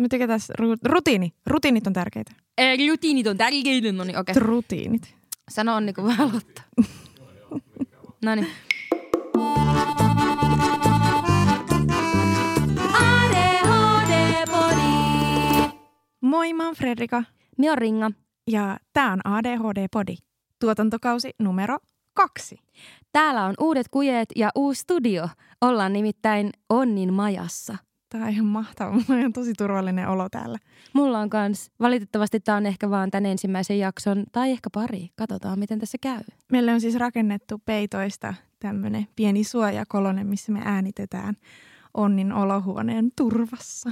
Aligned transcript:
Me 0.00 0.08
tykätään 0.08 0.40
ru- 0.60 0.78
rutiini. 0.84 1.32
Rutiinit 1.46 1.86
on 1.86 1.92
tärkeitä. 1.92 2.32
Ei, 2.58 2.88
rutiinit 2.88 3.26
on 3.26 3.36
tärkeitä. 3.36 3.92
No 3.92 4.04
niin, 4.04 4.18
okei. 4.18 4.32
Okay. 4.32 4.42
Rutiinit. 4.42 5.14
Sano 5.50 5.74
on 5.74 5.86
niinku 5.86 6.04
vähän 6.04 6.28
aloittaa. 6.30 6.64
no 8.24 8.34
niin. 8.34 8.48
Moi, 16.20 16.52
mä 16.52 16.66
oon 16.66 16.74
Fredrika 16.74 17.24
Minä 17.58 17.72
on 17.72 17.78
Ringa. 17.78 18.10
ja 18.50 18.78
tää 18.92 19.12
on 19.12 19.20
ADHD-podi. 19.24 20.16
Tuotantokausi 20.60 21.30
numero 21.38 21.78
kaksi. 22.14 22.58
Täällä 23.12 23.44
on 23.44 23.54
uudet 23.60 23.88
kujeet 23.90 24.28
ja 24.36 24.50
uusi 24.54 24.80
studio. 24.80 25.28
Ollaan 25.60 25.92
nimittäin 25.92 26.50
Onnin 26.68 27.12
majassa. 27.12 27.76
Tää 28.16 28.26
on 28.26 28.32
ihan 28.32 28.46
mahtava. 28.46 28.92
Mulla 29.08 29.24
on 29.24 29.32
tosi 29.32 29.52
turvallinen 29.58 30.08
olo 30.08 30.28
täällä. 30.28 30.58
Mulla 30.92 31.18
on 31.18 31.30
kans, 31.30 31.70
valitettavasti 31.80 32.40
tää 32.40 32.56
on 32.56 32.66
ehkä 32.66 32.90
vaan 32.90 33.10
tämän 33.10 33.26
ensimmäisen 33.26 33.78
jakson, 33.78 34.24
tai 34.32 34.50
ehkä 34.50 34.70
pari. 34.72 35.10
Katsotaan, 35.16 35.58
miten 35.58 35.78
tässä 35.78 35.98
käy. 36.00 36.20
Meille 36.52 36.72
on 36.72 36.80
siis 36.80 36.94
rakennettu 36.94 37.62
peitoista 37.64 38.34
tämmönen 38.58 39.06
pieni 39.16 39.44
suojakolone, 39.44 40.24
missä 40.24 40.52
me 40.52 40.60
äänitetään 40.64 41.36
Onnin 41.96 42.32
olohuoneen 42.32 43.10
turvassa. 43.16 43.90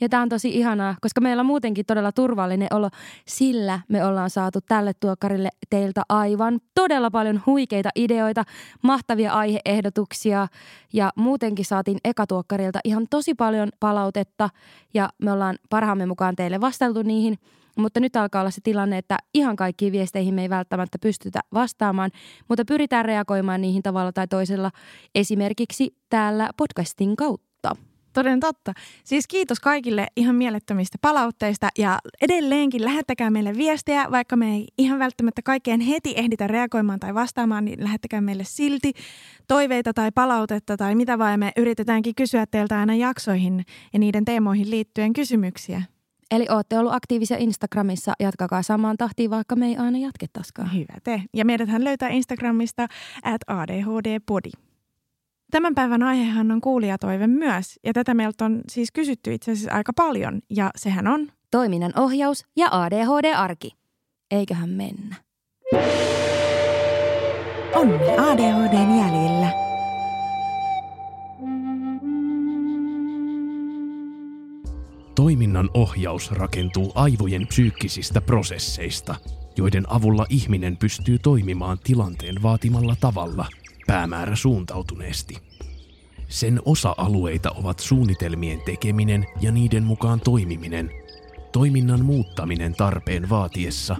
Ja 0.00 0.08
tää 0.08 0.22
on 0.22 0.28
tosi 0.28 0.48
ihanaa, 0.48 0.96
koska 1.00 1.20
meillä 1.20 1.40
on 1.40 1.46
muutenkin 1.46 1.86
todella 1.86 2.12
turvallinen 2.12 2.68
olo, 2.70 2.88
sillä 3.26 3.80
me 3.88 4.04
ollaan 4.04 4.30
saatu 4.30 4.60
tälle 4.60 4.92
tuokarille 5.00 5.48
teiltä 5.70 6.02
aivan 6.08 6.60
todella 6.74 7.10
paljon 7.10 7.42
huikeita 7.46 7.88
ideoita, 7.96 8.44
mahtavia 8.82 9.32
aiheehdotuksia 9.32 10.46
ja 10.92 11.10
muutenkin 11.16 11.64
saatiin 11.64 11.98
ekatuokkarilta 12.04 12.78
ihan 12.84 13.06
tosi 13.10 13.34
paljon 13.34 13.68
palautetta 13.80 14.50
ja 14.94 15.08
me 15.22 15.32
ollaan 15.32 15.56
parhaamme 15.70 16.06
mukaan 16.06 16.36
teille 16.36 16.60
vastailtu 16.60 17.02
niihin. 17.02 17.38
Mutta 17.78 18.00
nyt 18.00 18.16
alkaa 18.16 18.40
olla 18.40 18.50
se 18.50 18.60
tilanne, 18.64 18.98
että 18.98 19.16
ihan 19.34 19.56
kaikkiin 19.56 19.92
viesteihin 19.92 20.34
me 20.34 20.42
ei 20.42 20.50
välttämättä 20.50 20.98
pystytä 20.98 21.40
vastaamaan, 21.54 22.10
mutta 22.48 22.64
pyritään 22.64 23.04
reagoimaan 23.04 23.60
niihin 23.60 23.82
tavalla 23.82 24.12
tai 24.12 24.28
toisella 24.28 24.70
esimerkiksi 25.14 25.96
täällä 26.08 26.50
podcastin 26.56 27.16
kautta. 27.16 27.51
Toden 28.12 28.40
totta. 28.40 28.72
Siis 29.04 29.26
kiitos 29.26 29.60
kaikille 29.60 30.06
ihan 30.16 30.34
mielettömistä 30.34 30.98
palautteista 31.00 31.68
ja 31.78 31.98
edelleenkin 32.22 32.84
lähettäkää 32.84 33.30
meille 33.30 33.54
viestejä, 33.54 34.10
vaikka 34.10 34.36
me 34.36 34.54
ei 34.54 34.68
ihan 34.78 34.98
välttämättä 34.98 35.42
kaikkeen 35.42 35.80
heti 35.80 36.14
ehditä 36.16 36.46
reagoimaan 36.46 37.00
tai 37.00 37.14
vastaamaan, 37.14 37.64
niin 37.64 37.84
lähettäkää 37.84 38.20
meille 38.20 38.44
silti 38.44 38.92
toiveita 39.48 39.94
tai 39.94 40.10
palautetta 40.14 40.76
tai 40.76 40.94
mitä 40.94 41.18
vaan 41.18 41.40
me 41.40 41.52
yritetäänkin 41.56 42.14
kysyä 42.14 42.46
teiltä 42.46 42.78
aina 42.78 42.94
jaksoihin 42.94 43.64
ja 43.92 43.98
niiden 43.98 44.24
teemoihin 44.24 44.70
liittyen 44.70 45.12
kysymyksiä. 45.12 45.82
Eli 46.30 46.46
ootte 46.50 46.78
ollut 46.78 46.94
aktiivisia 46.94 47.36
Instagramissa, 47.36 48.12
jatkakaa 48.20 48.62
samaan 48.62 48.96
tahtiin, 48.96 49.30
vaikka 49.30 49.56
me 49.56 49.66
ei 49.66 49.76
aina 49.76 49.98
jatkettaisikaan. 49.98 50.74
Hyvä 50.74 50.94
te. 51.04 51.22
Ja 51.34 51.44
meidäthän 51.44 51.84
löytää 51.84 52.08
Instagramista 52.08 52.86
at 53.22 53.40
ADHD-podi. 53.46 54.50
Tämän 55.52 55.74
päivän 55.74 56.02
aihehan 56.02 56.50
on 56.50 56.60
kuulijatoive 56.60 57.26
myös, 57.26 57.78
ja 57.84 57.92
tätä 57.92 58.14
meiltä 58.14 58.44
on 58.44 58.60
siis 58.68 58.92
kysytty 58.92 59.34
itse 59.34 59.52
asiassa 59.52 59.72
aika 59.72 59.92
paljon, 59.92 60.40
ja 60.50 60.70
sehän 60.76 61.06
on 61.06 61.32
Toiminnan 61.50 61.92
ohjaus 61.96 62.46
ja 62.56 62.68
ADHD-arki. 62.70 63.70
Eiköhän 64.30 64.70
mennä. 64.70 65.16
Onni 67.74 68.10
ADHDn 68.18 68.98
jäljillä. 68.98 69.50
Toiminnan 75.14 75.70
ohjaus 75.74 76.30
rakentuu 76.30 76.92
aivojen 76.94 77.46
psyykkisistä 77.46 78.20
prosesseista, 78.20 79.14
joiden 79.56 79.92
avulla 79.92 80.26
ihminen 80.28 80.76
pystyy 80.76 81.18
toimimaan 81.18 81.78
tilanteen 81.84 82.42
vaatimalla 82.42 82.96
tavalla 83.00 83.46
päämäärä 83.86 84.36
suuntautuneesti. 84.36 85.38
Sen 86.28 86.60
osa-alueita 86.64 87.50
ovat 87.50 87.78
suunnitelmien 87.78 88.60
tekeminen 88.60 89.26
ja 89.40 89.52
niiden 89.52 89.82
mukaan 89.82 90.20
toimiminen, 90.20 90.90
toiminnan 91.52 92.04
muuttaminen 92.04 92.74
tarpeen 92.74 93.28
vaatiessa 93.28 93.96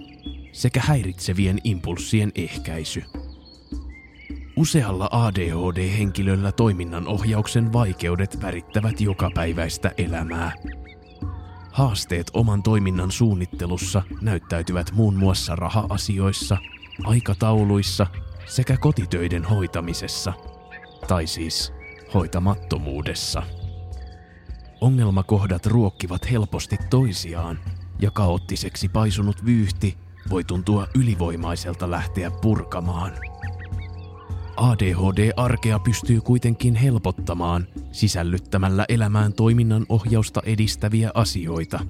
sekä 0.53 0.81
häiritsevien 0.81 1.59
impulssien 1.65 2.33
ehkäisy. 2.35 3.05
Usealla 4.57 5.09
ADHD-henkilöllä 5.13 6.53
toiminnan 6.53 7.09
ohjauksen 7.09 7.73
vaikeudet 7.73 8.43
värittävät 8.43 9.01
jokapäiväistä 9.01 9.93
elämää. 9.99 10.53
Haasteet 11.73 12.31
oman 12.35 12.63
toiminnan 12.63 13.11
suunnittelussa 13.11 14.03
näyttäytyvät 14.21 14.93
muun 14.93 15.15
muassa 15.15 15.57
raha-asioissa, 15.57 16.57
aikatauluissa 17.05 18.07
sekä 18.53 18.77
kotitöiden 18.77 19.45
hoitamisessa, 19.45 20.33
tai 21.09 21.27
siis 21.27 21.73
hoitamattomuudessa. 22.15 23.43
Ongelmakohdat 24.81 25.67
ruokkivat 25.67 26.31
helposti 26.31 26.77
toisiaan, 26.91 27.59
ja 28.01 28.11
kaoottiseksi 28.11 28.89
paisunut 28.89 29.45
vyyhti 29.45 29.99
voi 30.31 30.45
tuntua 30.45 30.87
ylivoimaiselta 30.95 31.91
lähteä 31.91 32.31
purkamaan. 32.31 33.13
ADHD-arkea 34.57 35.79
pystyy 35.79 36.21
kuitenkin 36.21 36.75
helpottamaan 36.75 37.67
sisällyttämällä 37.93 38.85
elämään 38.89 39.33
toiminnan 39.33 39.87
ohjausta 39.89 40.43
edistäviä 40.45 41.11
asioita. 41.15 41.81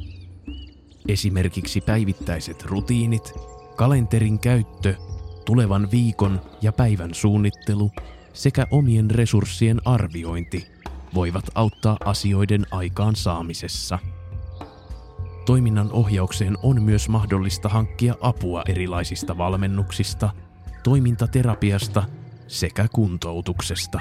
Esimerkiksi 1.08 1.80
päivittäiset 1.80 2.64
rutiinit, 2.64 3.32
kalenterin 3.76 4.38
käyttö, 4.38 4.96
tulevan 5.44 5.90
viikon 5.90 6.40
ja 6.62 6.72
päivän 6.72 7.14
suunnittelu 7.14 7.90
sekä 8.32 8.66
omien 8.70 9.10
resurssien 9.10 9.80
arviointi 9.84 10.66
voivat 11.14 11.44
auttaa 11.54 11.96
asioiden 12.04 12.66
aikaan 12.70 13.16
saamisessa. 13.16 13.98
Toiminnan 15.46 15.92
ohjaukseen 15.92 16.58
on 16.62 16.82
myös 16.82 17.08
mahdollista 17.08 17.68
hankkia 17.68 18.14
apua 18.20 18.62
erilaisista 18.68 19.38
valmennuksista, 19.38 20.30
toimintaterapiasta 20.82 22.04
sekä 22.46 22.86
kuntoutuksesta. 22.92 24.00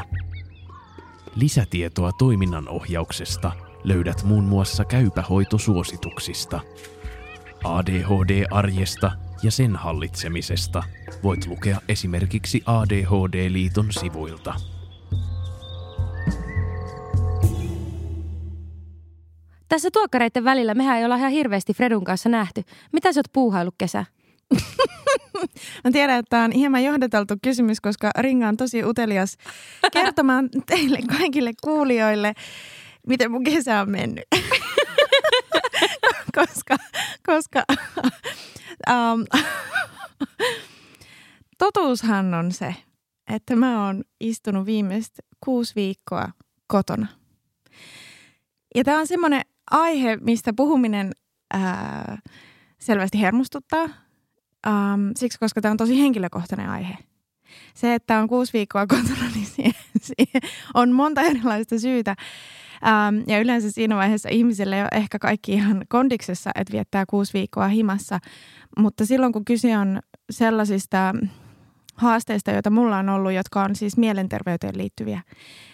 Lisätietoa 1.35 2.12
toiminnan 2.12 2.69
ohjauksesta 2.69 3.51
löydät 3.84 4.24
muun 4.24 4.44
muassa 4.44 4.85
käypähoitosuosituksista. 4.85 6.59
ADHD-arjesta 7.63 9.12
ja 9.44 9.52
sen 9.52 9.75
hallitsemisesta 9.75 10.84
voit 11.24 11.47
lukea 11.47 11.78
esimerkiksi 11.88 12.63
ADHD-liiton 12.66 13.91
sivuilta. 13.91 14.53
Tässä 19.69 19.90
tuokkareiden 19.94 20.44
välillä 20.44 20.74
mehän 20.74 20.97
ei 20.97 21.06
olla 21.06 21.16
ihan 21.16 21.31
hirveästi 21.31 21.74
Fredun 21.74 22.03
kanssa 22.03 22.30
nähty. 22.30 22.63
Mitä 22.91 23.13
sä 23.13 23.19
oot 23.19 23.34
puuhaillut 23.34 23.75
kesä? 23.78 24.06
Mä 25.84 25.91
tiedän, 25.91 26.19
että 26.19 26.30
tämä 26.30 26.44
on 26.44 26.51
hieman 26.51 26.84
johdateltu 26.84 27.34
kysymys, 27.41 27.81
koska 27.81 28.12
Ringa 28.18 28.47
on 28.47 28.57
tosi 28.57 28.84
utelias 28.84 29.38
kertomaan 29.94 30.50
teille 30.66 31.00
kaikille 31.18 31.51
kuulijoille, 31.63 32.34
miten 33.07 33.31
mun 33.31 33.44
kesä 33.44 33.81
on 33.81 33.90
mennyt. 33.90 34.25
koska 36.35 36.78
koska 37.25 37.63
um, 38.90 39.25
totuushan 41.58 42.34
on 42.34 42.52
se, 42.52 42.75
että 43.30 43.56
mä 43.56 43.86
oon 43.86 44.03
istunut 44.19 44.66
viimeiset 44.66 45.14
kuusi 45.46 45.75
viikkoa 45.75 46.30
kotona. 46.68 47.08
Ja 48.75 48.84
tämä 48.84 49.00
on 49.00 49.08
semmoinen 49.08 49.42
aihe, 49.72 50.18
mistä 50.22 50.53
puhuminen 50.53 51.12
ää, 51.54 52.18
selvästi 52.80 53.22
hermostuttaa, 53.22 53.83
um, 53.83 55.12
siksi 55.16 55.39
koska 55.39 55.62
tämä 55.62 55.72
on 55.72 55.77
tosi 55.77 56.01
henkilökohtainen 56.01 56.69
aihe. 56.69 56.98
Se, 57.74 57.95
että 57.95 58.19
on 58.19 58.27
kuusi 58.27 58.54
viikkoa 58.54 58.88
kotona, 58.88 59.30
niin 59.36 59.45
siihen, 59.56 59.74
siihen 60.01 60.42
on 60.74 60.92
monta 60.92 61.22
erilaista 61.22 61.80
syytä. 61.80 62.16
Um, 62.83 63.24
ja 63.28 63.39
yleensä 63.39 63.72
siinä 63.72 63.95
vaiheessa 63.95 64.30
ihmisille 64.30 64.75
ei 64.75 64.81
ole 64.81 64.89
ehkä 64.92 65.19
kaikki 65.19 65.54
ihan 65.54 65.86
kondiksessa, 65.89 66.51
että 66.56 66.74
viettää 66.74 67.06
kuusi 67.06 67.33
viikkoa 67.33 67.68
himassa. 67.68 68.19
Mutta 68.78 69.06
silloin, 69.06 69.33
kun 69.33 69.45
kyse 69.45 69.78
on 69.78 70.00
sellaisista 70.30 71.13
haasteista, 71.95 72.51
joita 72.51 72.69
mulla 72.69 72.98
on 72.98 73.10
ollut, 73.10 73.31
jotka 73.31 73.63
on 73.63 73.75
siis 73.75 73.98
mielenterveyteen 73.98 74.78
liittyviä, 74.78 75.22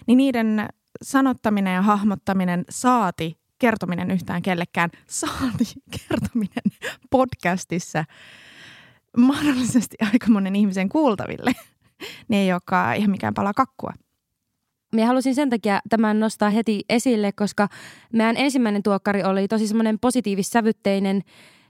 niin 0.08 0.18
niiden 0.18 0.68
sanottaminen 1.04 1.74
ja 1.74 1.82
hahmottaminen 1.82 2.66
saati 2.70 3.38
kertominen 3.60 4.12
yhtään 4.12 4.42
kellekään, 4.42 4.90
saati 5.08 5.66
kertominen 6.08 6.64
podcastissa 7.10 8.06
mahdollisesti 9.18 9.96
aika 10.14 10.28
monen 10.30 10.56
ihmisen 10.56 10.90
kuultaville, 10.90 11.52
niin 12.28 12.42
ei 12.42 12.54
olekaan 12.54 12.96
ihan 12.96 13.12
mikään 13.12 13.34
pala 13.34 13.54
kakkua. 13.54 13.94
Minä 14.96 15.08
halusin 15.08 15.36
sen 15.36 15.50
takia 15.50 15.80
tämän 15.90 16.20
nostaa 16.20 16.50
heti 16.50 16.82
esille, 16.90 17.32
koska 17.32 17.68
meidän 18.14 18.38
ensimmäinen 18.38 18.84
tuokkari 18.84 19.24
oli 19.24 19.48
tosi 19.48 19.68
semmoinen 19.68 20.00
positiivissävytteinen, 20.00 21.22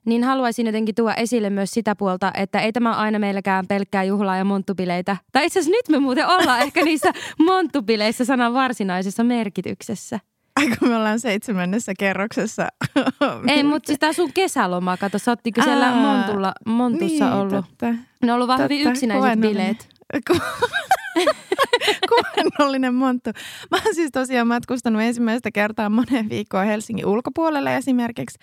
niin 0.06 0.24
haluaisin 0.24 0.66
jotenkin 0.66 0.96
tuoda 0.96 1.16
esille 1.16 1.50
myös 1.50 1.72
sitä 1.72 1.96
puolta, 1.96 2.32
että 2.34 2.60
ei 2.60 2.72
tämä 2.72 2.92
aina 2.96 3.20
meilläkään 3.20 3.68
pelkkää 3.68 4.04
juhlaa 4.04 4.38
ja 4.38 4.46
monttupileitä. 4.46 5.18
Tai 5.32 5.46
itse 5.46 5.60
asiassa 5.60 5.78
nyt 5.78 5.90
me 5.90 6.00
muuten 6.00 6.28
ollaan 6.28 6.60
ehkä 6.60 6.84
niissä 6.84 7.12
monttupileissä 7.48 8.26
sanan 8.26 8.54
varsinaisessa 8.54 9.24
merkityksessä. 9.24 10.20
Aika 10.56 10.86
me 10.86 10.96
ollaan 10.96 11.20
seitsemännessä 11.20 11.94
kerroksessa. 12.00 12.68
Ei, 13.48 13.64
mutta 13.64 13.88
siis 13.88 14.00
tämä 14.00 14.14
sun 14.14 14.34
kesäloma, 14.34 14.98
kato, 14.98 15.20
sä 15.20 15.38
siellä 15.64 15.92
Montulla, 15.92 16.54
Montussa 16.66 17.26
niin, 17.26 17.34
ollut. 17.34 17.66
Totta. 17.66 17.86
Ne 18.22 18.32
on 18.32 18.36
ollut 18.36 18.48
vaan 18.48 18.64
hyvin 18.64 18.88
yksinäiset 18.88 19.40
bileet. 19.40 19.90
Kuvennollinen 22.10 22.94
monttu. 22.94 23.30
Mä 23.72 23.78
oon 23.86 23.96
siis 23.96 24.12
tosiaan 24.12 24.48
matkustanut 24.48 25.02
ensimmäistä 25.02 25.52
kertaa 25.52 25.90
monen 25.90 26.30
viikkoa 26.30 26.64
Helsingin 26.64 27.06
ulkopuolelle 27.06 27.76
esimerkiksi 27.78 28.40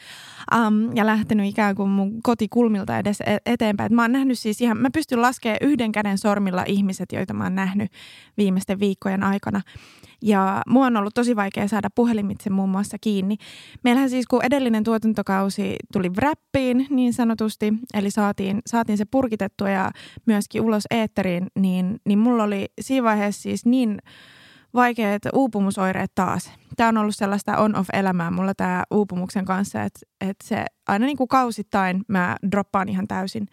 um, 0.55 0.97
ja 0.97 1.07
lähtenyt 1.07 1.47
ikään 1.47 1.75
kuin 1.75 1.91
mun 1.91 2.23
kotikulmilta 2.23 2.99
edes 2.99 3.21
e- 3.21 3.37
eteenpäin. 3.47 3.87
Et 3.87 3.93
mä 3.93 4.03
oon 4.03 4.13
nähnyt 4.13 4.39
siis 4.39 4.61
ihan, 4.61 4.79
mä 4.79 4.89
pystyn 4.91 5.23
laskemaan 5.23 5.59
yhden 5.61 5.93
käden 5.93 6.19
sormilla 6.19 6.65
ihmiset, 6.67 7.13
joita 7.13 7.35
mä 7.35 7.45
oon 7.45 7.55
nähnyt 7.55 7.93
viimeisten 8.37 8.81
viikkojen 8.81 9.23
aikana. 9.23 9.61
Ja 10.25 10.63
mua 10.69 10.87
on 10.87 10.97
ollut 10.97 11.15
tosi 11.15 11.37
vaikea 11.37 11.69
saada 11.69 11.89
puhelimitse 11.95 12.51
muun 12.51 12.69
muassa 12.69 12.97
kiinni. 13.01 13.37
Meillähän 13.85 14.11
siis 14.11 14.27
kun 14.27 14.45
edellinen 14.45 14.85
tuotantokausi 14.85 15.77
tuli 15.93 16.09
wrappiin 16.09 16.87
niin 16.91 17.13
sanotusti, 17.13 17.75
eli 17.95 18.11
saatiin, 18.11 18.63
saatiin 18.67 18.99
se 18.99 19.05
purkitettua 19.05 19.71
ja 19.71 19.91
myöskin 20.27 20.63
ulos 20.63 20.85
eetteriin, 20.91 21.47
niin, 21.59 22.01
niin 22.05 22.19
mulla 22.19 22.45
oli 22.45 22.67
siinä 22.81 23.05
vaiheessa 23.05 23.43
siis 23.43 23.67
niin 23.67 23.99
vaikeat 24.75 25.23
uupumusoireet 25.33 26.13
taas. 26.15 26.51
Tämä 26.77 26.89
on 26.89 26.97
ollut 26.97 27.17
sellaista 27.17 27.59
on-off-elämää 27.59 28.31
mulla 28.31 28.55
tämä 28.55 28.85
uupumuksen 28.91 29.45
kanssa, 29.45 29.83
että, 29.83 30.01
että 30.21 30.47
se 30.49 30.65
aina 30.89 31.07
niin 31.07 31.17
kuin 31.17 31.29
kausittain 31.29 32.03
mä 32.09 32.37
droppaan 32.51 32.89
ihan 32.89 33.09
täysin. 33.09 33.47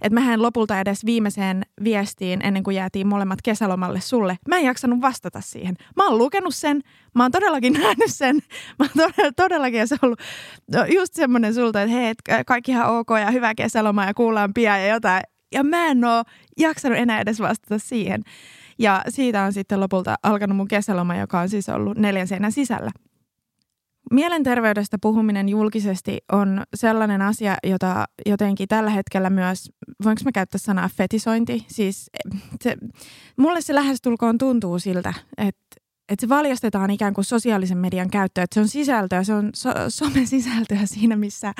Että 0.00 0.14
mähän 0.14 0.42
lopulta 0.42 0.80
edes 0.80 1.04
viimeiseen 1.04 1.62
viestiin, 1.84 2.40
ennen 2.46 2.62
kuin 2.62 2.76
jäätiin 2.76 3.06
molemmat 3.06 3.38
kesälomalle 3.42 4.00
sulle, 4.00 4.36
mä 4.48 4.56
en 4.56 4.64
jaksanut 4.64 5.00
vastata 5.00 5.40
siihen. 5.40 5.74
Mä 5.96 6.08
oon 6.08 6.18
lukenut 6.18 6.54
sen, 6.54 6.80
mä 7.14 7.24
oon 7.24 7.32
todellakin 7.32 7.72
nähnyt 7.82 8.10
sen, 8.10 8.36
mä 8.78 8.84
oon 8.84 8.90
todella, 9.12 9.32
todellakin 9.36 9.88
se 9.88 9.96
ollut 10.02 10.20
no, 10.72 10.84
just 10.84 11.14
semmoinen 11.14 11.54
sulta, 11.54 11.82
että 11.82 11.94
hei, 11.94 12.14
kaikki 12.46 12.72
ihan 12.72 12.96
ok 12.96 13.08
ja 13.20 13.30
hyvä 13.30 13.54
kesäloma 13.54 14.04
ja 14.04 14.14
kuullaan 14.14 14.54
pian 14.54 14.80
ja 14.80 14.86
jotain. 14.86 15.22
Ja 15.52 15.64
mä 15.64 15.86
en 15.86 16.04
oo 16.04 16.24
jaksanut 16.58 16.98
enää 16.98 17.20
edes 17.20 17.40
vastata 17.40 17.78
siihen. 17.78 18.22
Ja 18.78 19.02
siitä 19.08 19.42
on 19.42 19.52
sitten 19.52 19.80
lopulta 19.80 20.14
alkanut 20.22 20.56
mun 20.56 20.68
kesäloma, 20.68 21.16
joka 21.16 21.40
on 21.40 21.48
siis 21.48 21.68
ollut 21.68 21.98
neljän 21.98 22.28
seinän 22.28 22.52
sisällä. 22.52 22.90
Mielenterveydestä 24.10 24.98
puhuminen 25.02 25.48
julkisesti 25.48 26.18
on 26.32 26.62
sellainen 26.74 27.22
asia, 27.22 27.56
jota 27.64 28.04
jotenkin 28.26 28.68
tällä 28.68 28.90
hetkellä 28.90 29.30
myös, 29.30 29.70
voinko 30.04 30.20
mä 30.24 30.32
käyttää 30.32 30.58
sanaa 30.58 30.88
fetisointi? 30.96 31.64
Siis 31.68 32.10
se, 32.60 32.76
mulle 33.36 33.60
se 33.60 33.74
lähestulkoon 33.74 34.38
tuntuu 34.38 34.78
siltä, 34.78 35.14
että 35.38 35.63
että 36.08 36.20
se 36.20 36.28
valjastetaan 36.28 36.90
ikään 36.90 37.14
kuin 37.14 37.24
sosiaalisen 37.24 37.78
median 37.78 38.10
käyttöön, 38.10 38.42
että 38.44 38.54
se 38.54 38.60
on 38.60 38.68
sisältöä, 38.68 39.24
se 39.24 39.34
on 39.34 39.50
so, 39.54 39.70
some-sisältöä 39.88 40.86
siinä, 40.86 41.16
missä 41.16 41.52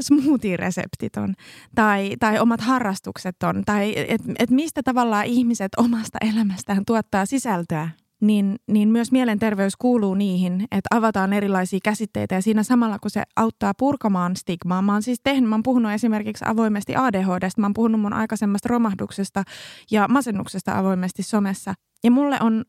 smoothie-reseptit 0.00 1.16
on 1.16 1.34
tai, 1.74 2.16
tai 2.20 2.38
omat 2.38 2.60
harrastukset 2.60 3.42
on, 3.42 3.62
tai 3.66 3.94
että 3.96 4.32
et 4.38 4.50
mistä 4.50 4.82
tavallaan 4.82 5.26
ihmiset 5.26 5.72
omasta 5.76 6.18
elämästään 6.20 6.84
tuottaa 6.86 7.26
sisältöä 7.26 7.88
niin, 8.22 8.56
niin 8.66 8.88
myös 8.88 9.12
mielenterveys 9.12 9.76
kuuluu 9.76 10.14
niihin, 10.14 10.62
että 10.62 10.96
avataan 10.96 11.32
erilaisia 11.32 11.78
käsitteitä 11.84 12.34
ja 12.34 12.42
siinä 12.42 12.62
samalla 12.62 12.98
kun 12.98 13.10
se 13.10 13.22
auttaa 13.36 13.72
purkamaan 13.78 14.36
stigmaa. 14.36 14.82
Mä 14.82 14.92
oon 14.92 15.02
siis 15.02 15.20
tehnyt, 15.24 15.50
mä 15.50 15.54
oon 15.54 15.62
puhunut 15.62 15.92
esimerkiksi 15.92 16.44
avoimesti 16.48 16.96
ADHDsta, 16.96 17.60
mä 17.60 17.66
oon 17.66 17.74
puhunut 17.74 18.00
mun 18.00 18.12
aikaisemmasta 18.12 18.68
romahduksesta 18.68 19.42
ja 19.90 20.08
masennuksesta 20.08 20.78
avoimesti 20.78 21.22
somessa. 21.22 21.74
Ja 22.04 22.10
mulle 22.10 22.38
on 22.40 22.64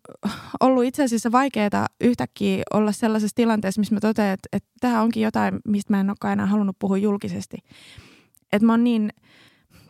ollut 0.59 0.83
itse 0.83 1.03
asiassa 1.03 1.31
vaikeaa 1.31 1.87
yhtäkkiä 2.01 2.63
olla 2.73 2.91
sellaisessa 2.91 3.35
tilanteessa, 3.35 3.81
missä 3.81 3.95
mä 3.95 3.99
totean, 3.99 4.33
että, 4.33 4.49
että 4.51 4.69
tämä 4.79 5.01
onkin 5.01 5.23
jotain, 5.23 5.59
mistä 5.67 5.93
mä 5.93 5.99
en 5.99 6.09
olekaan 6.09 6.33
enää 6.33 6.45
halunnut 6.45 6.79
puhua 6.79 6.97
julkisesti. 6.97 7.57
Että 8.53 8.65
mä 8.65 8.73
oon 8.73 8.83
niin, 8.83 9.09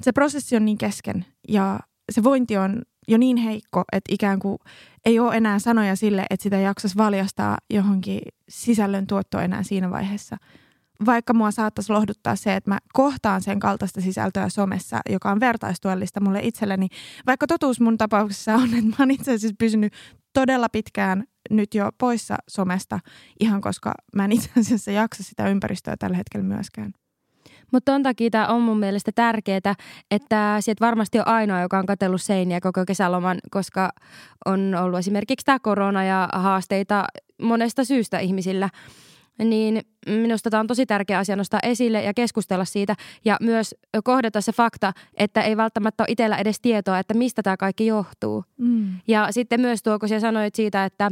se 0.01 0.11
prosessi 0.11 0.55
on 0.55 0.65
niin 0.65 0.77
kesken 0.77 1.25
ja 1.49 1.79
se 2.11 2.23
vointi 2.23 2.57
on 2.57 2.81
jo 3.07 3.17
niin 3.17 3.37
heikko, 3.37 3.83
että 3.91 4.13
ikään 4.13 4.39
kuin 4.39 4.57
ei 5.05 5.19
ole 5.19 5.37
enää 5.37 5.59
sanoja 5.59 5.95
sille, 5.95 6.25
että 6.29 6.43
sitä 6.43 6.57
jaksaisi 6.57 6.97
valjastaa 6.97 7.57
johonkin 7.69 8.21
sisällön 8.49 9.07
tuottoa 9.07 9.43
enää 9.43 9.63
siinä 9.63 9.89
vaiheessa. 9.89 10.37
Vaikka 11.05 11.33
mua 11.33 11.51
saattaisi 11.51 11.91
lohduttaa 11.91 12.35
se, 12.35 12.55
että 12.55 12.71
mä 12.71 12.79
kohtaan 12.93 13.41
sen 13.41 13.59
kaltaista 13.59 14.01
sisältöä 14.01 14.49
somessa, 14.49 14.99
joka 15.09 15.31
on 15.31 15.39
vertaistuellista 15.39 16.19
mulle 16.19 16.39
itselleni. 16.43 16.87
Vaikka 17.27 17.47
totuus 17.47 17.79
mun 17.79 17.97
tapauksessa 17.97 18.55
on, 18.55 18.63
että 18.63 18.83
mä 18.83 18.95
oon 18.99 19.11
itse 19.11 19.33
asiassa 19.33 19.55
pysynyt 19.59 19.93
todella 20.33 20.69
pitkään 20.69 21.23
nyt 21.49 21.75
jo 21.75 21.89
poissa 21.97 22.35
somesta, 22.47 22.99
ihan 23.39 23.61
koska 23.61 23.93
mä 24.15 24.25
en 24.25 24.31
itse 24.31 24.49
asiassa 24.59 24.91
jaksa 24.91 25.23
sitä 25.23 25.49
ympäristöä 25.49 25.95
tällä 25.99 26.17
hetkellä 26.17 26.45
myöskään. 26.45 26.93
Mutta 27.71 27.91
ton 27.91 28.03
takia 28.03 28.29
tämä 28.29 28.47
on 28.47 28.61
mun 28.61 28.79
mielestä 28.79 29.11
tärkeää, 29.15 29.75
että 30.11 30.57
sieltä 30.59 30.85
varmasti 30.85 31.19
on 31.19 31.27
ainoa, 31.27 31.61
joka 31.61 31.79
on 31.79 31.85
katsellut 31.85 32.21
seiniä 32.21 32.61
koko 32.61 32.85
kesäloman, 32.85 33.37
koska 33.51 33.89
on 34.45 34.75
ollut 34.81 34.99
esimerkiksi 34.99 35.45
tämä 35.45 35.59
korona 35.59 36.03
ja 36.03 36.29
haasteita 36.33 37.05
monesta 37.41 37.83
syystä 37.83 38.19
ihmisillä. 38.19 38.69
Niin 39.39 39.81
minusta 40.07 40.49
tämä 40.49 40.61
on 40.61 40.67
tosi 40.67 40.85
tärkeä 40.85 41.19
asia 41.19 41.35
nostaa 41.35 41.59
esille 41.63 42.03
ja 42.03 42.13
keskustella 42.13 42.65
siitä 42.65 42.95
ja 43.25 43.37
myös 43.41 43.75
kohdata 44.03 44.41
se 44.41 44.51
fakta, 44.51 44.93
että 45.17 45.41
ei 45.41 45.57
välttämättä 45.57 46.03
ole 46.03 46.11
itsellä 46.11 46.37
edes 46.37 46.59
tietoa, 46.61 46.99
että 46.99 47.13
mistä 47.13 47.43
tämä 47.43 47.57
kaikki 47.57 47.85
johtuu. 47.85 48.43
Mm. 48.57 48.87
Ja 49.07 49.27
sitten 49.31 49.61
myös 49.61 49.83
tuo, 49.83 49.99
kun 49.99 50.09
sä 50.09 50.19
sanoit 50.19 50.55
siitä, 50.55 50.85
että 50.85 51.11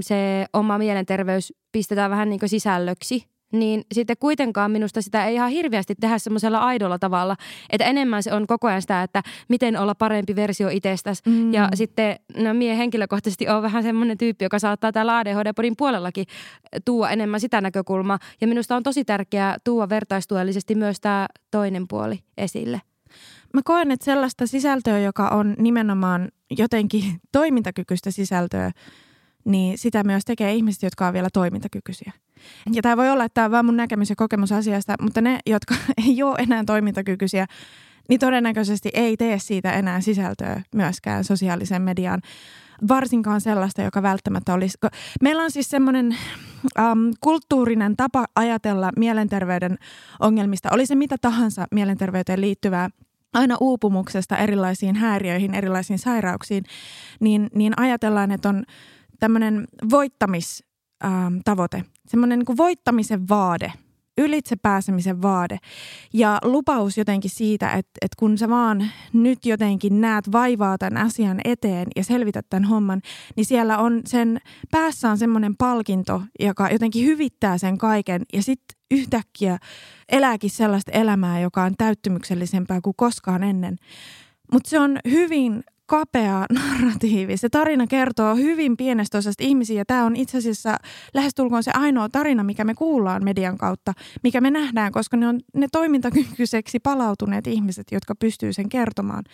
se 0.00 0.46
oma 0.52 0.78
mielenterveys 0.78 1.52
pistetään 1.72 2.10
vähän 2.10 2.30
niin 2.30 2.40
kuin 2.40 2.48
sisällöksi 2.48 3.24
niin 3.52 3.84
sitten 3.92 4.16
kuitenkaan 4.20 4.70
minusta 4.70 5.02
sitä 5.02 5.26
ei 5.26 5.34
ihan 5.34 5.50
hirveästi 5.50 5.94
tehdä 6.00 6.18
semmoisella 6.18 6.58
aidolla 6.58 6.98
tavalla, 6.98 7.36
että 7.70 7.84
enemmän 7.84 8.22
se 8.22 8.32
on 8.32 8.46
koko 8.46 8.68
ajan 8.68 8.82
sitä, 8.82 9.02
että 9.02 9.22
miten 9.48 9.76
olla 9.76 9.94
parempi 9.94 10.36
versio 10.36 10.68
itsestäsi. 10.68 11.22
Mm. 11.26 11.52
Ja 11.52 11.68
sitten 11.74 12.16
no 12.36 12.54
mie 12.54 12.78
henkilökohtaisesti 12.78 13.48
on 13.48 13.62
vähän 13.62 13.82
semmoinen 13.82 14.18
tyyppi, 14.18 14.44
joka 14.44 14.58
saattaa 14.58 14.92
täällä 14.92 15.18
ADHD-podin 15.18 15.74
puolellakin 15.78 16.26
tuua 16.84 17.10
enemmän 17.10 17.40
sitä 17.40 17.60
näkökulmaa. 17.60 18.18
Ja 18.40 18.46
minusta 18.46 18.76
on 18.76 18.82
tosi 18.82 19.04
tärkeää 19.04 19.56
tuua 19.64 19.88
vertaistuellisesti 19.88 20.74
myös 20.74 21.00
tämä 21.00 21.26
toinen 21.50 21.88
puoli 21.88 22.18
esille. 22.38 22.80
Mä 23.54 23.60
koen, 23.64 23.90
että 23.90 24.04
sellaista 24.04 24.46
sisältöä, 24.46 24.98
joka 24.98 25.28
on 25.28 25.54
nimenomaan 25.58 26.28
jotenkin 26.58 27.04
toimintakykyistä 27.32 28.10
sisältöä, 28.10 28.72
niin 29.48 29.78
sitä 29.78 30.04
myös 30.04 30.24
tekee 30.24 30.54
ihmiset, 30.54 30.82
jotka 30.82 31.06
on 31.06 31.12
vielä 31.12 31.28
toimintakykyisiä. 31.32 32.12
Ja 32.72 32.82
tämä 32.82 32.96
voi 32.96 33.10
olla, 33.10 33.24
että 33.24 33.34
tämä 33.34 33.44
on 33.44 33.50
vaan 33.50 33.64
mun 33.64 33.76
näkemys 33.76 34.10
ja 34.10 34.16
kokemus 34.16 34.52
asiasta, 34.52 34.94
mutta 35.02 35.20
ne, 35.20 35.38
jotka 35.46 35.74
ei 36.08 36.22
ole 36.22 36.36
enää 36.38 36.64
toimintakykyisiä, 36.66 37.46
niin 38.08 38.20
todennäköisesti 38.20 38.90
ei 38.94 39.16
tee 39.16 39.38
siitä 39.38 39.72
enää 39.72 40.00
sisältöä 40.00 40.62
myöskään 40.74 41.24
sosiaaliseen 41.24 41.82
mediaan. 41.82 42.20
Varsinkaan 42.88 43.40
sellaista, 43.40 43.82
joka 43.82 44.02
välttämättä 44.02 44.54
olisi. 44.54 44.78
Meillä 45.22 45.42
on 45.42 45.50
siis 45.50 45.70
semmoinen 45.70 46.16
um, 46.78 47.12
kulttuurinen 47.20 47.96
tapa 47.96 48.24
ajatella 48.34 48.90
mielenterveyden 48.96 49.78
ongelmista, 50.20 50.68
oli 50.72 50.86
se 50.86 50.94
mitä 50.94 51.16
tahansa 51.20 51.66
mielenterveyteen 51.70 52.40
liittyvää, 52.40 52.88
aina 53.34 53.56
uupumuksesta 53.60 54.36
erilaisiin 54.36 54.96
häiriöihin, 54.96 55.54
erilaisiin 55.54 55.98
sairauksiin, 55.98 56.64
niin, 57.20 57.48
niin 57.54 57.72
ajatellaan, 57.76 58.30
että 58.30 58.48
on 58.48 58.64
tämmöinen 59.20 59.64
voittamistavoite, 59.90 61.76
ähm, 61.76 61.86
semmoinen 62.06 62.38
niin 62.38 62.56
voittamisen 62.56 63.28
vaade, 63.28 63.72
ylitse 64.18 64.56
pääsemisen 64.56 65.22
vaade. 65.22 65.58
Ja 66.12 66.38
lupaus 66.42 66.98
jotenkin 66.98 67.30
siitä, 67.30 67.70
että, 67.70 67.90
että 68.00 68.16
kun 68.18 68.38
sä 68.38 68.48
vaan 68.48 68.90
nyt 69.12 69.46
jotenkin 69.46 70.00
näet 70.00 70.32
vaivaa 70.32 70.78
tämän 70.78 71.06
asian 71.06 71.40
eteen 71.44 71.86
ja 71.96 72.04
selvität 72.04 72.46
tämän 72.50 72.64
homman, 72.64 73.00
niin 73.36 73.46
siellä 73.46 73.78
on 73.78 74.00
sen 74.06 74.38
päässä 74.70 75.10
on 75.10 75.18
semmoinen 75.18 75.56
palkinto, 75.56 76.22
joka 76.40 76.68
jotenkin 76.70 77.06
hyvittää 77.06 77.58
sen 77.58 77.78
kaiken. 77.78 78.22
Ja 78.32 78.42
sitten 78.42 78.78
yhtäkkiä 78.90 79.58
elääkin 80.08 80.50
sellaista 80.50 80.92
elämää, 80.92 81.40
joka 81.40 81.62
on 81.62 81.74
täyttymyksellisempää 81.78 82.80
kuin 82.80 82.96
koskaan 82.96 83.42
ennen. 83.42 83.76
Mutta 84.52 84.70
se 84.70 84.80
on 84.80 84.98
hyvin 85.10 85.64
kapea 85.88 86.46
narratiivi. 86.58 87.36
Se 87.36 87.48
tarina 87.48 87.86
kertoo 87.86 88.36
hyvin 88.36 88.76
pienestä 88.76 89.18
osasta 89.18 89.44
ihmisiä. 89.44 89.84
Tämä 89.84 90.04
on 90.04 90.16
itse 90.16 90.38
asiassa 90.38 90.76
lähestulkoon 91.14 91.62
se 91.62 91.70
ainoa 91.74 92.08
tarina, 92.08 92.44
mikä 92.44 92.64
me 92.64 92.74
kuullaan 92.74 93.24
median 93.24 93.58
kautta, 93.58 93.92
mikä 94.22 94.40
me 94.40 94.50
nähdään, 94.50 94.92
koska 94.92 95.16
ne 95.16 95.28
on 95.28 95.40
ne 95.54 95.66
toimintakykyiseksi 95.72 96.80
palautuneet 96.80 97.46
ihmiset, 97.46 97.86
jotka 97.92 98.14
pystyy 98.14 98.52
sen 98.52 98.68
kertomaan. 98.68 99.24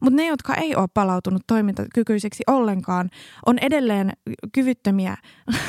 Mutta 0.00 0.16
ne, 0.16 0.26
jotka 0.26 0.54
ei 0.54 0.76
ole 0.76 0.88
palautunut 0.94 1.42
toimintakykyiseksi 1.46 2.42
ollenkaan, 2.46 3.10
on 3.46 3.58
edelleen 3.58 4.12
kyvyttömiä 4.52 5.16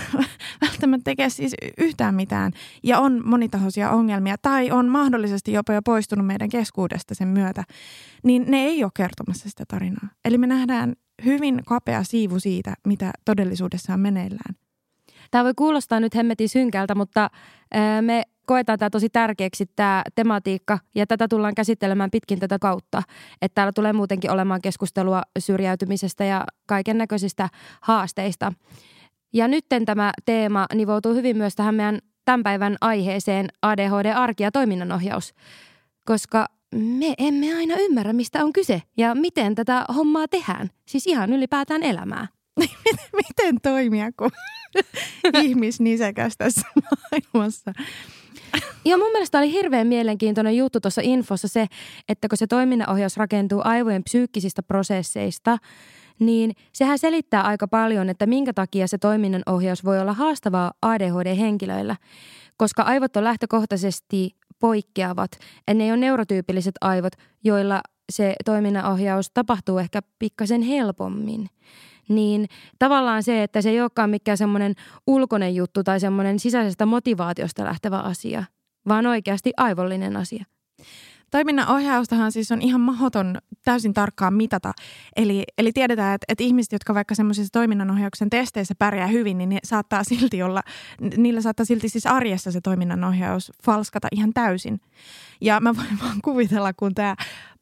välttämättä 0.62 1.04
tekee 1.04 1.30
siis 1.30 1.54
yhtään 1.78 2.16
mitään 2.16 2.52
ja 2.84 3.00
on 3.00 3.22
monitahoisia 3.26 3.90
ongelmia 3.90 4.36
tai 4.42 4.72
on 4.72 4.90
mahdollisesti 4.90 5.52
jopa 5.52 5.74
jo 5.74 5.82
poistunut 5.82 6.28
meidän 6.28 6.50
keskuudesta 6.50 7.16
sen 7.16 7.28
myötä, 7.28 7.64
niin 8.24 8.46
ne 8.48 8.58
ei 8.58 8.84
ole 8.84 8.92
kertomassa 8.96 9.50
sitä 9.50 9.64
tarinaa. 9.68 10.08
Eli 10.26 10.38
me 10.38 10.48
nähdään 10.48 10.94
hyvin 11.26 11.62
kapea 11.66 12.04
siivu 12.04 12.40
siitä, 12.40 12.74
mitä 12.88 13.12
todellisuudessa 13.26 13.94
on 13.94 14.00
meneillään. 14.00 14.56
Tämä 15.32 15.44
voi 15.44 15.54
kuulostaa 15.56 16.00
nyt 16.00 16.16
hemmetin 16.16 16.50
synkältä, 16.50 16.96
mutta 16.96 17.30
me 18.02 18.24
koetaan 18.46 18.80
tämä 18.80 18.90
tosi 18.90 19.10
tärkeäksi 19.10 19.66
tämä 19.76 20.04
tematiikka 20.16 20.80
ja 20.96 21.08
tätä 21.08 21.28
tullaan 21.28 21.56
käsittelemään 21.56 22.12
pitkin 22.12 22.40
tätä 22.40 22.60
kautta. 22.60 23.04
Että 23.42 23.56
täällä 23.56 23.72
tulee 23.72 23.94
muutenkin 23.94 24.32
olemaan 24.32 24.62
keskustelua 24.62 25.22
syrjäytymisestä 25.40 26.26
ja 26.26 26.46
kaiken 26.68 26.98
näköisistä 26.98 27.50
haasteista. 27.82 28.54
Ja 29.34 29.48
nyt 29.48 29.66
tämä 29.86 30.12
teema 30.26 30.66
nivoutuu 30.74 31.14
hyvin 31.14 31.38
myös 31.38 31.56
tähän 31.56 31.76
meidän 31.76 32.00
tämän 32.26 32.44
päivän 32.44 32.78
aiheeseen 32.82 33.48
ADHD-arki 33.62 34.44
ja 34.44 34.52
toiminnanohjaus, 34.52 35.34
koska 36.06 36.46
me 36.76 37.14
emme 37.18 37.56
aina 37.58 37.76
ymmärrä, 37.80 38.14
mistä 38.14 38.44
on 38.44 38.54
kyse 38.54 38.82
ja 38.98 39.16
miten 39.16 39.56
tätä 39.56 39.86
hommaa 39.96 40.28
tehdään. 40.28 40.70
Siis 40.88 41.08
ihan 41.08 41.34
ylipäätään 41.34 41.84
elämää. 41.84 42.28
miten 43.28 43.62
toimia, 43.64 44.12
kun 44.20 44.32
ihmisnisekäs 45.44 46.38
tässä 46.38 46.68
maailmassa? 46.76 47.74
Ja 48.86 48.98
mun 48.98 49.12
mielestä 49.12 49.38
oli 49.38 49.52
hirveän 49.52 49.88
mielenkiintoinen 49.88 50.58
juttu 50.58 50.80
tuossa 50.80 51.02
infossa 51.04 51.48
se, 51.48 51.68
että 52.10 52.28
kun 52.28 52.38
se 52.38 52.48
toiminnanohjaus 52.48 53.18
rakentuu 53.18 53.62
aivojen 53.64 54.04
psyykkisistä 54.04 54.64
prosesseista, 54.64 55.58
niin 56.20 56.52
sehän 56.74 57.00
selittää 57.00 57.42
aika 57.42 57.68
paljon, 57.68 58.10
että 58.10 58.26
minkä 58.26 58.54
takia 58.54 58.88
se 58.88 58.98
toiminnanohjaus 58.98 59.86
voi 59.86 60.00
olla 60.00 60.14
haastavaa 60.14 60.74
ADHD-henkilöillä, 60.82 61.96
koska 62.58 62.84
aivot 62.84 63.18
on 63.18 63.24
lähtökohtaisesti 63.24 64.30
poikkeavat. 64.60 65.32
Ja 65.68 65.74
ne 65.74 65.94
on 65.94 66.00
neurotyypilliset 66.00 66.76
aivot, 66.82 67.14
joilla 67.44 67.82
se 68.12 68.36
toiminnanohjaus 68.46 69.32
tapahtuu 69.34 69.78
ehkä 69.78 70.02
pikkasen 70.20 70.62
helpommin 70.62 71.50
niin 72.10 72.46
tavallaan 72.80 73.24
se, 73.24 73.44
että 73.44 73.62
se 73.62 73.70
ei 73.70 73.82
olekaan 73.82 74.10
mikään 74.10 74.38
semmoinen 74.38 74.74
ulkoinen 75.08 75.56
juttu 75.56 75.84
tai 75.84 76.00
semmoinen 76.00 76.40
sisäisestä 76.40 76.86
motivaatiosta 76.86 77.66
lähtevä 77.66 78.00
asia, 78.00 78.44
vaan 78.88 79.06
oikeasti 79.06 79.52
aivollinen 79.58 80.18
asia. 80.18 80.46
Toiminnan 81.32 81.70
ohjaustahan 81.70 82.32
siis 82.32 82.52
on 82.52 82.62
ihan 82.62 82.82
mahdoton 82.82 83.38
täysin 83.64 83.94
tarkkaan 83.94 84.34
mitata. 84.34 84.72
Eli, 85.16 85.44
eli 85.58 85.72
tiedetään, 85.72 86.16
että, 86.16 86.26
että 86.28 86.44
ihmiset, 86.44 86.72
jotka 86.72 86.94
vaikka 86.94 87.16
semmoisissa 87.16 87.52
toiminnanohjauksen 87.52 88.30
testeissä 88.30 88.74
pärjää 88.80 89.08
hyvin, 89.08 89.38
niin 89.38 89.50
ne 89.50 89.60
saattaa 89.64 90.04
silti 90.04 90.44
olla, 90.44 90.62
niillä 91.18 91.42
saattaa 91.42 91.66
silti 91.66 91.90
siis 91.90 92.06
arjessa 92.06 92.52
se 92.52 92.62
toiminnanohjaus 92.62 93.52
falskata 93.64 94.08
ihan 94.12 94.34
täysin. 94.34 94.82
Ja 95.42 95.60
mä 95.60 95.76
voin 95.76 96.00
vaan 96.02 96.22
kuvitella, 96.24 96.74
kun 96.74 96.96
tämä 96.96 97.16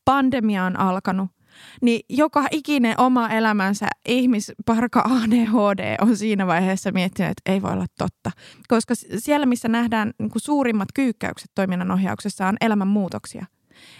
pandemia 0.05 0.63
on 0.63 0.79
alkanut– 0.79 1.29
niin 1.81 2.01
joka 2.09 2.45
ikinen 2.51 2.99
oma 2.99 3.29
elämänsä 3.29 3.87
ihmisparka 4.07 5.01
ADHD 5.01 5.95
on 6.01 6.17
siinä 6.17 6.47
vaiheessa 6.47 6.91
miettinyt, 6.91 7.31
että 7.31 7.51
ei 7.51 7.61
voi 7.61 7.71
olla 7.71 7.85
totta. 7.97 8.31
Koska 8.67 8.93
siellä, 9.17 9.45
missä 9.45 9.67
nähdään 9.67 10.11
niin 10.19 10.29
kuin 10.29 10.41
suurimmat 10.41 10.89
kyykkäykset 10.93 11.51
toiminnan 11.55 11.91
ohjauksessa, 11.91 12.47
on 12.47 12.57
elämänmuutoksia. 12.61 13.45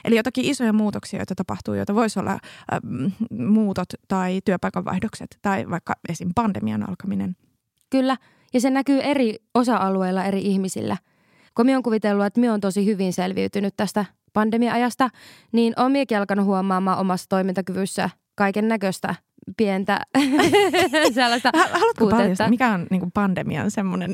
Eli 0.06 0.16
jotakin 0.16 0.46
isoja 0.46 0.74
muutoksia, 0.74 1.20
joita 1.20 1.36
tapahtuu, 1.36 1.74
joita 1.74 1.96
voisi 1.96 2.20
olla 2.20 2.32
äh, 2.32 2.40
muutot 3.32 3.90
tai 4.08 4.40
työpaikanvaihdokset 4.46 5.38
tai 5.42 5.70
vaikka 5.70 5.94
esim. 6.10 6.30
pandemian 6.36 6.90
alkaminen. 6.90 7.36
Kyllä, 7.90 8.18
ja 8.54 8.62
se 8.62 8.70
näkyy 8.70 9.00
eri 9.02 9.36
osa-alueilla 9.54 10.24
eri 10.24 10.42
ihmisillä. 10.42 10.98
Kun 11.56 11.66
minä 11.66 11.76
olen 11.76 11.84
kuvitellut, 11.84 12.26
että 12.26 12.40
minä 12.40 12.52
olen 12.52 12.62
tosi 12.62 12.86
hyvin 12.86 13.14
selviytynyt 13.14 13.74
tästä 13.78 14.06
pandemia-ajasta, 14.34 15.10
niin 15.52 15.74
olen 15.78 15.92
minäkin 15.92 16.18
alkanut 16.18 16.46
huomaamaan 16.46 17.00
omassa 17.00 17.30
toimintakyvyssä 17.30 18.10
kaiken 18.36 18.68
näköistä 18.68 19.16
pientä 19.58 20.00
sellaista 21.14 21.52
Haluatko 21.72 22.08
paljastaa, 22.08 22.50
mikä 22.50 22.70
on 22.70 22.88
niin 22.90 23.12
pandemian 23.12 23.72
semmoinen, 23.72 24.14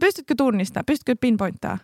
pystytkö 0.00 0.34
tunnistamaan, 0.36 0.84
pystytkö 0.86 1.16
pinpointtaa? 1.20 1.78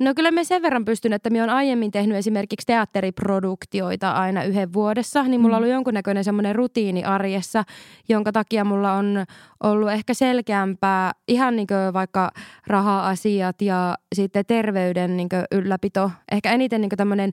No 0.00 0.14
kyllä 0.14 0.30
me 0.30 0.44
sen 0.44 0.62
verran 0.62 0.84
pystyn, 0.84 1.12
että 1.12 1.30
me 1.30 1.42
on 1.42 1.50
aiemmin 1.50 1.90
tehnyt 1.90 2.16
esimerkiksi 2.16 2.66
teatteriproduktioita 2.66 4.10
aina 4.10 4.44
yhden 4.44 4.72
vuodessa, 4.72 5.22
niin 5.22 5.40
mulla 5.40 5.56
on 5.56 5.60
mm. 5.60 5.64
ollut 5.64 5.74
jonkunnäköinen 5.74 6.24
semmoinen 6.24 6.54
rutiini 6.54 7.04
arjessa, 7.04 7.64
jonka 8.08 8.32
takia 8.32 8.64
mulla 8.64 8.92
on 8.92 9.24
ollut 9.62 9.90
ehkä 9.90 10.14
selkeämpää 10.14 11.12
ihan 11.28 11.56
niin 11.56 11.66
vaikka 11.92 12.30
raha-asiat 12.66 13.62
ja 13.62 13.94
sitten 14.14 14.46
terveyden 14.46 15.16
niin 15.16 15.28
ylläpito. 15.52 16.10
Ehkä 16.32 16.52
eniten 16.52 16.80
niin 16.80 16.90
tämmöinen 16.96 17.32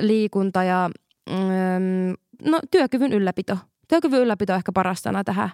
liikunta 0.00 0.64
ja 0.64 0.90
mm, 1.30 2.14
no, 2.50 2.60
työkyvyn 2.70 3.12
ylläpito 3.12 3.58
työkyvyn 3.88 4.20
ylläpito 4.20 4.52
on 4.52 4.56
ehkä 4.56 4.72
paras 4.72 5.02
sana 5.02 5.24
tähän, 5.24 5.50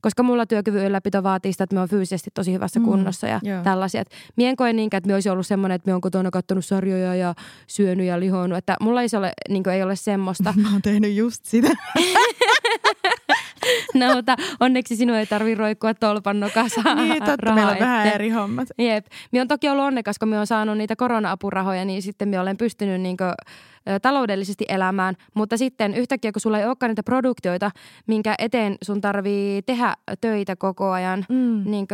koska 0.00 0.22
mulla 0.22 0.46
työkyvyn 0.46 0.84
ylläpito 0.84 1.22
vaatii 1.22 1.52
sitä, 1.52 1.64
että 1.64 1.76
me 1.76 1.80
on 1.80 1.88
fyysisesti 1.88 2.30
tosi 2.34 2.52
hyvässä 2.52 2.80
mm, 2.80 2.84
kunnossa 2.84 3.26
ja 3.26 3.40
joo. 3.42 3.62
tällaisia. 3.62 4.00
Et 4.00 4.10
mie 4.36 4.48
en 4.48 4.56
koe 4.56 4.72
niinkään, 4.72 4.98
että 4.98 5.08
me 5.08 5.14
olisi 5.14 5.28
ollut 5.28 5.46
semmoinen, 5.46 5.76
että 5.76 5.90
me 5.90 5.94
on 5.94 6.00
kotona 6.00 6.30
katsonut 6.30 6.64
sarjoja 6.64 7.14
ja 7.14 7.34
syönyt 7.66 8.06
ja 8.06 8.20
lihonut, 8.20 8.58
että 8.58 8.76
mulla 8.80 9.02
ei 9.02 9.08
ole, 9.18 9.32
niin 9.48 9.68
ei 9.68 9.82
ole 9.82 9.96
semmoista. 9.96 10.54
Mä 10.62 10.72
oon 10.72 10.82
tehnyt 10.82 11.14
just 11.14 11.44
sitä. 11.44 11.68
no, 13.94 14.14
mutta 14.14 14.36
onneksi 14.60 14.96
sinun 14.96 15.16
ei 15.16 15.26
tarvi 15.26 15.54
roikkua 15.54 15.94
tolpan 15.94 16.40
nokassa 16.40 16.80
Niin, 16.94 17.24
totta, 17.24 17.54
meillä 17.54 17.72
on 17.72 17.78
vähän 17.78 18.06
eri 18.06 18.30
hommat. 18.30 18.68
Jep. 18.78 19.06
Minä 19.32 19.42
on 19.42 19.48
toki 19.48 19.68
ollut 19.68 19.84
onnekas, 19.84 20.18
kun 20.18 20.28
minä 20.28 20.38
olen 20.38 20.46
saanut 20.46 20.78
niitä 20.78 20.96
korona-apurahoja, 20.96 21.84
niin 21.84 22.02
sitten 22.02 22.28
minä 22.28 22.42
olen 22.42 22.56
pystynyt 22.56 23.00
niin 23.00 23.16
kuin, 23.16 23.32
taloudellisesti 24.02 24.64
elämään, 24.68 25.14
mutta 25.34 25.56
sitten 25.56 25.94
yhtäkkiä 25.94 26.32
kun 26.32 26.40
sulla 26.40 26.58
ei 26.58 26.66
olekaan 26.66 26.90
niitä 26.90 27.02
produktioita, 27.02 27.70
minkä 28.06 28.34
eteen 28.38 28.76
sun 28.82 29.00
tarvii 29.00 29.62
tehdä 29.62 29.94
töitä 30.20 30.56
koko 30.56 30.90
ajan 30.90 31.24
mm. 31.28 31.62
niin 31.70 31.86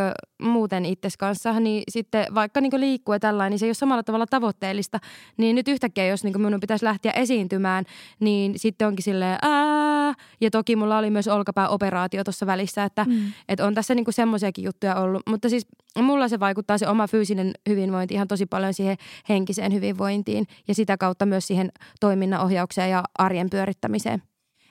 muuten 0.42 0.84
itses 0.84 1.16
kanssa, 1.16 1.60
niin 1.60 1.82
sitten 1.88 2.26
vaikka 2.34 2.60
niin 2.60 2.80
liikkuu 2.80 3.12
ja 3.12 3.20
tällainen, 3.20 3.50
niin 3.50 3.58
se 3.58 3.66
ei 3.66 3.68
ole 3.68 3.74
samalla 3.74 4.02
tavalla 4.02 4.26
tavoitteellista, 4.26 4.98
niin 5.36 5.56
nyt 5.56 5.68
yhtäkkiä 5.68 6.06
jos 6.06 6.24
niin 6.24 6.40
minun 6.40 6.60
pitäisi 6.60 6.84
lähteä 6.84 7.12
esiintymään, 7.12 7.84
niin 8.20 8.58
sitten 8.58 8.88
onkin 8.88 9.02
silleen 9.02 9.38
ää, 9.42 10.14
ja 10.40 10.50
toki 10.50 10.76
mulla 10.76 10.98
oli 10.98 11.10
myös 11.10 11.28
olkapääoperaatio 11.68 12.24
tuossa 12.24 12.46
välissä, 12.46 12.84
että 12.84 13.04
mm. 13.04 13.32
et 13.48 13.60
on 13.60 13.74
tässä 13.74 13.94
niin 13.94 14.04
semmoisiakin 14.10 14.64
juttuja 14.64 14.96
ollut, 14.96 15.22
mutta 15.26 15.48
siis 15.48 15.66
mulla 15.98 16.28
se 16.28 16.40
vaikuttaa 16.40 16.78
se 16.78 16.88
oma 16.88 17.06
fyysinen 17.06 17.52
hyvinvointi 17.68 18.14
ihan 18.14 18.28
tosi 18.28 18.46
paljon 18.46 18.74
siihen 18.74 18.96
henkiseen 19.28 19.72
hyvinvointiin 19.72 20.46
ja 20.68 20.74
sitä 20.74 20.96
kautta 20.96 21.26
myös 21.26 21.46
siihen 21.46 21.72
toiminnanohjaukseen 22.00 22.90
ja 22.90 23.02
arjen 23.18 23.50
pyörittämiseen. 23.50 24.22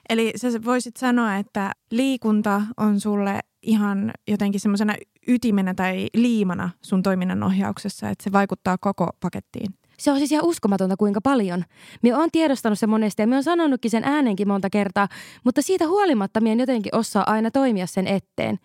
Eli 0.08 0.32
sä 0.36 0.48
voisit 0.64 0.96
sanoa, 0.96 1.36
että 1.36 1.72
liikunta 1.90 2.62
on 2.76 3.00
sulle 3.00 3.40
ihan 3.62 4.10
jotenkin 4.28 4.60
semmoisena 4.60 4.94
ytimenä 5.28 5.74
tai 5.74 6.06
liimana 6.14 6.70
sun 6.82 7.02
toiminnan 7.02 7.42
ohjauksessa, 7.42 8.08
että 8.08 8.24
se 8.24 8.32
vaikuttaa 8.32 8.78
koko 8.78 9.08
pakettiin. 9.20 9.74
Se 10.02 10.10
on 10.10 10.18
siis 10.18 10.32
ihan 10.32 10.44
uskomatonta 10.44 10.96
kuinka 10.96 11.20
paljon. 11.20 11.64
Minä 12.02 12.18
olen 12.18 12.30
tiedostanut 12.32 12.78
se 12.78 12.86
monesti 12.86 13.22
ja 13.22 13.26
minä 13.26 13.36
olen 13.36 13.44
sanonutkin 13.44 13.90
sen 13.90 14.04
äänenkin 14.04 14.48
monta 14.48 14.70
kertaa, 14.70 15.08
mutta 15.44 15.62
siitä 15.62 15.88
huolimatta 15.88 16.40
minä 16.40 16.52
en 16.52 16.60
jotenkin 16.60 16.96
osaa 16.96 17.24
aina 17.26 17.50
toimia 17.50 17.86
sen 17.86 18.06
eteen. 18.06 18.58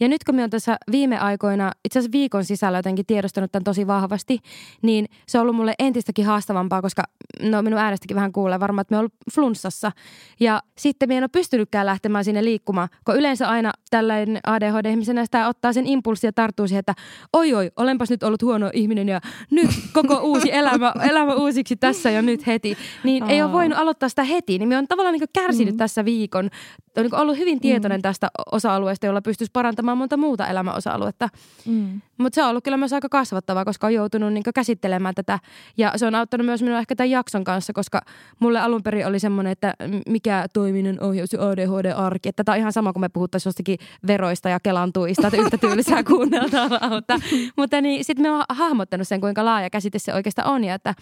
Ja 0.00 0.08
nyt 0.08 0.24
kun 0.24 0.34
minä 0.34 0.42
olen 0.42 0.50
tässä 0.50 0.76
viime 0.90 1.18
aikoina, 1.18 1.72
itse 1.84 1.98
asiassa 1.98 2.12
viikon 2.12 2.44
sisällä 2.44 2.78
jotenkin 2.78 3.06
tiedostanut 3.06 3.52
tämän 3.52 3.64
tosi 3.64 3.86
vahvasti, 3.86 4.38
niin 4.82 5.06
se 5.28 5.38
on 5.38 5.42
ollut 5.42 5.56
mulle 5.56 5.74
entistäkin 5.78 6.26
haastavampaa, 6.26 6.82
koska 6.82 7.02
no 7.42 7.62
minun 7.62 7.80
äänestäkin 7.80 8.14
vähän 8.14 8.32
kuulee 8.32 8.60
varmaan, 8.60 8.82
että 8.82 8.94
olen 8.94 9.00
ollut 9.00 9.14
flunssassa. 9.34 9.92
Ja 10.40 10.62
sitten 10.78 11.08
minä 11.08 11.18
en 11.18 11.22
ole 11.22 11.28
pystynytkään 11.28 11.86
lähtemään 11.86 12.24
sinne 12.24 12.44
liikkumaan, 12.44 12.88
kun 13.04 13.16
yleensä 13.16 13.48
aina 13.48 13.72
tällainen 13.90 14.40
ADHD-ihmisenä 14.46 15.24
sitä 15.24 15.48
ottaa 15.48 15.72
sen 15.72 15.86
impulssi 15.86 16.26
ja 16.26 16.32
tarttuu 16.32 16.68
siihen, 16.68 16.80
että 16.80 16.94
oi 17.32 17.54
oi, 17.54 17.70
olenpas 17.76 18.10
nyt 18.10 18.22
ollut 18.22 18.42
huono 18.42 18.70
ihminen 18.72 19.08
ja 19.08 19.20
nyt 19.50 19.70
koko 19.92 20.20
uusi 20.22 20.52
elämä 20.52 20.83
elämä, 20.84 21.04
elämä 21.10 21.34
uusiksi 21.34 21.76
tässä 21.76 22.10
ja 22.10 22.22
nyt 22.22 22.46
heti. 22.46 22.76
Niin 23.04 23.30
ei 23.30 23.42
ole 23.42 23.52
voinut 23.52 23.78
aloittaa 23.78 24.08
sitä 24.08 24.24
heti. 24.24 24.58
Niin 24.58 24.68
me 24.68 24.78
on 24.78 24.88
tavallaan 24.88 25.12
niin 25.12 25.28
kärsinyt 25.32 25.74
mm. 25.74 25.78
tässä 25.78 26.04
viikon. 26.04 26.50
On 26.96 27.02
niin 27.02 27.14
ollut 27.14 27.38
hyvin 27.38 27.60
tietoinen 27.60 27.98
mm. 27.98 28.02
tästä 28.02 28.28
osa-alueesta, 28.52 29.06
jolla 29.06 29.22
pystyisi 29.22 29.50
parantamaan 29.52 29.98
monta 29.98 30.16
muuta 30.16 30.46
elämäosa-aluetta. 30.46 31.28
Mm. 31.66 32.00
Mutta 32.18 32.34
se 32.34 32.42
on 32.42 32.50
ollut 32.50 32.64
kyllä 32.64 32.76
myös 32.76 32.92
aika 32.92 33.08
kasvattavaa, 33.08 33.64
koska 33.64 33.86
on 33.86 33.94
joutunut 33.94 34.32
niin 34.32 34.44
käsittelemään 34.54 35.14
tätä. 35.14 35.38
Ja 35.76 35.92
se 35.96 36.06
on 36.06 36.14
auttanut 36.14 36.46
myös 36.46 36.62
minua 36.62 36.78
ehkä 36.78 36.96
tämän 36.96 37.10
jakson 37.10 37.44
kanssa, 37.44 37.72
koska 37.72 38.00
mulle 38.40 38.60
alun 38.60 38.82
perin 38.82 39.06
oli 39.06 39.18
semmoinen, 39.18 39.52
että 39.52 39.74
mikä 40.08 40.46
toiminen 40.52 41.02
ohjaus 41.02 41.32
ja 41.32 41.48
ADHD-arki. 41.48 42.28
Että 42.28 42.44
tämä 42.44 42.54
on 42.54 42.60
ihan 42.60 42.72
sama 42.72 42.92
kuin 42.92 43.00
me 43.00 43.08
puhuttaisiin 43.08 43.48
jostakin 43.48 43.78
veroista 44.06 44.48
ja 44.48 44.60
kelantuista, 44.60 45.26
että 45.26 45.42
yhtä 45.42 45.58
tylsää 45.58 46.04
kuunneltavaa. 46.10 46.90
mutta 46.90 47.20
mutta 47.56 47.80
niin, 47.80 48.04
sitten 48.04 48.22
me 48.22 48.30
on 48.30 48.44
hahmottanut 48.48 49.08
sen, 49.08 49.20
kuinka 49.20 49.44
laaja 49.44 49.70
käsite 49.70 49.98
se 49.98 50.14
oikeastaan 50.14 50.48
on 50.48 50.63
ja 50.64 50.74
että 50.74 50.94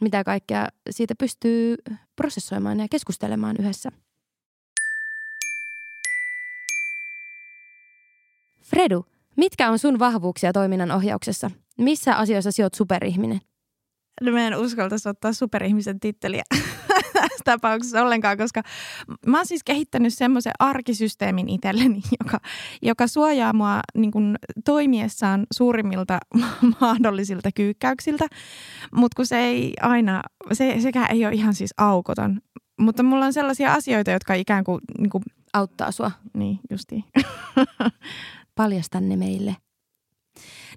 mitä 0.00 0.24
kaikkea 0.24 0.68
siitä 0.90 1.14
pystyy 1.18 1.76
prosessoimaan 2.16 2.80
ja 2.80 2.86
keskustelemaan 2.90 3.56
yhdessä. 3.60 3.90
Fredu, 8.62 9.06
mitkä 9.36 9.70
on 9.70 9.78
sun 9.78 9.98
vahvuuksia 9.98 10.52
toiminnan 10.52 10.90
ohjauksessa? 10.90 11.50
Missä 11.78 12.14
asioissa 12.16 12.52
sinä 12.52 12.64
olet 12.64 12.74
superihminen? 12.74 13.40
No 14.20 14.32
mä 14.32 14.46
en 14.46 14.56
uskaltaisi 14.56 15.08
ottaa 15.08 15.32
superihmisen 15.32 16.00
titteliä 16.00 16.42
tässä 17.40 17.44
tapauksessa 17.44 18.02
ollenkaan, 18.02 18.38
koska 18.38 18.62
mä 19.26 19.36
oon 19.36 19.46
siis 19.46 19.64
kehittänyt 19.64 20.14
semmoisen 20.14 20.52
arkisysteemin 20.58 21.48
itselleni, 21.48 22.02
joka, 22.24 22.40
joka 22.82 23.06
suojaa 23.06 23.52
mua 23.52 23.80
niin 23.94 24.10
kuin, 24.10 24.36
toimiessaan 24.64 25.46
suurimmilta 25.52 26.18
mahdollisilta 26.80 27.50
kyykkäyksiltä, 27.54 28.26
mutta 28.94 29.16
kun 29.16 29.26
se 29.26 29.38
ei 29.38 29.74
aina, 29.80 30.22
se, 30.52 30.76
sekään 30.80 31.10
ei 31.10 31.26
ole 31.26 31.34
ihan 31.34 31.54
siis 31.54 31.74
aukoton. 31.76 32.40
Mutta 32.80 33.02
mulla 33.02 33.24
on 33.24 33.32
sellaisia 33.32 33.72
asioita, 33.72 34.10
jotka 34.10 34.34
ikään 34.34 34.64
kuin, 34.64 34.80
niin 34.98 35.10
kuin 35.10 35.22
auttaa 35.52 35.92
sua. 35.92 36.10
Niin, 36.34 36.60
justiin. 36.70 37.04
Paljasta 38.54 39.00
ne 39.00 39.16
meille. 39.16 39.56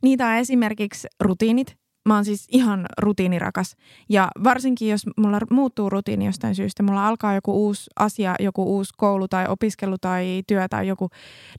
Niitä 0.02 0.28
on 0.28 0.34
esimerkiksi 0.34 1.08
rutiinit. 1.20 1.83
Mä 2.06 2.16
oon 2.16 2.26
siis 2.26 2.48
ihan 2.52 2.86
rutiinirakas. 2.98 3.76
Ja 4.10 4.28
varsinkin, 4.44 4.90
jos 4.90 5.06
mulla 5.18 5.40
muuttuu 5.50 5.90
rutiini 5.90 6.26
jostain 6.26 6.56
syystä, 6.56 6.84
mulla 6.84 7.08
alkaa 7.08 7.36
joku 7.36 7.66
uusi 7.66 7.90
asia, 8.00 8.36
joku 8.40 8.64
uusi 8.64 8.94
koulu 8.98 9.28
tai 9.28 9.46
opiskelu 9.48 9.98
tai 9.98 10.44
työ 10.48 10.68
tai 10.70 10.88
joku, 10.88 11.10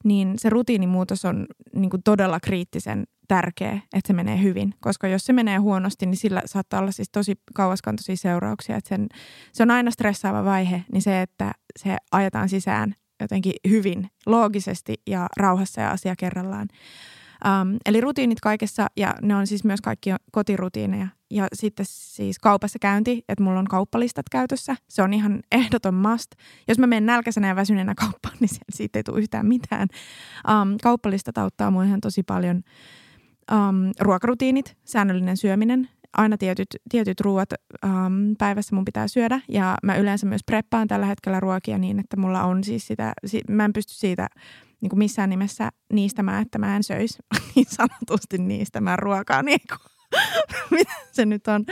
niin 0.04 0.34
se 0.36 0.50
rutiinimuutos 0.50 1.24
on 1.24 1.46
niin 1.74 1.90
kuin 1.90 2.02
todella 2.02 2.40
kriittisen 2.40 3.04
tärkeä, 3.28 3.72
että 3.72 4.06
se 4.06 4.12
menee 4.12 4.42
hyvin. 4.42 4.74
Koska 4.80 5.08
jos 5.08 5.26
se 5.26 5.32
menee 5.32 5.58
huonosti, 5.58 6.06
niin 6.06 6.16
sillä 6.16 6.42
saattaa 6.46 6.80
olla 6.80 6.92
siis 6.92 7.08
tosi 7.12 7.34
kauaskantoisia 7.54 8.16
seurauksia. 8.16 8.76
Että 8.76 8.88
sen, 8.88 9.08
se 9.52 9.62
on 9.62 9.70
aina 9.70 9.90
stressaava 9.90 10.44
vaihe, 10.44 10.84
niin 10.92 11.02
se, 11.02 11.22
että 11.22 11.52
se 11.78 11.96
ajetaan 12.12 12.48
sisään 12.48 12.94
jotenkin 13.20 13.52
hyvin, 13.68 14.08
loogisesti 14.26 14.94
ja 15.06 15.26
rauhassa 15.36 15.80
ja 15.80 15.90
asia 15.90 16.14
kerrallaan. 16.18 16.68
Um, 17.44 17.76
eli 17.86 18.00
rutiinit 18.00 18.40
kaikessa 18.40 18.86
ja 18.96 19.14
ne 19.22 19.36
on 19.36 19.46
siis 19.46 19.64
myös 19.64 19.80
kaikki 19.80 20.10
kotirutiineja. 20.32 21.08
Ja 21.30 21.46
sitten 21.54 21.86
siis 21.88 22.38
kaupassa 22.38 22.78
käynti, 22.78 23.24
että 23.28 23.44
mulla 23.44 23.58
on 23.58 23.68
kauppalistat 23.68 24.26
käytössä. 24.30 24.76
Se 24.88 25.02
on 25.02 25.14
ihan 25.14 25.40
ehdoton 25.52 25.94
must. 25.94 26.30
Jos 26.68 26.78
mä 26.78 26.86
menen 26.86 27.06
nälkäisenä 27.06 27.48
ja 27.48 27.56
väsyneenä 27.56 27.94
kauppaan, 27.94 28.36
niin 28.40 28.50
siitä 28.72 28.98
ei 28.98 29.02
tule 29.02 29.18
yhtään 29.18 29.46
mitään. 29.46 29.88
Um, 30.48 30.76
kauppalistat 30.82 31.38
auttaa 31.38 31.70
mua 31.70 31.84
ihan 31.84 32.00
tosi 32.00 32.22
paljon. 32.22 32.62
Um, 33.52 33.92
ruokarutiinit, 34.00 34.76
säännöllinen 34.84 35.36
syöminen, 35.36 35.88
aina 36.12 36.38
tietyt, 36.38 36.68
tietyt 36.90 37.20
ruoat 37.20 37.48
um, 37.84 38.36
päivässä 38.38 38.74
mun 38.74 38.84
pitää 38.84 39.08
syödä 39.08 39.40
ja 39.48 39.76
mä 39.82 39.96
yleensä 39.96 40.26
myös 40.26 40.44
preppaan 40.46 40.88
tällä 40.88 41.06
hetkellä 41.06 41.40
ruokia 41.40 41.78
niin, 41.78 41.98
että 41.98 42.16
mulla 42.16 42.44
on 42.44 42.64
siis 42.64 42.86
sitä, 42.86 43.12
mä 43.48 43.64
en 43.64 43.72
pysty 43.72 43.94
siitä 43.94 44.28
niin 44.84 44.90
kuin 44.90 44.98
missään 44.98 45.30
nimessä 45.30 45.70
niistämään, 45.92 46.42
että 46.42 46.58
mä 46.58 46.76
en 46.76 46.82
söisi 46.82 47.18
niin 47.54 47.66
sanotusti 47.68 48.38
niistämään 48.38 48.98
ruokaa, 48.98 49.42
niin 49.42 49.60
kuin, 49.68 49.78
mitä 50.78 50.92
se 51.12 51.26
nyt 51.26 51.48
on. 51.48 51.64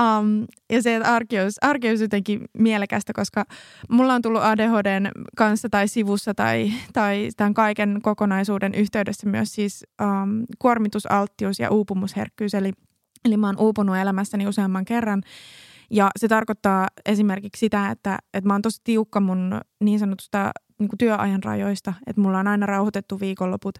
Um, 0.00 0.46
ja 0.70 0.82
se, 0.82 0.96
että 0.96 1.14
arki 1.60 1.88
olisi 1.88 2.04
jotenkin 2.04 2.40
mielekästä, 2.58 3.12
koska 3.12 3.44
mulla 3.90 4.14
on 4.14 4.22
tullut 4.22 4.42
ADHDn 4.42 5.08
kanssa 5.36 5.68
tai 5.68 5.88
sivussa 5.88 6.34
tai, 6.34 6.72
tai 6.92 7.28
tämän 7.36 7.54
kaiken 7.54 7.98
kokonaisuuden 8.02 8.74
yhteydessä 8.74 9.28
myös 9.28 9.54
siis 9.54 9.84
um, 10.02 10.46
kuormitusalttius 10.58 11.58
ja 11.58 11.70
uupumusherkkyys. 11.70 12.54
Eli, 12.54 12.72
eli 13.24 13.36
mä 13.36 13.46
oon 13.46 13.60
uupunut 13.60 13.96
elämässäni 13.96 14.46
useamman 14.46 14.84
kerran. 14.84 15.22
Ja 15.90 16.10
se 16.18 16.28
tarkoittaa 16.28 16.88
esimerkiksi 17.04 17.60
sitä, 17.60 17.90
että, 17.90 18.18
että 18.34 18.48
mä 18.48 18.54
oon 18.54 18.62
tosi 18.62 18.80
tiukka 18.84 19.20
mun 19.20 19.60
niin 19.80 19.98
sanotusta 19.98 20.52
niin 20.78 20.88
kuin 20.88 20.98
työajan 20.98 21.42
rajoista. 21.42 21.94
Että 22.06 22.22
mulla 22.22 22.38
on 22.38 22.46
aina 22.46 22.66
rauhoitettu 22.66 23.20
viikonloput 23.20 23.78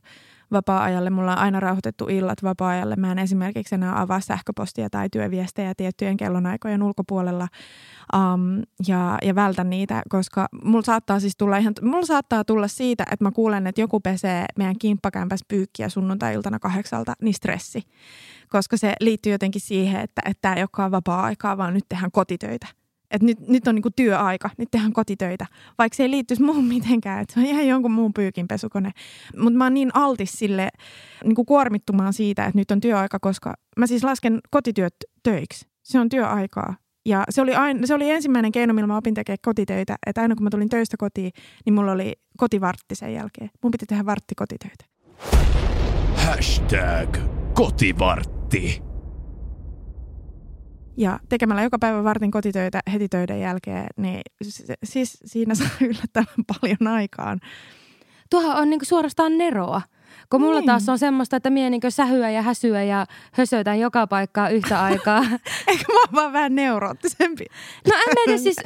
vapaa-ajalle, 0.52 1.10
mulla 1.10 1.32
on 1.32 1.38
aina 1.38 1.60
rauhoitettu 1.60 2.06
illat 2.08 2.42
vapaa-ajalle. 2.42 2.96
Mä 2.96 3.12
en 3.12 3.18
esimerkiksi 3.18 3.74
enää 3.74 4.00
avaa 4.00 4.20
sähköpostia 4.20 4.90
tai 4.90 5.08
työviestejä 5.08 5.74
tiettyjen 5.74 6.16
kellonaikojen 6.16 6.82
ulkopuolella 6.82 7.48
um, 8.14 8.62
ja, 8.86 9.18
ja 9.22 9.34
vältän 9.34 9.70
niitä, 9.70 10.02
koska 10.08 10.48
mulla 10.64 10.82
saattaa 10.82 11.20
siis 11.20 11.36
tulla 11.36 11.56
ihan, 11.56 11.74
mulla 11.82 12.06
saattaa 12.06 12.44
tulla 12.44 12.68
siitä, 12.68 13.04
että 13.12 13.24
mä 13.24 13.30
kuulen, 13.30 13.66
että 13.66 13.80
joku 13.80 14.00
pesee 14.00 14.46
meidän 14.58 14.78
kimppakämpäs 14.78 15.40
pyykkiä 15.48 15.88
sunnuntai-iltana 15.88 16.58
kahdeksalta, 16.58 17.14
niin 17.22 17.34
stressi. 17.34 17.82
Koska 18.48 18.76
se 18.76 18.92
liittyy 19.00 19.32
jotenkin 19.32 19.60
siihen, 19.60 20.00
että 20.00 20.22
tämä 20.42 20.54
ei 20.54 20.62
olekaan 20.62 20.90
vapaa-aikaa, 20.90 21.56
vaan 21.56 21.74
nyt 21.74 21.84
tehdään 21.88 22.10
kotitöitä 22.10 22.66
että 23.10 23.26
nyt, 23.26 23.48
nyt 23.48 23.68
on 23.68 23.74
niinku 23.74 23.90
työaika, 23.96 24.50
nyt 24.58 24.70
tehdään 24.70 24.92
kotitöitä, 24.92 25.46
vaikka 25.78 25.96
se 25.96 26.02
ei 26.02 26.10
liittyisi 26.10 26.42
muuhun 26.42 26.64
mitenkään, 26.74 27.22
että 27.22 27.34
se 27.34 27.40
on 27.40 27.46
ihan 27.46 27.66
jonkun 27.68 27.92
muun 27.92 28.14
pyykinpesukone. 28.14 28.90
Mutta 29.36 29.58
mä 29.58 29.64
oon 29.64 29.74
niin 29.74 29.90
altis 29.94 30.32
sille 30.32 30.68
niinku 31.24 31.44
kuormittumaan 31.44 32.12
siitä, 32.12 32.44
että 32.44 32.58
nyt 32.58 32.70
on 32.70 32.80
työaika, 32.80 33.18
koska 33.18 33.54
mä 33.78 33.86
siis 33.86 34.04
lasken 34.04 34.40
kotityöt 34.50 34.94
töiksi. 35.22 35.68
Se 35.82 36.00
on 36.00 36.08
työaikaa. 36.08 36.74
Ja 37.06 37.24
se 37.30 37.42
oli, 37.42 37.54
aina, 37.54 37.86
se 37.86 37.94
oli 37.94 38.10
ensimmäinen 38.10 38.52
keino, 38.52 38.74
millä 38.74 38.86
mä 38.86 38.96
opin 38.96 39.14
tekemään 39.14 39.38
kotitöitä. 39.44 39.96
Että 40.06 40.22
aina 40.22 40.34
kun 40.34 40.44
mä 40.44 40.50
tulin 40.50 40.68
töistä 40.68 40.96
kotiin, 40.96 41.32
niin 41.66 41.74
mulla 41.74 41.92
oli 41.92 42.12
kotivartti 42.36 42.94
sen 42.94 43.14
jälkeen. 43.14 43.50
Mun 43.62 43.70
piti 43.70 43.86
tehdä 43.86 44.06
vartti 44.06 44.34
kotitöitä. 44.34 44.84
Hashtag 46.16 47.16
kotivartti. 47.54 48.85
Ja 50.96 51.20
tekemällä 51.28 51.62
joka 51.62 51.78
päivä 51.78 52.04
vartin 52.04 52.30
kotitöitä 52.30 52.80
heti 52.92 53.08
töiden 53.08 53.40
jälkeen, 53.40 53.86
niin 53.96 54.20
siis 54.84 55.18
siinä 55.24 55.54
saa 55.54 55.68
yllättävän 55.90 56.44
paljon 56.46 56.92
aikaan. 56.92 57.40
Tuohan 58.30 58.56
on 58.56 58.70
niinku 58.70 58.84
suorastaan 58.84 59.38
neroa. 59.38 59.82
Kun 60.30 60.40
mulla 60.40 60.60
niin. 60.60 60.66
taas 60.66 60.88
on 60.88 60.98
semmoista, 60.98 61.36
että 61.36 61.50
mie 61.50 61.70
niin 61.70 61.80
sähyä 61.88 62.30
ja 62.30 62.42
häsyä 62.42 62.82
ja 62.82 63.06
hösötän 63.32 63.80
joka 63.80 64.06
paikkaa 64.06 64.48
yhtä 64.48 64.82
aikaa. 64.84 65.24
Eikö 65.66 65.84
mä 65.92 66.00
oon 66.00 66.08
vaan 66.12 66.32
vähän 66.32 66.54
neuroottisempi? 66.54 67.44
No 67.88 67.94
en 67.94 68.14
tiedä, 68.24 68.38
siis 68.38 68.56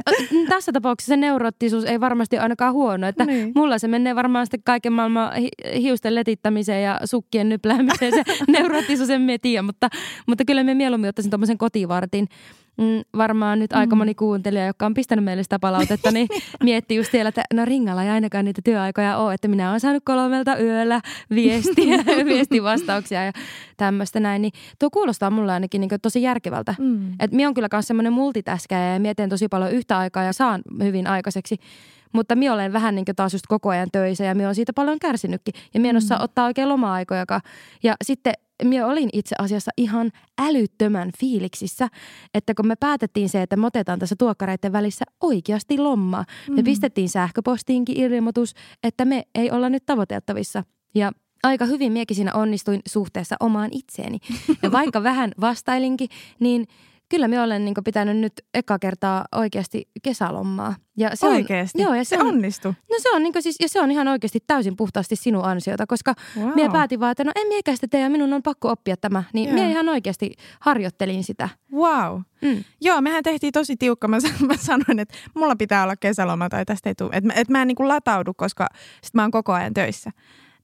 tässä 0.48 0.72
tapauksessa 0.72 1.10
se 1.10 1.16
neuroottisuus 1.16 1.84
ei 1.84 2.00
varmasti 2.00 2.38
ainakaan 2.38 2.72
huono. 2.72 3.06
Että 3.06 3.24
niin. 3.24 3.52
mulla 3.54 3.78
se 3.78 3.88
menee 3.88 4.16
varmaan 4.16 4.46
sitten 4.46 4.62
kaiken 4.64 4.92
maailman 4.92 5.32
hiusten 5.74 6.14
letittämiseen 6.14 6.82
ja 6.82 7.00
sukkien 7.04 7.48
nypläämiseen. 7.48 8.12
Se 8.14 8.24
neuroottisuus 8.58 9.10
en 9.10 9.26
tiedä, 9.42 9.62
mutta, 9.62 9.88
mutta 10.26 10.44
kyllä 10.44 10.64
me 10.64 10.74
mieluummin 10.74 11.08
ottaisin 11.08 11.30
tuommoisen 11.30 11.58
kotivartin 11.58 12.28
mm, 12.76 13.02
varmaan 13.16 13.58
nyt 13.58 13.72
aika 13.72 13.96
mm. 13.96 13.98
moni 13.98 14.14
kuuntelija, 14.14 14.66
joka 14.66 14.86
on 14.86 14.94
pistänyt 14.94 15.24
meille 15.24 15.42
sitä 15.42 15.58
palautetta, 15.58 16.10
niin 16.10 16.28
miettii 16.62 16.96
just 16.96 17.10
siellä, 17.10 17.28
että 17.28 17.42
no 17.54 17.64
ringalla 17.64 18.02
ei 18.02 18.10
ainakaan 18.10 18.44
niitä 18.44 18.62
työaikoja 18.64 19.16
ole, 19.16 19.34
että 19.34 19.48
minä 19.48 19.68
olen 19.68 19.80
saanut 19.80 20.02
kolmelta 20.04 20.58
yöllä 20.58 21.00
viestiä, 21.34 21.96
viestivastauksia 22.24 23.24
ja 23.24 23.32
tämmöistä 23.76 24.20
näin. 24.20 24.42
Niin 24.42 24.52
tuo 24.78 24.90
kuulostaa 24.90 25.30
mulle 25.30 25.52
ainakin 25.52 25.80
niin 25.80 25.90
tosi 26.02 26.22
järkevältä. 26.22 26.74
Mm. 26.78 27.12
Että 27.12 27.36
minä 27.36 27.48
on 27.48 27.54
kyllä 27.54 27.68
myös 27.72 27.86
semmoinen 27.86 28.12
multitaskäjä 28.12 28.92
ja 28.92 29.00
mietin 29.00 29.28
tosi 29.28 29.48
paljon 29.48 29.72
yhtä 29.72 29.98
aikaa 29.98 30.22
ja 30.22 30.32
saan 30.32 30.62
hyvin 30.82 31.06
aikaiseksi. 31.06 31.56
Mutta 32.12 32.36
minä 32.36 32.54
olen 32.54 32.72
vähän 32.72 32.94
niin 32.94 33.04
taas 33.16 33.32
just 33.32 33.46
koko 33.48 33.68
ajan 33.68 33.88
töissä 33.92 34.24
ja 34.24 34.34
minä 34.34 34.46
olen 34.46 34.54
siitä 34.54 34.72
paljon 34.72 34.98
kärsinytkin. 34.98 35.54
Ja 35.74 35.80
minä 35.80 35.90
en 35.90 35.96
osaa 35.96 36.18
mm. 36.18 36.24
ottaa 36.24 36.44
oikein 36.44 36.68
loma-aikojakaan. 36.68 37.40
Ja 37.82 37.94
sitten 38.04 38.32
minä 38.64 38.86
olin 38.86 39.08
itse 39.12 39.34
asiassa 39.38 39.70
ihan 39.76 40.10
älyttömän 40.38 41.10
fiiliksissä, 41.20 41.88
että 42.34 42.54
kun 42.54 42.66
me 42.66 42.76
päätettiin 42.76 43.28
se, 43.28 43.42
että 43.42 43.56
me 43.56 43.66
otetaan 43.66 43.98
tässä 43.98 44.16
tuokkareiden 44.18 44.72
välissä 44.72 45.04
oikeasti 45.20 45.78
lommaa. 45.78 46.24
Me 46.50 46.56
mm. 46.56 46.64
pistettiin 46.64 47.08
sähköpostiinkin 47.08 47.96
ilmoitus, 47.96 48.54
että 48.82 49.04
me 49.04 49.22
ei 49.34 49.50
olla 49.50 49.68
nyt 49.68 49.86
tavoiteltavissa. 49.86 50.64
Ja 50.94 51.12
aika 51.42 51.64
hyvin 51.64 51.92
miekin 51.92 52.14
siinä 52.14 52.34
onnistuin 52.34 52.80
suhteessa 52.88 53.36
omaan 53.40 53.68
itseeni. 53.72 54.18
Ja 54.62 54.72
vaikka 54.72 55.02
vähän 55.10 55.32
vastailinkin, 55.40 56.08
niin– 56.40 56.66
kyllä 57.10 57.28
me 57.28 57.40
olen 57.40 57.64
niin 57.64 57.74
pitänyt 57.84 58.16
nyt 58.16 58.32
eka 58.54 58.78
kertaa 58.78 59.24
oikeasti 59.32 59.88
kesälomaa. 60.02 60.74
Ja 60.96 61.10
se 61.14 61.26
oikeasti? 61.26 61.78
On, 61.78 61.84
joo, 61.84 61.94
ja 61.94 62.04
se, 62.04 62.08
se 62.08 62.22
on, 62.22 62.26
onnistui? 62.26 62.72
No 62.90 62.96
se 62.98 63.10
on, 63.10 63.22
niin 63.22 63.42
siis, 63.42 63.56
ja 63.60 63.68
se 63.68 63.80
on 63.80 63.90
ihan 63.90 64.08
oikeasti 64.08 64.38
täysin 64.46 64.76
puhtaasti 64.76 65.16
sinun 65.16 65.44
ansiota, 65.44 65.86
koska 65.86 66.14
wow. 66.38 66.54
minä 66.54 66.72
päätin 66.72 67.00
vaan, 67.00 67.12
että 67.12 67.24
no 67.24 67.32
en 67.36 67.48
miekä 67.48 67.74
sitä 67.74 67.88
tee 67.88 68.00
ja 68.00 68.10
minun 68.10 68.32
on 68.32 68.42
pakko 68.42 68.68
oppia 68.68 68.96
tämä. 68.96 69.22
Niin 69.32 69.48
yeah. 69.48 69.54
minä 69.54 69.70
ihan 69.70 69.88
oikeasti 69.88 70.32
harjoittelin 70.60 71.24
sitä. 71.24 71.48
Wow. 71.72 72.20
Mm. 72.42 72.64
Joo, 72.80 73.00
mehän 73.00 73.22
tehtiin 73.22 73.52
tosi 73.52 73.76
tiukka. 73.76 74.08
Mä, 74.08 74.16
mä 74.48 74.56
sanoin, 74.56 74.98
että 74.98 75.14
mulla 75.34 75.56
pitää 75.56 75.82
olla 75.82 75.96
kesäloma 75.96 76.48
tai 76.48 76.64
tästä 76.66 76.88
ei 76.88 76.94
tule. 76.94 77.10
Että, 77.12 77.34
että 77.34 77.52
mä 77.52 77.62
en 77.62 77.68
niin 77.68 77.88
lataudu, 77.88 78.34
koska 78.34 78.66
sit 79.02 79.14
mä 79.14 79.22
oon 79.22 79.30
koko 79.30 79.52
ajan 79.52 79.74
töissä 79.74 80.10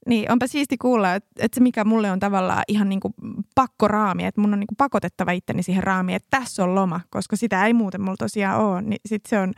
Niin 0.07 0.31
onpa 0.31 0.47
siisti 0.47 0.77
kuulla, 0.77 1.13
että, 1.15 1.47
se 1.53 1.61
mikä 1.61 1.83
mulle 1.85 2.11
on 2.11 2.19
tavallaan 2.19 2.63
ihan 2.67 2.89
niin 2.89 2.99
kuin 2.99 3.13
pakkoraami, 3.55 4.25
että 4.25 4.41
mun 4.41 4.53
on 4.53 4.59
niin 4.59 4.67
kuin 4.67 4.77
pakotettava 4.77 5.31
itteni 5.31 5.63
siihen 5.63 5.83
raamiin, 5.83 6.15
että 6.15 6.37
tässä 6.39 6.63
on 6.63 6.75
loma, 6.75 7.01
koska 7.09 7.35
sitä 7.35 7.65
ei 7.65 7.73
muuten 7.73 8.01
mulla 8.01 8.17
tosiaan 8.17 8.61
ole, 8.61 8.81
niin 8.81 9.01
sit 9.05 9.25
se 9.25 9.39
on, 9.39 9.53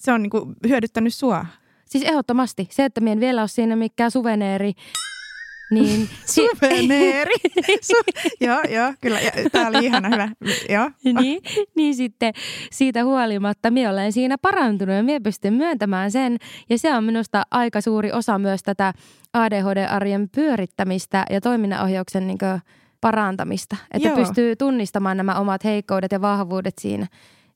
se 0.00 0.12
on 0.12 0.22
niin 0.22 0.30
kuin 0.30 0.54
hyödyttänyt 0.68 1.14
sua. 1.14 1.46
Siis 1.84 2.04
ehdottomasti. 2.04 2.68
Se, 2.70 2.84
että 2.84 3.00
minä 3.00 3.12
en 3.12 3.20
vielä 3.20 3.40
ole 3.40 3.48
siinä 3.48 3.76
mikään 3.76 4.10
suveneeri, 4.10 4.72
niin... 5.74 6.08
Suveneeri. 6.34 7.34
Su- 7.92 8.30
joo, 8.40 8.60
joo, 8.68 8.94
kyllä. 9.00 9.18
Tämä 9.52 9.68
oli 9.68 9.86
ihana, 9.86 10.08
hyvä. 10.08 10.28
Joo. 10.68 10.90
niin, 11.20 11.42
niin 11.76 11.94
sitten 11.94 12.34
siitä 12.72 13.04
huolimatta 13.04 13.70
minä 13.70 13.90
olen 13.90 14.12
siinä 14.12 14.38
parantunut 14.38 14.96
ja 14.96 15.02
minä 15.02 15.20
pystyn 15.20 15.54
myöntämään 15.54 16.10
sen. 16.10 16.36
Ja 16.70 16.78
se 16.78 16.94
on 16.94 17.04
minusta 17.04 17.42
aika 17.50 17.80
suuri 17.80 18.12
osa 18.12 18.38
myös 18.38 18.62
tätä 18.62 18.92
ADHD-arjen 19.32 20.28
pyörittämistä 20.34 21.24
ja 21.30 21.40
toiminnanohjauksen 21.40 22.26
niin 22.26 22.38
parantamista. 23.00 23.76
Että 23.94 24.08
Joo. 24.08 24.16
pystyy 24.16 24.56
tunnistamaan 24.56 25.16
nämä 25.16 25.34
omat 25.38 25.64
heikkoudet 25.64 26.12
ja 26.12 26.20
vahvuudet 26.20 26.74
siinä 26.80 27.06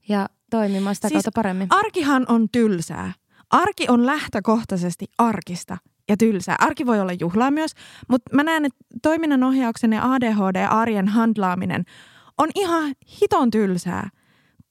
ja 0.09 0.29
toimimaan 0.51 0.95
sitä 0.95 1.09
siis 1.09 1.17
kautta 1.17 1.31
paremmin. 1.35 1.67
Arkihan 1.71 2.25
on 2.29 2.49
tylsää. 2.53 3.13
Arki 3.51 3.87
on 3.89 4.07
lähtökohtaisesti 4.07 5.07
arkista 5.19 5.77
ja 6.09 6.17
tylsää. 6.17 6.57
Arki 6.59 6.87
voi 6.87 7.01
olla 7.01 7.13
juhlaa 7.21 7.51
myös, 7.51 7.73
mutta 8.09 8.37
mä 8.37 8.43
näen, 8.43 8.65
että 8.65 8.79
toiminnanohjauksen 9.03 9.93
ja 9.93 10.13
ADHD-arjen 10.13 11.09
handlaaminen 11.09 11.85
on 12.39 12.49
ihan 12.55 12.95
hiton 13.21 13.51
tylsää 13.51 14.11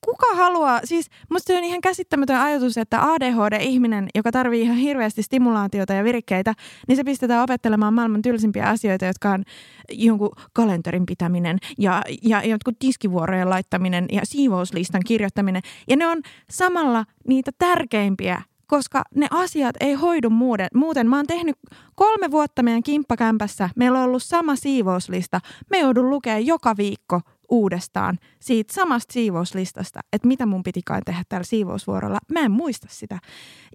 kuka 0.06 0.36
haluaa, 0.36 0.80
siis 0.84 1.10
musta 1.30 1.54
on 1.54 1.64
ihan 1.64 1.82
käsittämätön 1.82 2.40
ajatus, 2.40 2.78
että 2.78 3.12
ADHD-ihminen, 3.12 4.08
joka 4.16 4.32
tarvii 4.32 4.62
ihan 4.62 4.78
hirveästi 4.78 5.24
stimulaatiota 5.24 5.94
ja 5.94 6.04
virikkeitä, 6.04 6.54
niin 6.88 6.96
se 6.96 7.04
pistetään 7.04 7.44
opettelemaan 7.44 7.94
maailman 7.94 8.22
tylsimpiä 8.22 8.66
asioita, 8.66 9.06
jotka 9.06 9.32
on 9.32 9.44
jonkun 9.92 10.32
kalenterin 10.54 11.06
pitäminen 11.06 11.58
ja, 11.78 12.02
ja 12.24 12.44
jotkut 12.44 12.76
diskivuorojen 12.86 13.50
laittaminen 13.50 14.06
ja 14.12 14.22
siivouslistan 14.24 15.02
kirjoittaminen. 15.06 15.62
Ja 15.88 15.96
ne 15.96 16.08
on 16.08 16.22
samalla 16.50 17.06
niitä 17.28 17.52
tärkeimpiä 17.58 18.42
koska 18.68 19.04
ne 19.16 19.28
asiat 19.32 19.76
ei 19.80 19.94
hoidu 19.94 20.30
muuten. 20.30 20.68
muuten. 20.74 21.10
Mä 21.10 21.16
oon 21.16 21.28
tehnyt 21.28 21.56
kolme 21.96 22.32
vuotta 22.32 22.64
meidän 22.64 22.84
kimppakämpässä. 22.84 23.70
Meillä 23.76 24.00
on 24.00 24.06
ollut 24.06 24.24
sama 24.24 24.56
siivouslista. 24.56 25.40
Me 25.70 25.80
joudun 25.80 26.10
lukemaan 26.10 26.46
joka 26.46 26.78
viikko 26.78 27.22
uudestaan 27.50 28.18
siitä 28.40 28.74
samasta 28.74 29.14
siivouslistasta, 29.14 30.00
että 30.14 30.28
mitä 30.28 30.46
mun 30.46 30.64
pitikaan 30.64 31.02
tehdä 31.06 31.24
tällä 31.30 31.44
siivousvuorolla. 31.44 32.20
Mä 32.32 32.40
en 32.40 32.52
muista 32.52 32.88
sitä. 32.90 33.20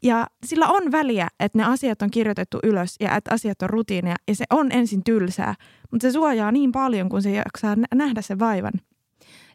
Ja 0.03 0.27
sillä 0.47 0.69
on 0.69 0.93
väliä, 0.93 1.29
että 1.41 1.59
ne 1.59 1.65
asiat 1.65 2.03
on 2.03 2.11
kirjoitettu 2.11 2.59
ylös 2.63 2.97
ja 3.01 3.17
että 3.17 3.35
asiat 3.35 3.63
on 3.63 3.71
rutiineja 3.71 4.17
ja 4.29 4.35
se 4.35 4.45
on 4.51 4.73
ensin 4.73 5.05
tylsää, 5.05 5.55
mutta 5.91 6.09
se 6.09 6.13
suojaa 6.13 6.53
niin 6.53 6.73
paljon, 6.73 7.09
kun 7.09 7.23
se 7.23 7.31
jaksaa 7.31 7.77
nähdä 7.95 8.23
sen 8.23 8.39
vaivan. 8.39 8.73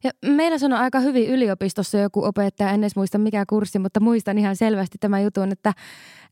Ja 0.03 0.11
meillä 0.25 0.57
sanoi 0.57 0.79
aika 0.79 0.99
hyvin 0.99 1.29
yliopistossa 1.29 1.97
joku 1.97 2.23
opettaja, 2.23 2.69
en 2.69 2.83
edes 2.83 2.95
muista 2.95 3.17
mikä 3.17 3.45
kurssi, 3.49 3.79
mutta 3.79 3.99
muistan 3.99 4.37
ihan 4.37 4.55
selvästi 4.55 4.97
tämän 4.97 5.23
jutun, 5.23 5.51
että 5.51 5.73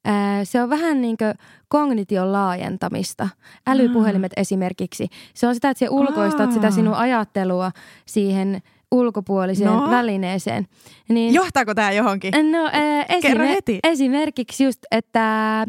ää, 0.05 0.45
se 0.45 0.61
on 0.61 0.69
vähän 0.69 1.01
niin 1.01 1.17
kuin 1.17 1.33
kognition 1.67 2.31
laajentamista. 2.31 3.27
Älypuhelimet 3.67 4.31
mm. 4.37 4.41
esimerkiksi. 4.41 5.07
Se 5.33 5.47
on 5.47 5.55
sitä, 5.55 5.69
että 5.69 5.79
se 5.79 5.89
ulkoistat 5.89 6.47
Aa. 6.49 6.53
sitä 6.53 6.71
sinun 6.71 6.93
ajattelua 6.93 7.71
siihen 8.05 8.61
ulkopuoliseen 8.91 9.71
no. 9.71 9.89
välineeseen. 9.89 10.67
Niin, 11.09 11.33
Johtaako 11.33 11.75
tämä 11.75 11.91
johonkin? 11.91 12.51
No, 12.51 12.69
ää, 12.73 13.03
esimer- 13.03 13.47
heti. 13.47 13.79
esimerkiksi 13.83 14.63
just, 14.63 14.79
että 14.91 15.65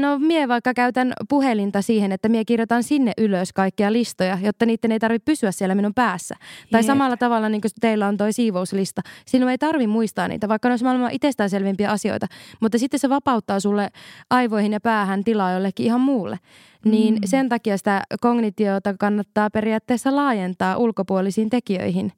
no 0.00 0.18
mie 0.18 0.48
vaikka 0.48 0.74
käytän 0.74 1.12
puhelinta 1.28 1.82
siihen, 1.82 2.12
että 2.12 2.28
mie 2.28 2.44
kirjoitan 2.44 2.82
sinne 2.82 3.12
ylös 3.18 3.52
kaikkia 3.52 3.92
listoja, 3.92 4.38
jotta 4.42 4.66
niiden 4.66 4.92
ei 4.92 4.98
tarvitse 4.98 5.24
pysyä 5.24 5.50
siellä 5.50 5.74
minun 5.74 5.94
päässä. 5.94 6.34
Jeep. 6.40 6.70
Tai 6.70 6.82
samalla 6.82 7.16
tavalla 7.16 7.48
niin 7.48 7.60
kuin 7.60 7.70
teillä 7.80 8.06
on 8.06 8.16
toi 8.16 8.32
siivouslista. 8.32 9.02
Sinun 9.26 9.50
ei 9.50 9.58
tarvi 9.58 9.86
muistaa 9.86 10.28
niitä, 10.28 10.48
vaikka 10.48 10.68
ne 10.68 10.72
olisi 10.72 10.84
maailman 10.84 11.12
itsestäänselvimpiä 11.12 11.90
asioita. 11.90 12.26
Mutta 12.60 12.78
sitten 12.78 13.00
se 13.00 13.08
vapauttaa 13.08 13.60
sulle 13.60 13.90
aivoihin 14.30 14.72
ja 14.72 14.80
päähän 14.80 15.24
tilaa 15.24 15.52
jollekin 15.52 15.86
ihan 15.86 16.00
muulle. 16.00 16.38
Niin 16.84 17.14
mm. 17.14 17.20
sen 17.24 17.48
takia 17.48 17.78
sitä 17.78 18.02
kognitiota 18.20 18.94
kannattaa 18.98 19.50
periaatteessa 19.50 20.16
laajentaa 20.16 20.76
ulkopuolisiin 20.76 21.50
tekijöihin. 21.50 22.12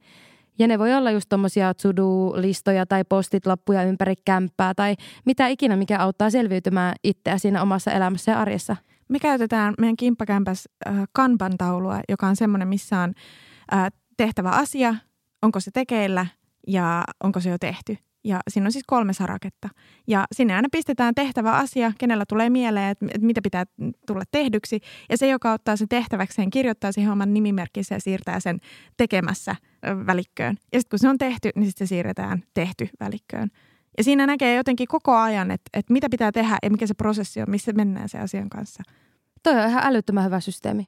Ja 0.60 0.68
ne 0.68 0.78
voi 0.78 0.94
olla 0.94 1.10
just 1.10 1.26
tommosia 1.28 1.74
to-do-listoja 1.74 2.86
tai 2.86 3.04
postit-lappuja 3.04 3.82
ympäri 3.82 4.14
kämppää 4.24 4.74
tai 4.74 4.96
mitä 5.24 5.46
ikinä, 5.46 5.76
mikä 5.76 5.98
auttaa 5.98 6.30
selviytymään 6.30 6.94
itseä 7.04 7.38
siinä 7.38 7.62
omassa 7.62 7.90
elämässä 7.90 8.32
ja 8.32 8.40
arjessa. 8.40 8.76
Me 9.08 9.18
käytetään 9.18 9.74
meidän 9.78 9.96
kimppakämpäs 9.96 10.68
äh, 10.88 10.94
kanban-taulua, 11.12 12.00
joka 12.08 12.26
on 12.26 12.36
semmoinen, 12.36 12.68
missä 12.68 12.98
on 12.98 13.14
äh, 13.74 13.86
tehtävä 14.16 14.50
asia, 14.50 14.94
onko 15.42 15.60
se 15.60 15.70
tekeillä 15.70 16.26
ja 16.66 17.04
onko 17.24 17.40
se 17.40 17.50
jo 17.50 17.58
tehty. 17.58 17.96
Ja 18.24 18.40
siinä 18.48 18.66
on 18.66 18.72
siis 18.72 18.84
kolme 18.86 19.12
saraketta. 19.12 19.68
Ja 20.06 20.24
sinne 20.32 20.56
aina 20.56 20.68
pistetään 20.72 21.14
tehtävä 21.14 21.52
asia, 21.52 21.92
kenellä 21.98 22.24
tulee 22.28 22.50
mieleen, 22.50 22.90
että, 22.90 23.06
mitä 23.20 23.40
pitää 23.42 23.64
tulla 24.06 24.22
tehdyksi. 24.30 24.80
Ja 25.10 25.16
se, 25.16 25.28
joka 25.28 25.52
ottaa 25.52 25.76
sen 25.76 25.88
tehtäväkseen, 25.88 26.50
kirjoittaa 26.50 26.92
siihen 26.92 27.12
oman 27.12 27.34
nimimerkkinsä 27.34 27.94
ja 27.94 28.00
siirtää 28.00 28.40
sen 28.40 28.60
tekemässä 28.96 29.56
välikköön. 30.06 30.56
Ja 30.72 30.80
sitten 30.80 30.90
kun 30.90 30.98
se 30.98 31.08
on 31.08 31.18
tehty, 31.18 31.50
niin 31.54 31.66
sitten 31.66 31.86
se 31.86 31.88
siirretään 31.88 32.42
tehty 32.54 32.88
välikköön. 33.00 33.50
Ja 33.98 34.04
siinä 34.04 34.26
näkee 34.26 34.54
jotenkin 34.54 34.88
koko 34.88 35.16
ajan, 35.16 35.50
että, 35.50 35.70
että 35.72 35.92
mitä 35.92 36.08
pitää 36.10 36.32
tehdä 36.32 36.58
ja 36.62 36.70
mikä 36.70 36.86
se 36.86 36.94
prosessi 36.94 37.40
on, 37.40 37.50
missä 37.50 37.72
mennään 37.72 38.08
se 38.08 38.18
asian 38.18 38.50
kanssa. 38.50 38.82
Toi 39.42 39.60
on 39.60 39.68
ihan 39.68 39.86
älyttömän 39.86 40.24
hyvä 40.24 40.40
systeemi. 40.40 40.84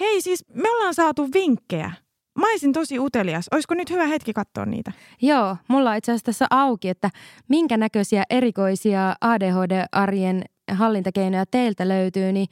Hei 0.00 0.22
siis, 0.22 0.44
me 0.54 0.70
ollaan 0.70 0.94
saatu 0.94 1.28
vinkkejä. 1.34 1.92
Mä 2.38 2.50
olisin 2.50 2.72
tosi 2.72 2.98
utelias. 2.98 3.48
Olisiko 3.50 3.74
nyt 3.74 3.90
hyvä 3.90 4.06
hetki 4.06 4.32
katsoa 4.32 4.66
niitä? 4.66 4.92
Joo, 5.22 5.56
mulla 5.68 5.90
on 5.90 5.96
itse 5.96 6.12
asiassa 6.12 6.24
tässä 6.24 6.46
auki, 6.50 6.88
että 6.88 7.10
minkä 7.48 7.76
näköisiä 7.76 8.24
erikoisia 8.30 9.14
ADHD-arjen 9.20 10.44
hallintakeinoja 10.72 11.44
teiltä 11.50 11.88
löytyy, 11.88 12.32
niin 12.32 12.46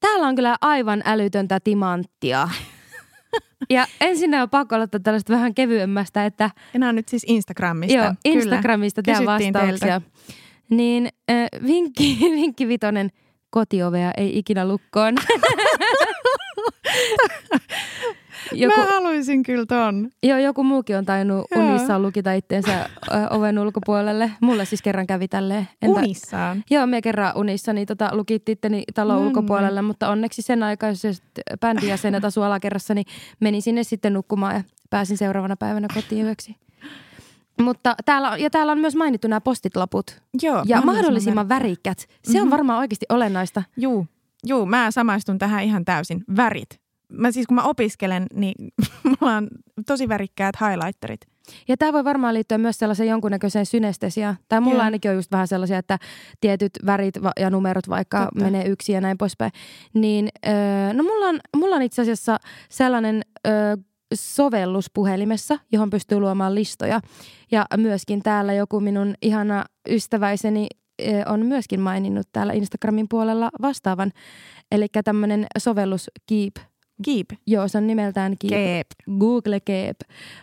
täällä 0.00 0.28
on 0.28 0.34
kyllä 0.34 0.56
aivan 0.60 1.02
älytöntä 1.04 1.60
timanttia. 1.60 2.48
Ja 3.70 3.86
ensin 4.00 4.34
on 4.34 4.50
pakko 4.50 4.74
aloittaa 4.74 5.00
tällaista 5.00 5.32
vähän 5.32 5.54
kevyemmästä, 5.54 6.26
että... 6.26 6.50
On 6.88 6.94
nyt 6.94 7.08
siis 7.08 7.24
Instagramista. 7.26 7.96
Joo, 7.96 8.14
Instagramista 8.24 9.02
tehdään 9.02 9.26
vastauksia. 9.26 10.00
Teiltä. 10.00 10.00
Niin 10.70 11.08
äh, 11.30 11.46
vinkki, 11.66 12.18
vinkki 12.40 12.68
vitonen, 12.68 13.10
kotiovea 13.50 14.10
ei 14.16 14.38
ikinä 14.38 14.68
lukkoon. 14.68 15.14
joku, 18.52 18.80
Mä 18.80 18.86
haluaisin 18.86 19.42
kyllä 19.42 19.66
ton. 19.66 20.10
Joo, 20.22 20.38
joku 20.38 20.64
muukin 20.64 20.96
on 20.96 21.04
tainnut 21.04 21.46
joo. 21.54 21.64
unissaan 21.64 22.02
lukita 22.02 22.32
itseensä 22.32 22.88
oven 23.30 23.58
ulkopuolelle. 23.58 24.30
Mulle 24.40 24.64
siis 24.64 24.82
kerran 24.82 25.06
kävi 25.06 25.28
tälleen. 25.28 25.68
Entä, 25.82 26.00
unissaan? 26.00 26.64
Joo, 26.70 26.86
me 26.86 27.02
kerran 27.02 27.32
unissa 27.36 27.72
niin 27.72 27.86
tota, 27.86 28.10
lukit 28.12 28.48
itteni 28.48 28.84
talon 28.94 29.20
no, 29.20 29.26
ulkopuolelle, 29.26 29.82
mutta 29.82 30.08
onneksi 30.08 30.42
sen 30.42 30.62
aikaiset 30.62 31.22
bändijäsenet 31.60 32.24
asu 32.24 32.42
alakerrassa, 32.42 32.94
niin 32.94 33.06
menin 33.40 33.62
sinne 33.62 33.82
sitten 33.82 34.12
nukkumaan 34.12 34.54
ja 34.54 34.62
pääsin 34.90 35.18
seuraavana 35.18 35.56
päivänä 35.56 35.88
kotiin 35.94 36.26
yöksi. 36.26 36.56
Mutta 37.60 37.94
täällä, 38.04 38.36
ja 38.36 38.50
täällä 38.50 38.72
on 38.72 38.78
myös 38.78 38.96
mainittu 38.96 39.28
nämä 39.28 39.40
postitlaput. 39.40 40.22
Joo, 40.42 40.62
ja 40.66 40.80
mahdollisimman 40.80 41.48
värikät. 41.48 41.98
Se 41.98 42.06
mm-hmm. 42.06 42.40
on 42.40 42.46
mhm. 42.46 42.50
varmaan 42.50 42.78
oikeasti 42.78 43.06
olennaista. 43.08 43.62
Joo, 43.76 44.06
Joo, 44.44 44.66
mä 44.66 44.90
samaistun 44.90 45.38
tähän 45.38 45.64
ihan 45.64 45.84
täysin. 45.84 46.24
Värit. 46.36 46.80
Mä 47.12 47.32
siis 47.32 47.46
kun 47.46 47.54
mä 47.54 47.62
opiskelen, 47.62 48.26
niin 48.34 48.54
mulla 49.20 49.36
on 49.36 49.48
tosi 49.86 50.08
värikkäät 50.08 50.54
highlighterit. 50.60 51.20
Ja 51.68 51.76
tämä 51.76 51.92
voi 51.92 52.04
varmaan 52.04 52.34
liittyä 52.34 52.58
myös 52.58 52.78
sellaiseen 52.78 53.08
jonkunnäköiseen 53.08 53.66
synestesiaan. 53.66 54.38
Tai 54.48 54.60
mulla 54.60 54.76
Joo. 54.76 54.84
ainakin 54.84 55.10
on 55.10 55.16
just 55.16 55.32
vähän 55.32 55.48
sellaisia, 55.48 55.78
että 55.78 55.98
tietyt 56.40 56.72
värit 56.86 57.14
ja 57.40 57.50
numerot 57.50 57.88
vaikka 57.88 58.24
Totta. 58.24 58.44
menee 58.44 58.66
yksi 58.66 58.92
ja 58.92 59.00
näin 59.00 59.18
poispäin. 59.18 59.52
Niin, 59.94 60.28
öö, 60.46 60.92
no 60.92 61.02
mulla 61.02 61.26
on, 61.26 61.40
mulla 61.56 61.76
on 61.76 61.82
itse 61.82 62.02
asiassa 62.02 62.38
sellainen 62.68 63.22
öö, 63.46 63.76
sovellus 64.14 64.90
puhelimessa, 64.94 65.58
johon 65.72 65.90
pystyy 65.90 66.20
luomaan 66.20 66.54
listoja. 66.54 67.00
Ja 67.50 67.66
myöskin 67.76 68.22
täällä 68.22 68.52
joku 68.52 68.80
minun 68.80 69.14
ihana 69.22 69.64
ystäväiseni 69.88 70.66
on 71.26 71.46
myöskin 71.46 71.80
maininnut 71.80 72.28
täällä 72.32 72.52
Instagramin 72.52 73.06
puolella 73.08 73.50
vastaavan. 73.62 74.12
Eli 74.72 74.86
tämmöinen 75.04 75.46
sovellus 75.58 76.10
Keep. 76.26 76.56
Keep? 77.04 77.26
Joo, 77.46 77.68
se 77.68 77.78
on 77.78 77.86
nimeltään 77.86 78.34
Keep. 78.38 78.50
Keep. 78.50 78.86
Google 79.18 79.60
Keep, 79.60 79.96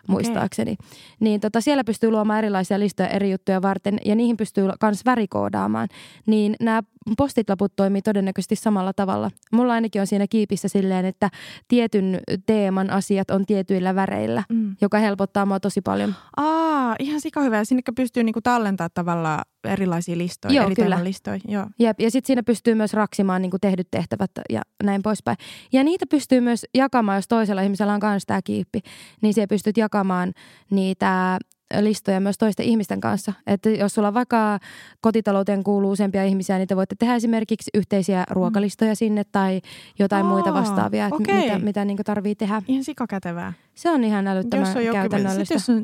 muistaakseni. 0.08 0.72
Okay. 0.72 0.98
Niin 1.20 1.42
tota, 1.42 1.62
siellä 1.62 1.84
pystyy 1.84 2.12
luomaan 2.12 2.40
erilaisia 2.40 2.80
listoja 2.80 3.10
eri 3.10 3.32
juttuja 3.32 3.62
varten 3.62 3.98
ja 4.06 4.16
niihin 4.16 4.38
pystyy 4.38 4.64
myös 4.84 5.06
värikoodaamaan. 5.06 5.88
Niin 6.26 6.56
nämä 6.60 6.84
postitlaput 7.18 7.74
toimii 7.76 8.02
todennäköisesti 8.02 8.56
samalla 8.56 8.94
tavalla. 8.94 9.32
Mulla 9.52 9.74
ainakin 9.74 10.02
on 10.02 10.08
siinä 10.08 10.26
kiipissä 10.30 10.68
silleen, 10.68 11.06
että 11.06 11.30
tietyn 11.68 12.20
teeman 12.46 12.90
asiat 12.90 13.32
on 13.32 13.46
tietyillä 13.46 13.96
väreillä, 13.96 14.44
mm. 14.50 14.76
joka 14.82 14.98
helpottaa 15.00 15.46
mua 15.46 15.60
tosi 15.60 15.82
paljon. 15.82 16.16
Aa, 16.38 16.65
ihan 17.00 17.22
sika 17.22 17.42
hyvä. 17.42 17.58
Ja 17.58 17.66
sinne 17.66 17.82
pystyy 17.96 18.24
niinku 18.24 18.42
tallentamaan 18.42 18.90
tavallaan 18.94 19.46
erilaisia 19.64 20.18
listoja, 20.18 20.54
Joo, 20.54 20.66
eri 20.66 20.76
kyllä. 20.76 21.04
listoja. 21.04 21.40
Joo. 21.48 21.66
Jep, 21.80 22.00
ja 22.00 22.12
sitten 22.12 22.28
siinä 22.28 22.44
pystyy 22.44 22.76
myös 22.76 22.94
raksimaan 22.94 23.42
niin 23.42 23.52
tehdyt 23.62 23.88
tehtävät 23.92 24.32
ja 24.50 24.62
näin 24.84 25.02
poispäin. 25.02 25.38
Ja 25.74 25.84
niitä 25.84 26.06
pystyy 26.10 26.42
myös 26.42 26.66
jakamaan, 26.74 27.18
jos 27.18 27.28
toisella 27.28 27.62
ihmisellä 27.62 27.94
on 27.94 28.00
myös 28.04 28.24
tämä 28.28 28.42
kiippi, 28.42 28.80
niin 29.22 29.34
siellä 29.34 29.48
pystyt 29.48 29.78
jakamaan 29.78 30.34
niitä 30.72 31.38
listoja 31.82 32.20
myös 32.20 32.38
toisten 32.38 32.66
ihmisten 32.66 33.02
kanssa. 33.02 33.34
Että 33.48 33.70
jos 33.70 33.94
sulla 33.94 34.14
vaikka 34.14 34.60
kotitalouteen 35.02 35.64
kuuluu 35.64 35.92
useampia 35.92 36.24
ihmisiä, 36.24 36.58
niin 36.58 36.68
te 36.68 36.76
voitte 36.76 36.96
tehdä 37.00 37.16
esimerkiksi 37.16 37.72
yhteisiä 37.74 38.24
ruokalistoja 38.30 38.96
sinne 38.96 39.24
tai 39.32 39.62
jotain 40.00 40.26
Aa, 40.26 40.32
muita 40.32 40.54
vastaavia, 40.54 41.06
että 41.06 41.16
okei. 41.16 41.42
mitä, 41.42 41.60
mitä 41.60 41.86
niin 41.86 41.98
tarvii 42.06 42.36
tehdä. 42.36 42.62
Ihan 42.68 42.84
sikakätevää. 42.84 43.54
Se 43.76 43.90
on 43.90 44.04
ihan 44.04 44.28
älyttömän 44.28 44.68
Jos 44.68 44.88
on 44.88 44.94
käytännöllistä. 44.94 45.60
sit 45.60 45.70
jos 45.70 45.70
on 45.70 45.84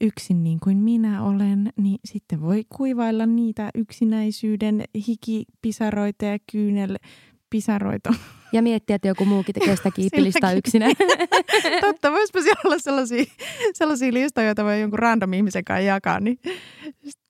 yksin 0.00 0.44
niin 0.44 0.60
kuin 0.60 0.76
minä 0.76 1.22
olen, 1.24 1.72
niin 1.76 1.98
sitten 2.04 2.40
voi 2.40 2.64
kuivailla 2.76 3.26
niitä 3.26 3.70
yksinäisyyden 3.74 4.84
hikipisaroita 5.06 6.24
ja 6.24 6.38
kyynelpisaroita. 6.52 8.14
Ja 8.52 8.62
miettiä, 8.62 8.96
että 8.96 9.08
joku 9.08 9.24
muukin 9.24 9.54
tekee 9.54 9.76
sitä 9.76 9.90
kiippilistaa 9.90 10.50
Silläkin. 10.50 10.58
yksinään. 10.58 10.92
Totta, 11.80 12.12
voisipa 12.12 12.40
siellä 12.42 12.60
olla 12.64 12.78
sellaisia, 12.78 13.24
sellaisia 13.72 14.12
listoja, 14.12 14.46
joita 14.46 14.64
voi 14.64 14.80
jonkun 14.80 14.98
random 14.98 15.32
ihmisen 15.32 15.64
kanssa 15.64 15.80
jakaa, 15.80 16.20
niin 16.20 16.38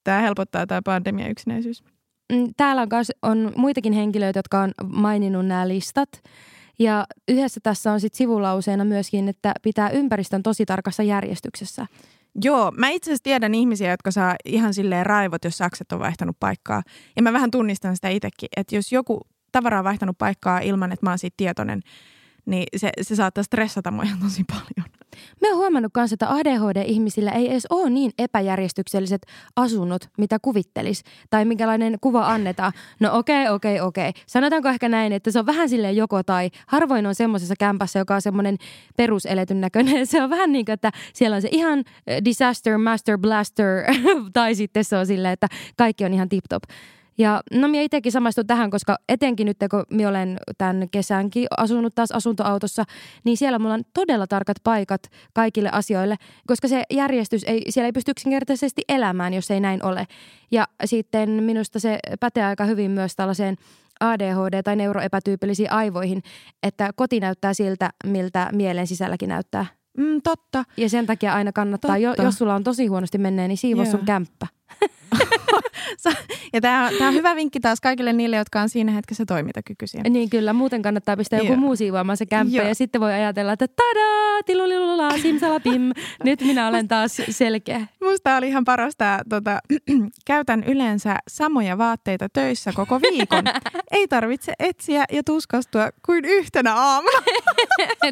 tämä 0.04 0.20
helpottaa 0.20 0.66
tämä 0.66 0.83
pandemia 0.85 1.28
yksinäisyys. 1.28 1.85
Mm, 2.33 2.48
Täällä 2.56 2.83
on, 2.83 2.88
on 3.22 3.52
muitakin 3.56 3.92
henkilöitä, 3.92 4.38
jotka 4.38 4.61
on 4.61 4.72
maininnut 4.85 5.46
nämä 5.46 5.68
listat. 5.68 6.09
Ja 6.78 7.06
yhdessä 7.28 7.61
tässä 7.62 7.92
on 7.92 8.00
sitten 8.00 8.18
sivulauseena 8.18 8.85
myöskin, 8.85 9.28
että 9.28 9.54
pitää 9.62 9.90
ympäristön 9.90 10.42
tosi 10.42 10.66
tarkassa 10.66 11.02
järjestyksessä. 11.02 11.87
Joo, 12.34 12.72
mä 12.76 12.88
itse 12.88 13.10
asiassa 13.10 13.22
tiedän 13.22 13.54
ihmisiä, 13.54 13.90
jotka 13.90 14.10
saa 14.10 14.36
ihan 14.44 14.74
silleen 14.74 15.06
raivot, 15.06 15.44
jos 15.44 15.58
sakset 15.58 15.92
on 15.92 15.98
vaihtanut 15.98 16.36
paikkaa. 16.40 16.82
Ja 17.16 17.22
mä 17.22 17.32
vähän 17.32 17.50
tunnistan 17.50 17.96
sitä 17.96 18.08
itsekin, 18.08 18.48
että 18.56 18.76
jos 18.76 18.92
joku 18.92 19.20
tavara 19.52 19.78
on 19.78 19.84
vaihtanut 19.84 20.18
paikkaa 20.18 20.58
ilman, 20.58 20.92
että 20.92 21.06
mä 21.06 21.10
oon 21.10 21.18
siitä 21.18 21.34
tietoinen, 21.36 21.80
niin 22.46 22.64
se, 22.76 22.90
se 23.02 23.16
saattaa 23.16 23.44
stressata 23.44 23.90
mua 23.90 24.04
tosi 24.22 24.44
paljon. 24.44 24.99
Me 25.40 25.48
oon 25.48 25.56
huomannut 25.56 25.92
myös, 25.96 26.12
että 26.12 26.28
ADHD-ihmisillä 26.28 27.30
ei 27.30 27.50
edes 27.50 27.66
ole 27.70 27.90
niin 27.90 28.12
epäjärjestykselliset 28.18 29.26
asunnot, 29.56 30.08
mitä 30.18 30.38
kuvittelis. 30.42 31.02
Tai 31.30 31.44
minkälainen 31.44 31.98
kuva 32.00 32.26
annetaan. 32.26 32.72
No 33.00 33.18
okei, 33.18 33.42
okay, 33.42 33.54
okei, 33.54 33.74
okay, 33.74 33.88
okei. 33.88 34.08
Okay. 34.08 34.22
Sanotaanko 34.26 34.68
ehkä 34.68 34.88
näin, 34.88 35.12
että 35.12 35.30
se 35.30 35.38
on 35.38 35.46
vähän 35.46 35.68
silleen 35.68 35.96
joko 35.96 36.22
tai. 36.22 36.50
Harvoin 36.66 37.06
on 37.06 37.14
semmoisessa 37.14 37.54
kämpässä, 37.58 37.98
joka 37.98 38.14
on 38.14 38.22
semmoinen 38.22 38.56
peruseletyn 38.96 39.60
näköinen. 39.60 40.06
Se 40.06 40.22
on 40.22 40.30
vähän 40.30 40.52
niin 40.52 40.64
kuin, 40.64 40.74
että 40.74 40.90
siellä 41.12 41.34
on 41.34 41.42
se 41.42 41.48
ihan 41.52 41.84
eh, 42.06 42.22
disaster, 42.24 42.78
master, 42.78 43.18
blaster. 43.18 43.66
tai 44.32 44.54
sitten 44.54 44.84
se 44.84 44.96
on 44.96 45.06
silleen, 45.06 45.32
että 45.32 45.48
kaikki 45.76 46.04
on 46.04 46.14
ihan 46.14 46.28
tip-top. 46.28 46.62
Ja 47.20 47.40
no 47.52 47.68
minä 47.68 47.83
itsekin 47.83 48.12
samaistun 48.12 48.46
tähän, 48.46 48.70
koska 48.70 48.96
etenkin 49.09 49.46
nyt 49.46 49.56
kun 49.70 49.85
minä 49.90 50.09
olen 50.09 50.38
tämän 50.59 50.88
kesänkin 50.90 51.46
asunut 51.56 51.94
taas 51.94 52.12
asuntoautossa, 52.12 52.85
niin 53.24 53.37
siellä 53.37 53.59
mulla 53.59 53.74
on 53.74 53.83
todella 53.94 54.26
tarkat 54.26 54.56
paikat 54.64 55.02
kaikille 55.33 55.70
asioille, 55.72 56.16
koska 56.46 56.68
se 56.68 56.83
järjestys 56.92 57.44
ei, 57.44 57.62
siellä 57.68 57.87
ei 57.87 57.92
pysty 57.92 58.11
yksinkertaisesti 58.11 58.83
elämään, 58.88 59.35
jos 59.35 59.50
ei 59.50 59.61
näin 59.61 59.85
ole. 59.85 60.06
Ja 60.50 60.64
sitten 60.85 61.30
minusta 61.30 61.80
se 61.80 61.98
pätee 62.20 62.44
aika 62.44 62.64
hyvin 62.64 62.90
myös 62.90 63.16
tällaiseen 63.16 63.56
ADHD- 64.04 64.62
tai 64.64 64.76
neuroepätyypillisiin 64.76 65.72
aivoihin, 65.72 66.22
että 66.62 66.90
koti 66.96 67.20
näyttää 67.20 67.54
siltä, 67.54 67.90
miltä 68.06 68.50
mielen 68.52 68.87
sisälläkin 68.87 69.28
näyttää. 69.28 69.66
Mm, 69.98 70.22
totta. 70.24 70.64
Ja 70.76 70.88
sen 70.88 71.06
takia 71.06 71.35
aina 71.35 71.52
kannattaa, 71.52 71.98
jo, 71.98 72.11
Totta. 72.11 72.22
jos 72.22 72.38
sulla 72.38 72.54
on 72.54 72.64
tosi 72.64 72.87
huonosti 72.87 73.18
menneen, 73.18 73.48
niin 73.48 73.59
siivoo 73.59 73.85
Joo. 73.85 73.90
sun 73.90 74.04
kämppä. 74.04 74.46
Ja 76.52 76.61
tämä 76.61 76.87
on, 76.87 77.06
on 77.06 77.14
hyvä 77.14 77.37
vinkki 77.37 77.61
taas 77.61 77.80
kaikille 77.80 78.12
niille, 78.12 78.37
jotka 78.37 78.61
on 78.61 78.68
siinä 78.68 78.92
hetkessä 78.92 79.24
toimintakykyisiä. 79.26 80.02
Niin 80.09 80.30
kyllä, 80.30 80.52
muuten 80.52 80.83
kannattaa 80.83 81.16
pistää 81.16 81.38
joku 81.38 81.52
Joo. 81.52 81.61
muu 81.61 81.76
siivoamaan 81.76 82.16
se 82.16 82.26
kämppä 82.26 82.56
Joo. 82.56 82.68
ja 82.68 82.74
sitten 82.74 83.00
voi 83.00 83.12
ajatella, 83.12 83.52
että 83.52 83.68
tadaa, 83.68 84.42
tilulilula, 84.46 85.18
simsalapim, 85.18 85.92
nyt 86.24 86.40
minä 86.40 86.68
olen 86.68 86.88
taas 86.88 87.22
selkeä. 87.30 87.87
Musta 88.02 88.37
oli 88.37 88.48
ihan 88.48 88.64
parasta, 88.64 89.18
tota, 89.28 89.61
käytän 90.26 90.64
yleensä 90.64 91.16
samoja 91.28 91.78
vaatteita 91.78 92.28
töissä 92.28 92.72
koko 92.74 93.00
viikon. 93.00 93.44
Ei 93.90 94.09
tarvitse 94.09 94.52
etsiä 94.59 95.04
ja 95.12 95.22
tuskastua 95.24 95.88
kuin 96.06 96.24
yhtenä 96.24 96.74
aamuna. 96.74 97.18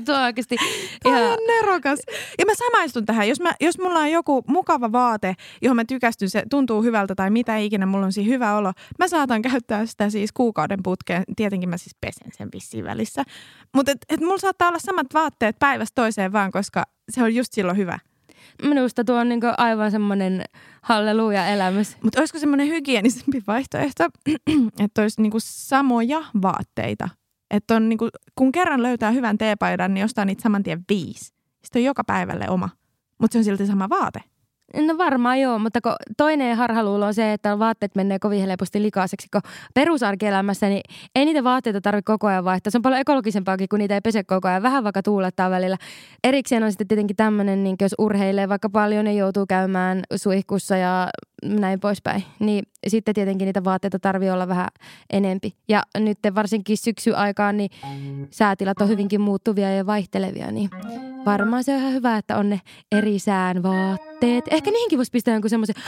Tuo 0.05 0.15
on 0.15 0.23
oikeasti 0.23 0.57
ihan, 1.05 1.23
on 1.23 1.39
nerokas. 1.47 1.99
Ja 2.39 2.47
mä 2.47 2.53
samaistun 2.55 3.07
tähän. 3.07 3.29
Jos, 3.29 3.41
mä, 3.41 3.55
jos 3.61 3.79
mulla 3.79 3.99
on 3.99 4.11
joku 4.11 4.45
mukava 4.47 4.93
vaate, 4.93 5.35
johon 5.63 5.77
mä 5.77 5.85
tykästyn, 5.85 6.31
se 6.31 6.43
tuntuu 6.49 6.83
hyvältä 6.83 7.15
tai 7.15 7.31
mitä 7.31 7.57
ikinä, 7.57 7.87
mulla 7.87 8.07
on 8.07 8.13
siinä 8.13 8.29
hyvä 8.29 8.57
olo. 8.57 8.73
Mä 8.99 9.09
saatan 9.09 9.43
käyttää 9.43 9.87
sitä 9.87 10.11
siis 10.11 10.33
kuukauden 10.33 10.79
putkeen. 10.83 11.25
Tietenkin 11.37 11.69
mä 11.69 11.77
siis 11.77 11.97
pesen 12.01 12.33
sen 12.33 12.49
vissiin 12.55 12.85
välissä. 12.85 13.25
Mutta 13.75 13.93
et, 13.93 13.99
et 14.09 14.21
mulla 14.21 14.39
saattaa 14.39 14.69
olla 14.69 14.79
samat 14.79 15.07
vaatteet 15.15 15.59
päivästä 15.59 15.95
toiseen 15.95 16.33
vaan, 16.33 16.51
koska 16.51 16.85
se 17.11 17.23
on 17.23 17.35
just 17.35 17.53
silloin 17.53 17.77
hyvä. 17.77 17.99
minusta 18.63 19.05
tuo 19.05 19.17
on 19.17 19.29
niin 19.29 19.41
aivan 19.59 19.91
semmoinen 19.91 20.45
halleluja-elämys. 20.83 21.97
Mutta 22.03 22.21
olisiko 22.21 22.39
semmoinen 22.39 22.69
hygienisempi 22.69 23.43
vaihtoehto, 23.47 24.05
että 24.85 25.03
olisi 25.03 25.23
niinku 25.23 25.39
samoja 25.41 26.25
vaatteita? 26.43 27.09
Että 27.51 27.77
on 27.77 27.89
niinku, 27.89 28.09
kun 28.35 28.53
kerran 28.53 28.83
löytää 28.83 29.11
hyvän 29.11 29.39
teepaidan, 29.39 29.95
niin 29.95 30.05
ostaa 30.05 30.25
niitä 30.25 30.43
saman 30.43 30.63
tien 30.63 30.85
viisi. 30.89 31.35
Sitten 31.65 31.81
on 31.81 31.85
joka 31.85 32.05
päivälle 32.05 32.49
oma. 32.49 32.69
Mutta 33.19 33.33
se 33.33 33.39
on 33.39 33.45
silti 33.45 33.67
sama 33.67 33.89
vaate. 33.89 34.21
No 34.77 34.99
varmaan 34.99 35.41
joo, 35.41 35.59
mutta 35.59 35.81
kun 35.81 35.93
toinen 36.17 36.57
harhaluulo 36.57 37.07
on 37.07 37.15
se, 37.15 37.33
että 37.33 37.59
vaatteet 37.59 37.95
menee 37.95 38.19
kovin 38.19 38.41
helposti 38.41 38.83
likaiseksi, 38.83 39.29
kun 39.33 39.41
perusarkielämässä 39.75 40.69
niin 40.69 40.81
ei 41.15 41.25
niitä 41.25 41.45
vaatteita 41.45 41.81
tarvitse 41.81 42.07
koko 42.07 42.27
ajan 42.27 42.45
vaihtaa. 42.45 42.71
Se 42.71 42.79
on 42.79 42.83
paljon 42.83 43.01
ekologisempaakin, 43.01 43.69
kun 43.69 43.79
niitä 43.79 43.95
ei 43.95 44.01
pese 44.01 44.25
koko 44.25 44.49
ajan. 44.49 44.63
Vähän 44.63 44.85
vaikka 44.85 45.03
tuulettaa 45.03 45.51
välillä. 45.51 45.77
Erikseen 46.25 46.63
on 46.63 46.73
sitten 46.73 46.89
tietenkin 46.89 47.17
tämmöinen, 47.17 47.65
niin 47.65 47.77
jos 47.81 47.95
urheilee 47.99 48.49
vaikka 48.49 48.71
paljon 48.71 49.07
ja 49.07 49.13
joutuu 49.13 49.47
käymään 49.47 50.03
suihkussa 50.17 50.77
ja 50.77 51.09
näin 51.45 51.81
poispäin, 51.81 52.25
niin 52.39 52.65
sitten 52.87 53.15
tietenkin 53.15 53.47
niitä 53.47 53.65
vaatteita 53.65 53.99
tarvii 53.99 54.31
olla 54.31 54.49
vähän 54.49 54.69
enempi. 55.11 55.55
Ja 55.69 55.83
nyt 55.99 56.19
varsinkin 56.35 56.77
syksy 56.77 57.15
aikaan, 57.15 57.57
niin 57.57 57.71
säätilat 58.31 58.81
on 58.81 58.89
hyvinkin 58.89 59.21
muuttuvia 59.21 59.75
ja 59.75 59.87
vaihtelevia, 59.87 60.53
niin 60.53 60.71
varmaan 61.25 61.65
se 61.65 61.75
on 61.75 61.79
ihan 61.79 61.93
hyvä, 61.93 62.17
että 62.17 62.37
on 62.37 62.49
ne 62.49 62.61
eri 62.93 63.19
sään 63.19 63.63
vaatteet. 63.63 64.45
Ehkä 64.51 64.71
niihinkin 64.71 64.99
voisi 64.99 65.11
pistää 65.11 65.35
jonkun 65.35 65.51
semmoisen... 65.51 65.75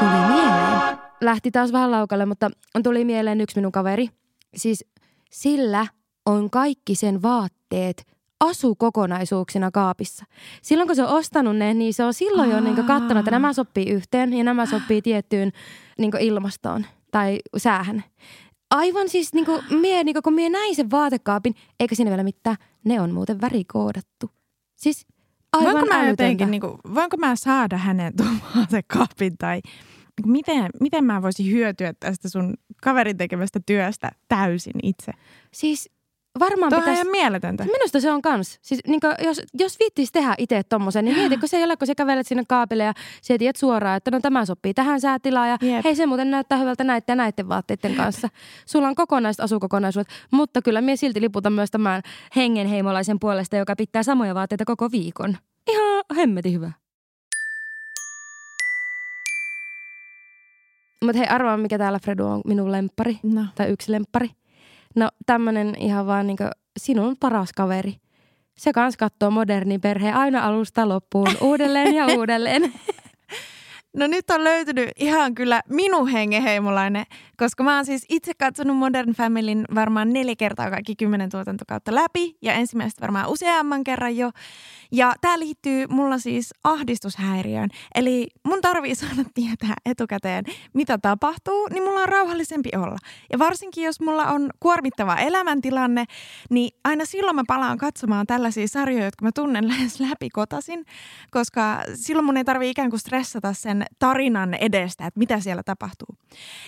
Tuli 0.00 0.26
mieleen. 0.28 0.98
Lähti 1.20 1.50
taas 1.50 1.72
vähän 1.72 1.90
laukalle, 1.90 2.26
mutta 2.26 2.50
tuli 2.82 3.04
mieleen 3.04 3.40
yksi 3.40 3.56
minun 3.56 3.72
kaveri. 3.72 4.08
Siis 4.56 4.84
sillä 5.30 5.86
on 6.26 6.50
kaikki 6.50 6.94
sen 6.94 7.22
vaatteet 7.22 8.16
asukokonaisuuksina 8.40 9.70
kaapissa. 9.70 10.24
Silloin 10.62 10.86
kun 10.86 10.96
se 10.96 11.02
on 11.02 11.08
ostanut 11.08 11.56
ne, 11.56 11.74
niin 11.74 11.94
se 11.94 12.04
on 12.04 12.14
silloin 12.14 12.50
jo 12.50 12.60
niin 12.60 12.76
katsonut, 12.76 13.18
että 13.18 13.30
nämä 13.30 13.52
sopii 13.52 13.90
yhteen 13.90 14.32
ja 14.32 14.44
nämä 14.44 14.66
sopii 14.66 15.02
tiettyyn 15.02 15.52
niin 15.98 16.12
ilmastoon 16.20 16.86
tai 17.10 17.38
säähän. 17.56 18.04
Aivan 18.70 19.08
siis, 19.08 19.32
niin 19.32 19.46
kuin, 19.46 19.62
mie, 19.70 20.04
niin 20.04 20.14
kuin, 20.14 20.22
kun 20.22 20.34
mie 20.34 20.48
näin 20.48 20.76
sen 20.76 20.90
vaatekaapin, 20.90 21.54
eikä 21.80 21.94
siinä 21.94 22.10
vielä 22.10 22.22
mitään, 22.22 22.56
ne 22.84 23.00
on 23.00 23.10
muuten 23.10 23.40
värikoodattu. 23.40 24.30
Siis 24.76 25.06
aivan 25.52 25.72
voinko 25.72 25.86
mä 25.86 25.94
älytöntä. 25.94 26.22
jotenkin, 26.22 26.50
niin 26.50 26.60
kuin, 26.60 26.78
voinko 26.94 27.16
mä 27.16 27.36
saada 27.36 27.76
hänen 27.76 28.16
tuon 28.16 28.38
vaatekaapin 28.56 29.38
tai 29.38 29.60
niin 30.22 30.32
miten, 30.32 30.70
miten 30.80 31.04
mä 31.04 31.22
voisin 31.22 31.52
hyötyä 31.52 31.94
tästä 32.00 32.28
sun 32.28 32.54
kaverin 32.82 33.16
tekemästä 33.16 33.60
työstä 33.66 34.10
täysin 34.28 34.80
itse? 34.82 35.12
Siis 35.52 35.90
varmaan 36.38 36.70
Tuo 36.70 36.78
on 36.78 36.82
pitäisi... 36.84 37.00
ihan 37.00 37.10
mieletöntä. 37.10 37.64
Minusta 37.64 38.00
se 38.00 38.10
on 38.12 38.22
kans. 38.22 38.58
Siis, 38.62 38.80
niin 38.86 39.00
jos, 39.24 39.42
jos 39.54 39.78
viittis 39.78 40.12
tehdä 40.12 40.34
itse 40.38 40.62
tommosen, 40.68 41.04
niin 41.04 41.16
mieti, 41.16 41.36
kun 41.36 41.48
se 41.48 41.56
ei 41.56 41.64
ole, 41.64 41.76
kun 41.76 41.86
sä 41.86 41.94
kävelet 41.94 42.26
sinne 42.26 42.42
kaapille 42.48 42.84
ja 42.84 42.92
sä 43.22 43.38
tiedät 43.38 43.56
suoraan, 43.56 43.96
että 43.96 44.10
no 44.10 44.20
tämä 44.20 44.44
sopii 44.44 44.74
tähän 44.74 45.00
säätilaan 45.00 45.48
ja 45.48 45.58
Jep. 45.60 45.84
hei 45.84 45.96
se 45.96 46.06
muuten 46.06 46.30
näyttää 46.30 46.58
hyvältä 46.58 46.84
näiden 46.84 47.04
ja 47.08 47.16
näiden 47.16 47.48
vaatteiden 47.48 47.94
kanssa. 47.94 48.28
Sulla 48.66 48.88
on 48.88 48.94
kokonaiset 48.94 49.40
asukokonaisuudet, 49.40 50.08
mutta 50.30 50.62
kyllä 50.62 50.80
minä 50.80 50.96
silti 50.96 51.20
liputan 51.20 51.52
myös 51.52 51.70
tämän 51.70 52.02
hengenheimolaisen 52.36 53.20
puolesta, 53.20 53.56
joka 53.56 53.76
pitää 53.76 54.02
samoja 54.02 54.34
vaatteita 54.34 54.64
koko 54.64 54.90
viikon. 54.90 55.36
Ihan 55.70 56.04
hemmetin 56.16 56.52
hyvä. 56.52 56.72
Mutta 61.04 61.18
hei, 61.18 61.28
arvaa 61.28 61.56
mikä 61.56 61.78
täällä 61.78 61.98
Fredu 61.98 62.26
on 62.26 62.40
minun 62.46 62.72
lemppari 62.72 63.18
No. 63.22 63.44
tai 63.54 63.68
yksi 63.68 63.92
lemppari. 63.92 64.30
No 64.96 65.08
tämmönen 65.26 65.74
ihan 65.78 66.06
vaan 66.06 66.26
niinku 66.26 66.44
sinun 66.78 67.16
paras 67.20 67.52
kaveri. 67.52 67.96
Se 68.58 68.72
kans 68.72 68.96
katsoo 68.96 69.30
modernin 69.30 69.80
perheen 69.80 70.14
aina 70.14 70.44
alusta 70.44 70.88
loppuun 70.88 71.28
uudelleen 71.40 71.94
ja 71.94 72.06
uudelleen. 72.18 72.72
No 73.96 74.06
nyt 74.06 74.30
on 74.30 74.44
löytynyt 74.44 74.90
ihan 74.96 75.34
kyllä 75.34 75.62
minun 75.68 76.08
hengeheimolainen, 76.08 77.04
koska 77.36 77.62
mä 77.62 77.76
oon 77.76 77.84
siis 77.84 78.04
itse 78.08 78.32
katsonut 78.38 78.76
Modern 78.76 79.12
Familyn 79.12 79.64
varmaan 79.74 80.12
neljä 80.12 80.36
kertaa 80.36 80.70
kaikki 80.70 80.96
kymmenen 80.96 81.30
tuotantokautta 81.30 81.94
läpi 81.94 82.36
ja 82.42 82.52
ensimmäistä 82.52 83.00
varmaan 83.00 83.28
useamman 83.28 83.84
kerran 83.84 84.16
jo. 84.16 84.30
Ja 84.92 85.14
tämä 85.20 85.38
liittyy 85.38 85.86
mulla 85.86 86.18
siis 86.18 86.54
ahdistushäiriöön. 86.64 87.68
Eli 87.94 88.28
mun 88.44 88.60
tarvii 88.60 88.94
saada 88.94 89.24
tietää 89.34 89.74
etukäteen, 89.86 90.44
mitä 90.72 90.98
tapahtuu, 90.98 91.68
niin 91.72 91.82
mulla 91.82 92.00
on 92.00 92.08
rauhallisempi 92.08 92.68
olla. 92.76 92.96
Ja 93.32 93.38
varsinkin 93.38 93.84
jos 93.84 94.00
mulla 94.00 94.26
on 94.26 94.50
kuormittava 94.60 95.16
elämäntilanne, 95.16 96.04
niin 96.50 96.70
aina 96.84 97.04
silloin 97.04 97.36
mä 97.36 97.42
palaan 97.46 97.78
katsomaan 97.78 98.26
tällaisia 98.26 98.68
sarjoja, 98.68 99.04
jotka 99.04 99.24
mä 99.24 99.30
tunnen 99.34 99.68
lähes 99.72 100.00
läpi 100.00 100.30
kotasin, 100.30 100.84
koska 101.30 101.82
silloin 101.94 102.26
mun 102.26 102.36
ei 102.36 102.44
tarvii 102.44 102.70
ikään 102.70 102.90
kuin 102.90 103.00
stressata 103.00 103.52
sen 103.52 103.85
tarinan 103.98 104.54
edestä, 104.54 105.06
että 105.06 105.18
mitä 105.18 105.40
siellä 105.40 105.62
tapahtuu. 105.62 106.16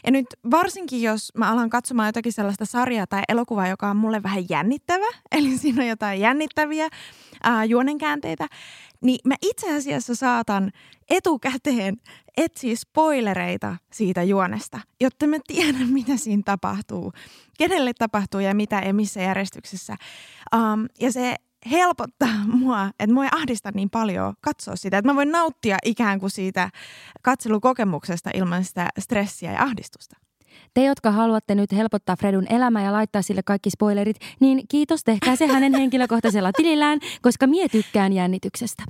Ja 0.07 0.13
nyt 0.13 0.27
varsinkin, 0.51 1.03
jos 1.03 1.33
mä 1.37 1.53
alan 1.53 1.71
katsomaan 1.71 2.09
jotakin 2.09 2.33
sellaista 2.33 2.65
sarjaa 2.65 3.07
tai 3.07 3.23
elokuvaa, 3.29 3.69
joka 3.69 3.91
on 3.91 3.97
mulle 3.97 4.23
vähän 4.23 4.45
jännittävä, 4.49 5.07
eli 5.33 5.59
siinä 5.59 5.83
on 5.83 5.89
jotain 5.89 6.21
jännittäviä 6.21 6.89
ää, 7.43 7.65
juonenkäänteitä, 7.65 8.47
niin 9.01 9.19
mä 9.25 9.35
itse 9.43 9.77
asiassa 9.77 10.15
saatan 10.15 10.71
etukäteen 11.11 11.97
etsiä 12.37 12.77
spoilereita 12.77 13.77
siitä 13.93 14.23
juonesta, 14.23 14.81
jotta 15.01 15.27
mä 15.27 15.37
tiedän, 15.47 15.89
mitä 15.99 16.17
siinä 16.17 16.43
tapahtuu, 16.45 17.13
kenelle 17.59 17.93
tapahtuu 17.99 18.41
ja 18.41 18.55
mitä 18.55 18.83
ja 18.87 18.95
missä 18.95 19.21
järjestyksessä. 19.23 19.97
Um, 20.57 20.87
ja 21.01 21.13
se 21.13 21.35
helpottaa 21.71 22.35
mua, 22.47 22.91
että 23.01 23.15
mua 23.15 23.25
ei 23.25 23.31
ahdista 23.33 23.71
niin 23.75 23.91
paljon 23.91 24.35
katsoa 24.41 24.77
sitä, 24.77 24.99
että 24.99 25.11
mä 25.11 25.17
voin 25.17 25.33
nauttia 25.33 25.77
ikään 25.85 26.21
kuin 26.21 26.31
siitä 26.31 26.71
katselukokemuksesta 27.23 28.31
ilman 28.35 28.65
sitä 28.65 28.89
stressiä 28.99 29.53
ja 29.53 29.63
ahdistusta. 29.63 30.17
Te, 30.75 30.85
jotka 30.85 31.11
haluatte 31.11 31.55
nyt 31.55 31.73
helpottaa 31.73 32.17
Fredun 32.17 32.47
elämää 32.51 32.83
ja 32.83 32.93
laittaa 32.93 33.23
sille 33.23 33.43
kaikki 33.43 33.71
spoilerit, 33.71 34.17
niin 34.41 34.63
kiitos, 34.69 35.05
tehkää 35.05 35.37
se 35.37 35.47
hänen 35.47 35.75
henkilökohtaisella 35.81 36.53
tilillään, 36.57 36.99
koska 37.23 37.47
mie 37.47 37.69
tykkään 37.69 38.13
jännityksestä. 38.13 38.83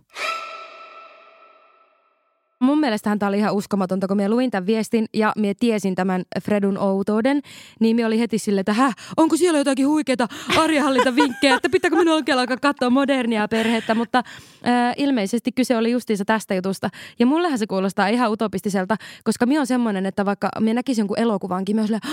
Mun 2.59 2.81
mielestähän 2.81 3.19
tämä 3.19 3.29
oli 3.29 3.39
ihan 3.39 3.55
uskomatonta, 3.55 4.09
kun 4.09 4.17
minä 4.17 4.31
luin 4.31 4.51
tämän 4.51 4.67
viestin 4.67 5.07
ja 5.15 5.33
minä 5.37 5.55
tiesin 5.61 5.95
tämän 5.95 6.23
Fredun 6.43 6.79
outouden, 6.79 7.43
niin 7.81 7.97
minä 7.97 8.07
oli 8.07 8.19
heti 8.19 8.39
silleen, 8.39 8.61
että 8.61 8.73
Hä, 8.73 8.93
onko 9.17 9.37
siellä 9.37 9.59
jotakin 9.59 9.89
huikeita 9.89 10.29
arjahallintavinkkejä, 10.59 11.55
että 11.57 11.69
pitääkö 11.71 11.97
minun 11.97 12.15
oikein 12.15 12.39
alkaa 12.39 12.57
katsoa 12.57 12.91
modernia 12.91 13.49
perhettä, 13.49 13.95
mutta 13.95 14.19
äh, 14.19 14.95
ilmeisesti 14.97 15.53
kyse 15.53 15.77
oli 15.77 15.91
justiinsa 15.91 16.25
tästä 16.25 16.55
jutusta. 16.55 16.91
Ja 17.19 17.27
mullehan 17.27 17.59
se 17.59 17.67
kuulostaa 17.67 18.09
ihan 18.09 18.31
utopistiselta, 18.31 18.97
koska 19.25 19.47
minä 19.47 19.61
on 19.61 19.67
semmoinen, 19.67 20.07
että 20.07 20.25
vaikka 20.25 20.49
minä 20.61 20.75
näkisin 20.75 21.03
jonkun 21.03 21.19
elokuvankin, 21.19 21.77
minä 21.77 21.87
silleen, 21.87 22.13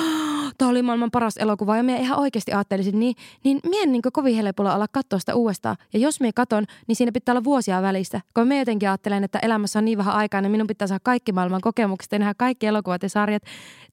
tämä 0.58 0.72
oli 0.72 0.82
maailman 0.82 1.12
paras 1.12 1.38
elokuva 1.38 1.78
ja 1.78 1.84
minä 1.84 1.98
ihan 1.98 2.20
oikeasti 2.20 2.54
ajattelisin, 2.54 3.00
niin, 3.00 3.16
niin 3.44 3.60
minä 3.64 3.84
en 3.84 3.92
niin 3.92 4.02
kovin 4.14 4.36
helpolla 4.36 4.76
olla 4.76 4.88
katsoa 4.92 5.20
sitä 5.20 5.36
uudestaan. 5.36 5.76
Ja 5.94 6.00
jos 6.00 6.20
minä 6.20 6.32
katon, 6.36 6.64
niin 6.88 6.96
siinä 6.96 7.12
pitää 7.12 7.34
olla 7.34 7.44
vuosia 7.44 7.82
välistä, 7.82 8.22
kun 8.34 8.48
minä 8.48 8.62
jotenkin 8.62 8.90
ajattelen, 8.90 9.24
että 9.24 9.40
elämässä 9.42 9.80
on 9.80 9.86
niin 9.86 9.98
vähän 9.98 10.16
aikaa, 10.16 10.42
niin 10.42 10.52
minun 10.52 10.68
pitää 10.68 10.88
saada 10.88 11.00
kaikki 11.04 11.32
maailman 11.32 11.62
kokemukset 11.62 12.12
ja 12.12 12.20
nähdä 12.20 12.34
kaikki 12.38 12.68
elokuvat 12.68 13.04
ja 13.04 13.10
sarjat. 13.10 13.44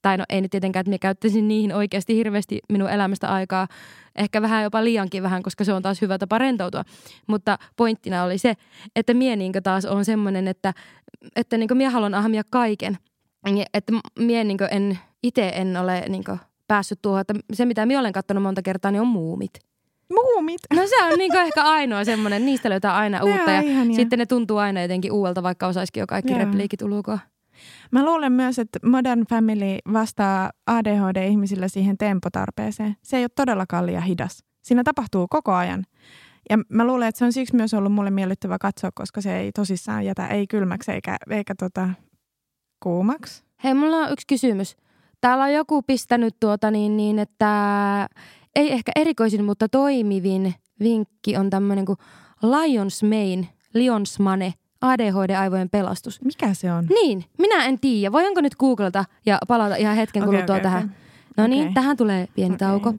Tai 0.02 0.16
no 0.16 0.24
ei 0.28 0.40
nyt 0.40 0.50
tietenkään, 0.50 0.80
että 0.80 0.90
minä 0.90 0.98
käyttäisin 0.98 1.48
niihin 1.48 1.74
oikeasti 1.74 2.16
hirveästi 2.16 2.60
minun 2.68 2.90
elämästä 2.90 3.28
aikaa. 3.28 3.68
Ehkä 4.16 4.42
vähän 4.42 4.62
jopa 4.62 4.84
liiankin 4.84 5.22
vähän, 5.22 5.42
koska 5.42 5.64
se 5.64 5.72
on 5.72 5.82
taas 5.82 6.00
hyvä 6.00 6.18
tapa 6.18 6.38
rentoutua. 6.38 6.84
Mutta 7.26 7.58
pointtina 7.76 8.24
oli 8.24 8.38
se, 8.38 8.54
että 8.96 9.14
minä 9.14 9.36
niin 9.36 9.52
taas 9.62 9.84
on 9.84 10.04
semmoinen, 10.04 10.48
että, 10.48 10.74
että 11.36 11.56
niin 11.56 11.68
minä 11.74 11.90
haluan 11.90 12.14
ahmia 12.14 12.42
kaiken. 12.50 12.98
Että 13.74 13.92
minä 14.18 14.44
niin 14.44 14.58
en, 14.70 14.98
itse 15.22 15.52
en 15.54 15.76
ole 15.76 16.04
niin 16.08 16.24
päässyt 16.72 17.02
tuohon, 17.02 17.20
että 17.20 17.34
se 17.52 17.64
mitä 17.64 17.86
minä 17.86 18.00
olen 18.00 18.12
katsonut 18.12 18.42
monta 18.42 18.62
kertaa, 18.62 18.90
niin 18.90 19.00
on 19.00 19.06
muumit. 19.06 19.50
Muumit? 20.10 20.60
No 20.74 20.82
se 20.86 21.04
on 21.04 21.18
niin 21.18 21.36
ehkä 21.36 21.62
ainoa 21.62 22.04
semmoinen, 22.04 22.46
niistä 22.46 22.70
löytää 22.70 22.96
aina 22.96 23.24
uutta 23.24 23.50
ja 23.50 23.60
ihania. 23.60 23.96
sitten 23.96 24.18
ne 24.18 24.26
tuntuu 24.26 24.56
aina 24.56 24.82
jotenkin 24.82 25.12
uudelta, 25.12 25.42
vaikka 25.42 25.66
osaisikin 25.66 26.00
jo 26.00 26.06
kaikki 26.06 26.32
Joo. 26.32 26.38
repliikit 26.38 26.82
ulkoa. 26.82 27.18
Mä 27.90 28.04
luulen 28.04 28.32
myös, 28.32 28.58
että 28.58 28.78
Modern 28.86 29.24
Family 29.30 29.78
vastaa 29.92 30.50
ADHD-ihmisillä 30.66 31.68
siihen 31.68 31.98
tempotarpeeseen. 31.98 32.96
Se 33.02 33.16
ei 33.16 33.22
ole 33.22 33.30
todellakaan 33.36 33.86
liian 33.86 34.02
hidas. 34.02 34.44
Siinä 34.62 34.84
tapahtuu 34.84 35.26
koko 35.30 35.52
ajan. 35.52 35.84
Ja 36.50 36.58
mä 36.68 36.86
luulen, 36.86 37.08
että 37.08 37.18
se 37.18 37.24
on 37.24 37.32
siksi 37.32 37.56
myös 37.56 37.74
ollut 37.74 37.92
mulle 37.92 38.10
miellyttävä 38.10 38.58
katsoa, 38.58 38.90
koska 38.94 39.20
se 39.20 39.38
ei 39.38 39.52
tosissaan 39.52 40.04
jätä 40.04 40.26
ei 40.26 40.46
kylmäksi 40.46 40.92
eikä, 40.92 41.16
eikä 41.30 41.54
tota, 41.54 41.88
kuumaksi. 42.80 43.44
Hei, 43.64 43.74
mulla 43.74 43.96
on 43.96 44.12
yksi 44.12 44.26
kysymys. 44.26 44.76
Täällä 45.22 45.44
on 45.44 45.52
joku 45.52 45.82
pistänyt 45.82 46.36
tuota 46.40 46.70
niin, 46.70 46.96
niin 46.96 47.18
että 47.18 48.08
ei 48.56 48.72
ehkä 48.72 48.92
erikoisin, 48.96 49.44
mutta 49.44 49.68
toimivin 49.68 50.54
vinkki 50.80 51.36
on 51.36 51.50
tämmöinen 51.50 51.84
kuin 51.84 51.98
Lions 52.42 53.02
Mane, 53.02 53.48
Lions 53.74 54.18
Mane, 54.18 54.54
ADHD-aivojen 54.80 55.70
pelastus. 55.70 56.24
Mikä 56.24 56.54
se 56.54 56.72
on? 56.72 56.86
Niin, 56.86 57.24
minä 57.38 57.64
en 57.64 57.78
tiedä. 57.78 58.12
Voinko 58.12 58.40
nyt 58.40 58.56
googlata 58.56 59.04
ja 59.26 59.38
palata 59.48 59.76
ihan 59.76 59.96
hetken 59.96 60.22
okay, 60.22 60.34
kuluttua 60.34 60.56
okay, 60.56 60.62
tähän? 60.62 60.84
Okay. 60.84 60.96
No 61.36 61.46
niin, 61.46 61.62
okay. 61.62 61.74
tähän 61.74 61.96
tulee 61.96 62.28
pieni 62.34 62.54
okay. 62.54 62.68
tauko. 62.68 62.94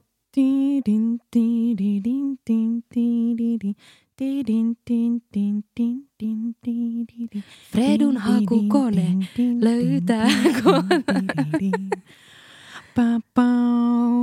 Fredun 7.72 8.16
hakukone 8.16 9.06
löytää 9.60 10.28
kone. 10.64 11.04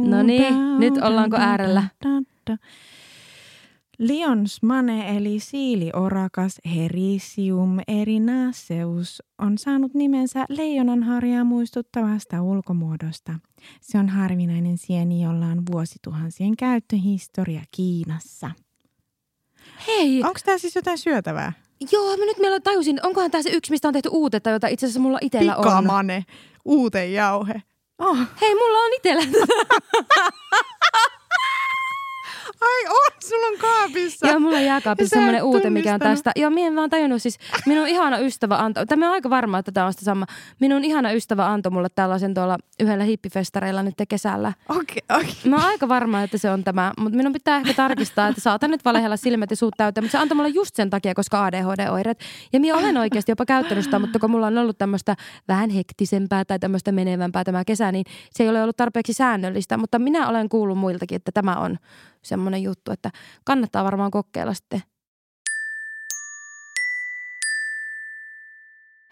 No 0.09 0.23
niin, 0.23 0.79
nyt 0.79 0.93
ollaanko 0.97 1.37
äärellä? 1.37 1.83
Lions 3.99 4.63
mane 4.63 5.17
eli 5.17 5.39
siiliorakas 5.39 6.59
Herisium 6.75 7.77
erinaceus 7.87 9.23
on 9.37 9.57
saanut 9.57 9.93
nimensä 9.93 10.45
leijonanharjaa 10.49 11.43
muistuttavasta 11.43 12.41
ulkomuodosta. 12.41 13.33
Se 13.81 13.97
on 13.97 14.09
harvinainen 14.09 14.77
sieni, 14.77 15.23
jolla 15.23 15.45
on 15.45 15.63
vuosituhansien 15.71 16.57
käyttöhistoria 16.57 17.61
Kiinassa. 17.71 18.51
Hei! 19.87 20.23
Onko 20.23 20.39
tämä 20.45 20.57
siis 20.57 20.75
jotain 20.75 20.97
syötävää? 20.97 21.53
Joo, 21.91 22.17
mä 22.17 22.25
nyt 22.25 22.37
meillä 22.39 22.59
tajusin, 22.59 22.99
onkohan 23.05 23.31
tämä 23.31 23.41
se 23.41 23.49
yksi, 23.49 23.71
mistä 23.71 23.87
on 23.87 23.93
tehty 23.93 24.09
uutetta, 24.11 24.49
jota 24.49 24.67
itse 24.67 24.85
asiassa 24.85 24.99
mulla 24.99 25.17
itsellä 25.21 25.55
on. 25.55 25.63
Pikamane, 25.63 26.25
uutejauhe. 26.65 27.61
Oh. 27.99 28.17
Hei, 28.41 28.55
mulla 28.55 28.77
on 28.77 28.93
itsellä. 28.93 29.23
Ai 32.61 32.87
on, 32.89 33.11
sulla 33.19 33.47
on 33.47 33.57
kaapissa. 33.57 34.27
Joo, 34.27 34.39
mulla 34.39 34.57
on 34.57 34.65
jääkaapissa 34.65 35.13
semmoinen 35.15 35.43
uute, 35.43 35.69
mikä 35.69 35.93
on 35.93 35.99
tästä. 35.99 36.31
Joo, 36.35 36.49
minä 36.49 36.67
en 36.67 36.75
vaan 36.75 36.89
tajunnut 36.89 37.21
siis, 37.21 37.37
minun 37.65 37.87
ihana 37.87 38.17
ystävä 38.17 38.57
antoi, 38.57 38.85
tämä 38.85 39.07
on 39.07 39.13
aika 39.13 39.29
varma, 39.29 39.59
että 39.59 39.71
tämä 39.71 39.85
on 39.85 39.93
sitä 39.93 40.05
sama. 40.05 40.25
Minun 40.59 40.83
ihana 40.83 41.11
ystävä 41.11 41.47
antoi 41.47 41.71
mulle 41.71 41.87
tällaisen 41.95 42.33
tuolla 42.33 42.57
yhdellä 42.79 43.03
hippifestareilla 43.03 43.83
nyt 43.83 43.95
kesällä. 44.09 44.53
Okei, 44.69 44.81
okay, 44.81 45.19
okei. 45.19 45.31
Okay. 45.31 45.49
Mä 45.49 45.55
oon 45.55 45.65
aika 45.65 45.87
varma, 45.87 46.21
että 46.21 46.37
se 46.37 46.51
on 46.51 46.63
tämä, 46.63 46.91
mutta 46.97 47.17
minun 47.17 47.33
pitää 47.33 47.57
ehkä 47.57 47.73
tarkistaa, 47.73 48.27
että 48.27 48.41
saatan 48.41 48.71
nyt 48.71 48.85
valehella 48.85 49.17
silmät 49.17 49.49
ja 49.49 49.55
suut 49.55 49.73
täyteen. 49.77 50.03
Mutta 50.03 50.11
se 50.11 50.21
antoi 50.21 50.35
mulle 50.35 50.49
just 50.49 50.75
sen 50.75 50.89
takia, 50.89 51.13
koska 51.13 51.45
ADHD-oireet. 51.45 52.19
Ja 52.53 52.59
minä 52.59 52.77
olen 52.77 52.97
oikeasti 52.97 53.31
jopa 53.31 53.45
käyttänyt 53.45 53.83
sitä, 53.83 53.99
mutta 53.99 54.19
kun 54.19 54.31
mulla 54.31 54.47
on 54.47 54.57
ollut 54.57 54.77
tämmöistä 54.77 55.15
vähän 55.47 55.69
hektisempää 55.69 56.45
tai 56.45 56.59
tämmöistä 56.59 56.91
menevämpää 56.91 57.43
tämä 57.43 57.65
kesä, 57.65 57.91
niin 57.91 58.05
se 58.31 58.43
ei 58.43 58.49
ole 58.49 58.63
ollut 58.63 58.77
tarpeeksi 58.77 59.13
säännöllistä. 59.13 59.77
Mutta 59.77 59.99
minä 59.99 60.27
olen 60.27 60.49
kuullut 60.49 60.77
muiltakin, 60.77 61.15
että 61.15 61.31
tämä 61.31 61.55
on 61.55 61.77
semmoinen 62.23 62.63
juttu, 62.63 62.91
että 62.91 63.11
kannattaa 63.43 63.83
varmaan 63.83 64.11
kokeilla 64.11 64.53
sitten. 64.53 64.83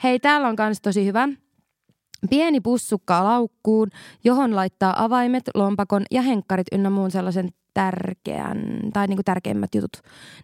Hei, 0.04 0.20
täällä 0.20 0.48
on 0.48 0.56
kans 0.56 0.82
tosi 0.82 1.06
hyvä. 1.06 1.30
Pieni 2.30 2.62
pussukka 2.62 3.24
laukkuun, 3.24 3.90
johon 4.24 4.56
laittaa 4.56 5.04
avaimet, 5.04 5.44
lompakon 5.54 6.04
ja 6.12 6.22
henkkarit 6.22 6.68
ynnä 6.72 6.90
muun 6.90 7.12
sellaisen 7.12 7.50
tärkeän, 7.74 8.80
tai 8.94 9.08
niinku 9.08 9.24
tärkeimmät 9.24 9.76
jutut. 9.76 9.98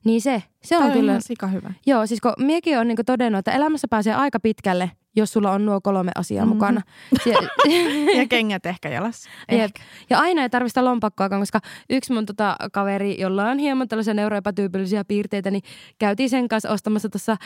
Niin 0.04 0.22
se, 0.22 0.44
se 0.64 0.78
on 0.78 0.84
Tämä 0.84 0.94
kyllä... 0.94 1.20
Sika 1.20 1.48
hyvä. 1.48 1.74
Joo, 1.86 2.08
siis 2.08 2.22
kun 2.22 2.34
miekin 2.38 2.80
on 2.80 2.88
niinku 2.88 3.04
todennut, 3.06 3.40
että 3.40 3.52
elämässä 3.52 3.88
pääsee 3.88 4.14
aika 4.14 4.40
pitkälle– 4.40 4.92
jos 5.16 5.34
sulla 5.34 5.52
on 5.52 5.66
nuo 5.66 5.82
kolme 5.82 6.12
asiaa 6.16 6.46
mm-hmm. 6.46 6.56
mukana. 6.56 6.82
ja 8.18 8.28
kengät 8.30 8.66
ehkä 8.66 8.90
jalassa. 8.90 9.30
Ehkä. 9.50 9.84
Ja 10.10 10.20
aina 10.20 10.42
ei 10.42 10.50
tarvista 10.50 10.86
lompakkoa, 10.86 11.30
koska 11.30 11.60
yksi 11.90 12.14
mun 12.14 12.26
tota 12.26 12.56
kaveri, 12.72 13.22
jolla 13.22 13.50
on 13.50 13.58
hieman 13.58 13.88
tällaisia 13.88 14.14
neuroepätyypillisiä 14.14 15.06
piirteitä, 15.06 15.52
niin 15.52 15.64
käytiin 16.00 16.30
sen 16.30 16.48
kanssa 16.48 16.70
ostamassa 16.70 17.10
tuossa 17.10 17.38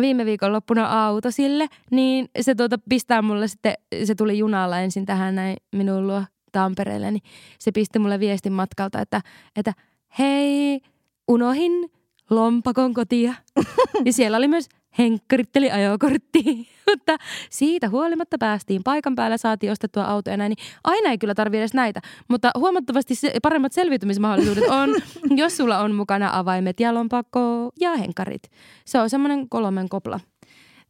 viime 0.00 0.24
viikon 0.24 0.52
loppuna 0.52 1.06
auto 1.06 1.30
sille, 1.30 1.66
niin 1.90 2.28
se 2.40 2.54
tuota 2.54 2.78
pistää 2.88 3.22
mulle 3.22 3.48
sitten, 3.48 3.74
se 4.04 4.14
tuli 4.14 4.38
junalla 4.38 4.80
ensin 4.80 5.06
tähän 5.06 5.34
näin 5.34 5.56
minun 5.72 6.06
luo 6.06 6.22
Tampereelle, 6.52 7.10
niin 7.10 7.22
se 7.58 7.72
pisti 7.72 7.98
mulle 7.98 8.20
viestin 8.20 8.52
matkalta, 8.52 9.00
että, 9.00 9.20
että 9.56 9.72
hei, 10.18 10.80
unohin 11.28 11.90
lompakon 12.30 12.94
kotia. 12.94 13.34
ja 14.06 14.12
siellä 14.12 14.36
oli 14.36 14.48
myös 14.48 14.68
henkkaritteli 14.98 15.70
ajokortti. 15.70 16.68
Mutta 16.90 17.16
siitä 17.50 17.88
huolimatta 17.88 18.38
päästiin 18.38 18.82
paikan 18.84 19.14
päällä, 19.14 19.36
saatiin 19.36 19.72
ostettua 19.72 20.04
auto 20.04 20.30
ja 20.30 20.36
näin, 20.36 20.50
niin 20.50 20.66
aina 20.84 21.10
ei 21.10 21.18
kyllä 21.18 21.34
tarvitse 21.34 21.60
edes 21.60 21.74
näitä. 21.74 22.00
Mutta 22.28 22.50
huomattavasti 22.58 23.14
se, 23.14 23.32
paremmat 23.42 23.72
selviytymismahdollisuudet 23.72 24.64
on, 24.68 24.90
jos 25.40 25.56
sulla 25.56 25.78
on 25.78 25.94
mukana 25.94 26.38
avaimet 26.38 26.80
ja 26.80 26.94
lompakko 26.94 27.70
ja 27.80 27.96
henkarit. 27.96 28.42
Se 28.84 29.00
on 29.00 29.10
semmoinen 29.10 29.48
kolmen 29.48 29.88
kopla. 29.88 30.20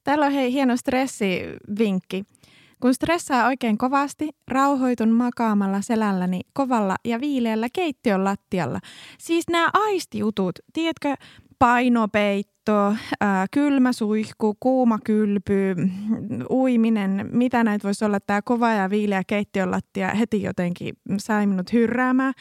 Täällä 0.04 0.26
on 0.26 0.32
hei 0.32 0.52
hieno 0.52 0.76
stressivinkki. 0.76 2.24
Kun 2.80 2.94
stressaa 2.94 3.46
oikein 3.46 3.78
kovasti, 3.78 4.28
rauhoitun 4.48 5.08
makaamalla 5.08 5.80
selälläni 5.80 6.40
kovalla 6.52 6.96
ja 7.04 7.20
viileällä 7.20 7.68
keittiön 7.72 8.24
lattialla. 8.24 8.80
Siis 9.18 9.44
nämä 9.50 9.70
aistijutut, 9.72 10.58
tiedätkö, 10.72 11.14
painopeitto, 11.64 12.94
kylmä 13.50 13.92
suihku, 13.92 14.56
kuuma 14.60 14.98
kylpy, 15.04 15.74
uiminen, 16.50 17.28
mitä 17.32 17.64
näitä 17.64 17.88
voisi 17.88 18.04
olla, 18.04 18.20
tämä 18.20 18.42
kova 18.42 18.70
ja 18.70 18.90
viileä 18.90 19.22
keittiön 19.26 19.70
lattia 19.70 20.08
heti 20.08 20.42
jotenkin 20.42 20.94
sai 21.16 21.46
minut 21.46 21.72
hyrräämään. 21.72 22.34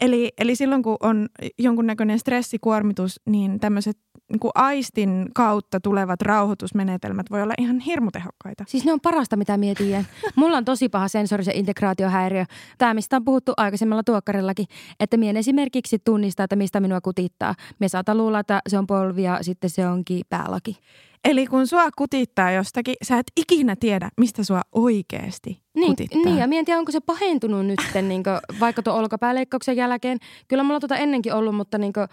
Eli, 0.00 0.32
eli 0.38 0.56
silloin 0.56 0.82
kun 0.82 0.96
on 1.00 1.28
jonkunnäköinen 1.58 2.18
stressikuormitus, 2.18 3.20
niin 3.26 3.60
tämmöiset 3.60 3.98
niin 4.32 4.40
kuin 4.40 4.50
aistin 4.54 5.26
kautta 5.34 5.80
tulevat 5.80 6.22
rauhoitusmenetelmät 6.22 7.30
voi 7.30 7.42
olla 7.42 7.54
ihan 7.58 7.80
hirmutehokkaita. 7.80 8.64
Siis 8.68 8.84
ne 8.84 8.92
on 8.92 9.00
parasta, 9.00 9.36
mitä 9.36 9.56
mietin. 9.56 10.06
Mulla 10.36 10.56
on 10.56 10.64
tosi 10.64 10.88
paha 10.88 11.08
sensorisen 11.08 11.56
integraatiohäiriö. 11.56 12.44
Tämä, 12.78 12.94
mistä 12.94 13.16
on 13.16 13.24
puhuttu 13.24 13.52
aikaisemmalla 13.56 14.02
tuokkarillakin, 14.02 14.66
että 15.00 15.16
mien 15.16 15.36
esimerkiksi 15.36 15.98
tunnistaa, 15.98 16.44
että 16.44 16.56
mistä 16.56 16.80
minua 16.80 17.00
kutittaa. 17.00 17.54
Me 17.78 17.88
saata 17.88 18.14
luulla, 18.14 18.38
että 18.38 18.60
se 18.68 18.78
on 18.78 18.86
polvi 18.86 19.22
ja 19.22 19.38
sitten 19.42 19.70
se 19.70 19.88
onkin 19.88 20.22
päälaki. 20.28 20.78
Eli 21.24 21.46
kun 21.46 21.66
sua 21.66 21.88
kutittaa 21.98 22.50
jostakin, 22.50 22.94
sä 23.02 23.18
et 23.18 23.26
ikinä 23.36 23.76
tiedä, 23.80 24.10
mistä 24.16 24.44
sua 24.44 24.62
oikeasti 24.72 25.65
niin, 25.76 25.88
kutittaa. 25.90 26.22
Niin, 26.24 26.38
ja 26.38 26.64
tiedä, 26.64 26.78
onko 26.78 26.92
se 26.92 27.00
pahentunut 27.00 27.66
nyt, 27.66 27.80
niin 28.08 28.22
kuin, 28.22 28.60
vaikka 28.60 28.82
tuon 28.82 28.96
olkapääleikkauksen 28.96 29.76
jälkeen. 29.76 30.18
Kyllä 30.48 30.62
mulla 30.62 30.74
on 30.74 30.80
tuota 30.80 30.96
ennenkin 30.96 31.34
ollut, 31.34 31.56
mutta 31.56 31.78
niin 31.78 31.92
kuin, 31.92 32.06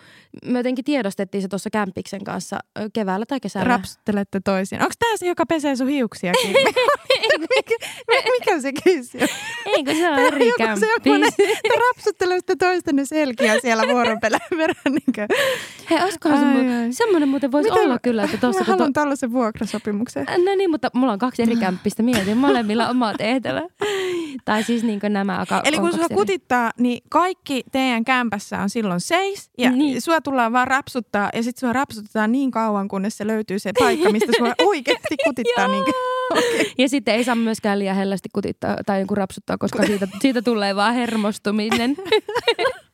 me 0.46 0.60
jotenkin 0.60 0.86
tiedostettiin 0.86 1.42
se 1.42 1.48
tuossa 1.48 1.70
Kämpiksen 1.70 2.24
kanssa 2.24 2.60
keväällä 2.94 3.26
tai 3.26 3.40
kesällä. 3.40 3.68
Rapsuttelette 3.68 4.40
toisiin. 4.40 4.82
Onko 4.82 4.94
tämä 5.00 5.18
se, 5.18 5.28
joka 5.28 5.46
pesee 5.46 5.76
sun 5.76 5.88
hiuksiakin? 5.88 6.56
mikä, 7.56 7.76
mikä 8.32 8.60
se 8.60 8.74
kissi 8.74 9.18
on? 9.22 9.28
Eikö 9.66 9.94
se 9.94 10.10
ole 10.10 10.28
eri 10.28 10.52
semmoinen, 10.58 11.30
että 11.40 11.80
rapsuttelette 11.90 12.56
toistenne 12.56 13.06
selkiä 13.06 13.60
siellä 13.62 13.84
vuoron 13.88 14.20
perään. 14.20 14.42
Niin 14.86 15.28
Hei, 15.90 16.04
olisikohan 16.04 16.40
semmoinen, 16.40 16.94
semmoinen 16.94 17.30
muuten 17.30 17.52
voisi 17.52 17.72
olla 17.72 18.00
kyllä, 18.00 18.24
että 18.24 18.38
tuossa 18.38 18.64
Mä 18.64 18.66
haluan 18.66 18.94
tällaisen 18.94 19.32
vuokrasopimuksen. 19.32 20.26
No 20.46 20.56
niin, 20.56 20.72
mutta 20.72 20.90
mulla 20.94 21.14
on 21.14 21.20
kaksi 21.20 21.42
eri 21.42 21.56
kämppistä. 21.56 22.04
Mietin 22.04 22.38
molemmilla 22.38 22.90
omaa 22.90 23.14
tehtävä. 23.62 23.92
Tai 24.46 24.64
siis 24.64 24.84
niin 24.84 25.00
nämä. 25.10 25.38
Aka- 25.46 25.62
Eli 25.66 25.78
kun 25.78 25.94
sua 25.94 26.08
kutittaa, 26.14 26.72
niin 26.80 27.02
kaikki 27.10 27.64
teidän 27.72 28.06
kämpässä 28.06 28.60
on 28.60 28.70
silloin 28.70 29.00
seis 29.02 29.50
ja 29.58 29.70
Niin. 29.70 29.80
niin. 29.80 30.02
sua 30.02 30.22
tullaan 30.22 30.54
vaan 30.54 30.68
rapsuttaa 30.68 31.30
ja 31.34 31.44
sitten 31.44 31.60
sua 31.60 31.74
rapsutetaan 31.74 32.32
niin 32.32 32.52
kauan, 32.52 32.88
kunnes 32.88 33.18
se 33.18 33.28
löytyy 33.28 33.60
se 33.60 33.72
paikka, 33.80 34.10
mistä 34.12 34.32
sua 34.38 34.54
oikeasti 34.68 35.16
kutittaa. 35.24 35.68
niin 35.68 35.84
Ja 36.78 36.90
sitten 36.90 37.16
ei 37.16 37.24
saa 37.24 37.36
myöskään 37.36 37.80
liian 37.80 37.96
hellästi 37.96 38.30
kutittaa 38.34 38.78
tai 38.86 39.00
joku 39.02 39.16
rapsuttaa, 39.16 39.58
koska 39.58 39.84
siitä, 39.86 40.08
siitä 40.22 40.42
tulee 40.42 40.76
vaan 40.76 40.94
hermostuminen. 40.94 41.96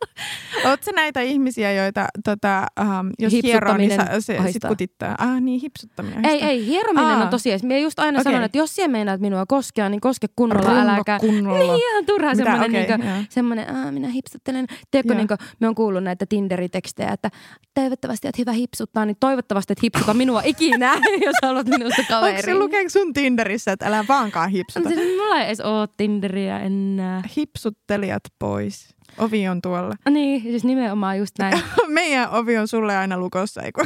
Oletko 0.65 0.91
näitä 0.95 1.21
ihmisiä, 1.21 1.71
joita 1.73 2.07
tota, 2.25 2.67
um, 2.81 3.11
jos 3.19 3.33
hieroo, 3.43 3.77
niin 3.77 3.91
sa- 3.95 4.21
se 4.21 4.37
sit 4.51 4.63
kutittaa? 4.67 5.15
Ah 5.17 5.41
niin, 5.41 5.61
hipsuttaminen 5.61 6.25
ei, 6.25 6.29
ahdistaa. 6.29 6.49
ei, 6.49 6.65
hierominen 6.65 7.05
on 7.15 7.21
Aa. 7.21 7.27
tosiaan. 7.29 7.59
Mä 7.63 7.77
just 7.77 7.99
aina 7.99 8.19
Okei. 8.19 8.23
sanon, 8.31 8.43
että 8.45 8.57
jos 8.57 8.75
siellä 8.75 8.91
meinaat 8.91 9.21
minua 9.21 9.45
koskea, 9.47 9.89
niin 9.89 10.01
koske 10.01 10.27
kunnolla, 10.35 10.69
Runno 10.69 10.81
äläkä. 10.93 11.19
kunnolla. 11.19 11.73
Niin 11.73 11.83
ihan 11.89 12.05
turha 12.05 12.31
Mitä? 12.31 12.43
semmoinen, 12.43 12.83
okay, 12.93 13.23
semmoinen, 13.29 13.75
aah, 13.75 13.91
minä 13.91 14.07
hipsuttelen. 14.07 14.65
Tiedätkö, 14.91 15.13
Joo. 15.13 15.17
niin 15.17 15.37
me 15.59 15.67
on 15.67 15.75
kuullut 15.75 16.03
näitä 16.03 16.25
Tinderi-tekstejä, 16.29 17.11
että 17.13 17.29
toivottavasti 17.73 18.27
olet 18.27 18.37
hyvä 18.37 18.51
hipsuttaa, 18.51 19.05
niin 19.05 19.17
toivottavasti 19.19 19.73
et 19.73 19.83
hipsuta 19.83 20.13
minua 20.13 20.41
ikinä, 20.45 20.93
jos 21.25 21.35
haluat 21.43 21.67
minusta 21.67 22.01
kaveri. 22.09 22.31
Onko 22.35 22.45
se 22.45 22.53
lukeeko 22.55 22.89
sun 22.89 23.13
Tinderissä, 23.13 23.71
että 23.71 23.85
älä 23.87 24.05
vaankaan 24.07 24.49
hipsuta? 24.49 24.89
Siis 24.89 25.17
mulla 25.17 25.39
ei 25.39 25.45
edes 25.47 25.61
ole 25.61 25.87
Tinderiä 25.97 26.59
enää. 26.59 27.23
Hipsuttelijat 27.37 28.23
pois. 28.39 28.98
Ovi 29.19 29.47
on 29.47 29.61
tuolla. 29.61 29.95
Niin, 30.09 30.41
siis 30.41 30.63
nimenomaan 30.63 31.17
just 31.17 31.39
näin. 31.39 31.61
Meidän 31.87 32.29
ovi 32.29 32.57
on 32.57 32.67
sulle 32.67 32.97
aina 32.97 33.17
lukossa, 33.17 33.61
eikö? 33.61 33.83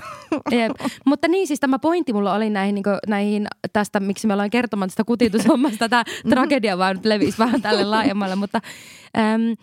Jep. 0.51 0.71
Mutta 1.05 1.27
niin, 1.27 1.47
siis 1.47 1.59
tämä 1.59 1.79
pointti 1.79 2.13
mulla 2.13 2.33
oli 2.33 2.49
näihin, 2.49 2.75
niin 2.75 2.83
näihin 3.07 3.47
tästä, 3.73 3.99
miksi 3.99 4.27
me 4.27 4.33
ollaan 4.33 4.49
kertomaan 4.49 4.89
tästä 4.89 5.03
kutitushommasta. 5.03 5.89
Tämä 5.89 6.03
tragedia 6.29 6.77
vaan 6.77 6.95
nyt 6.95 7.05
levisi 7.05 7.37
vähän 7.37 7.61
tälle 7.61 7.83
laajemmalle, 7.83 8.35
mutta 8.35 8.61
äm, 9.17 9.55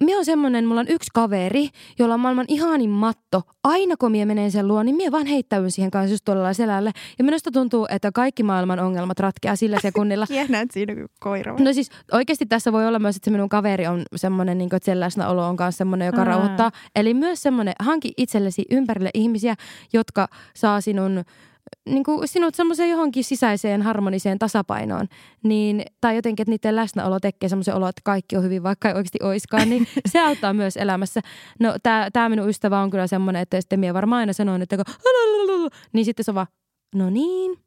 Mie 0.00 0.16
on 0.16 0.24
semmonen, 0.24 0.66
mulla 0.66 0.80
on 0.80 0.88
yksi 0.88 1.10
kaveri, 1.14 1.68
jolla 1.98 2.14
on 2.14 2.20
maailman 2.20 2.44
ihanin 2.48 2.90
matto. 2.90 3.42
Aina 3.64 3.96
kun 3.96 4.10
mie 4.10 4.24
menen 4.24 4.50
sen 4.50 4.68
luo, 4.68 4.82
niin 4.82 4.96
mie 4.96 5.12
vaan 5.12 5.26
heittäydyn 5.26 5.70
siihen 5.70 5.90
kanssa 5.90 6.14
just 6.14 6.24
tuolla 6.24 6.52
selälle. 6.52 6.90
Ja 7.18 7.24
minusta 7.24 7.50
tuntuu, 7.50 7.86
että 7.90 8.12
kaikki 8.12 8.42
maailman 8.42 8.80
ongelmat 8.80 9.20
ratkeaa 9.20 9.56
sillä 9.56 9.78
sekunnilla. 9.82 10.26
Kiennät 10.38 10.70
siinä 10.70 10.94
kuin 10.94 11.08
koira. 11.20 11.56
No 11.58 11.72
siis 11.72 11.90
oikeasti 12.12 12.46
tässä 12.46 12.72
voi 12.72 12.86
olla 12.86 12.98
myös, 12.98 13.16
että 13.16 13.24
se 13.24 13.30
minun 13.30 13.48
kaveri 13.48 13.86
on 13.86 14.02
semmoinen, 14.16 14.58
niin 14.58 14.68
kuin, 14.68 14.76
että 14.76 14.84
sen 14.84 15.00
läsnäolo 15.00 15.48
on 15.48 15.56
myös 15.60 15.76
semmoinen, 15.76 16.06
joka 16.06 16.18
Aa. 16.18 16.24
rauhoittaa. 16.24 16.70
Eli 16.96 17.14
myös 17.14 17.42
semmoinen, 17.42 17.74
hanki 17.80 18.12
itsellesi 18.16 18.64
ympärille 18.70 19.10
ihmisiä, 19.14 19.54
jotka 19.92 20.28
saa 20.54 20.80
sinun 20.80 21.24
niin 21.86 22.04
kuin 22.04 22.28
sinut 22.28 22.54
semmoiseen 22.54 22.90
johonkin 22.90 23.24
sisäiseen 23.24 23.82
harmoniseen 23.82 24.38
tasapainoon, 24.38 25.06
niin, 25.42 25.82
tai 26.00 26.16
jotenkin, 26.16 26.42
että 26.42 26.50
niiden 26.50 26.76
läsnäolo 26.76 27.20
tekee 27.20 27.48
semmoisen 27.48 27.74
olo, 27.74 27.88
että 27.88 28.00
kaikki 28.04 28.36
on 28.36 28.42
hyvin, 28.42 28.62
vaikka 28.62 28.88
ei 28.88 28.94
oikeasti 28.94 29.18
oiskaan, 29.22 29.70
niin 29.70 29.86
se 30.12 30.20
auttaa 30.20 30.52
myös 30.52 30.76
elämässä. 30.76 31.20
No 31.60 31.74
tämä 32.12 32.28
minun 32.28 32.48
ystävä 32.48 32.80
on 32.80 32.90
kyllä 32.90 33.06
semmoinen, 33.06 33.42
että 33.42 33.60
sitten 33.60 33.80
minä 33.80 33.94
varmaan 33.94 34.20
aina 34.20 34.32
sanoin, 34.32 34.62
että 34.62 34.76
kun, 34.76 34.84
niin 35.92 36.04
sitten 36.04 36.24
se 36.24 36.30
on 36.30 36.34
vaan, 36.34 36.46
no 36.94 37.10
niin, 37.10 37.58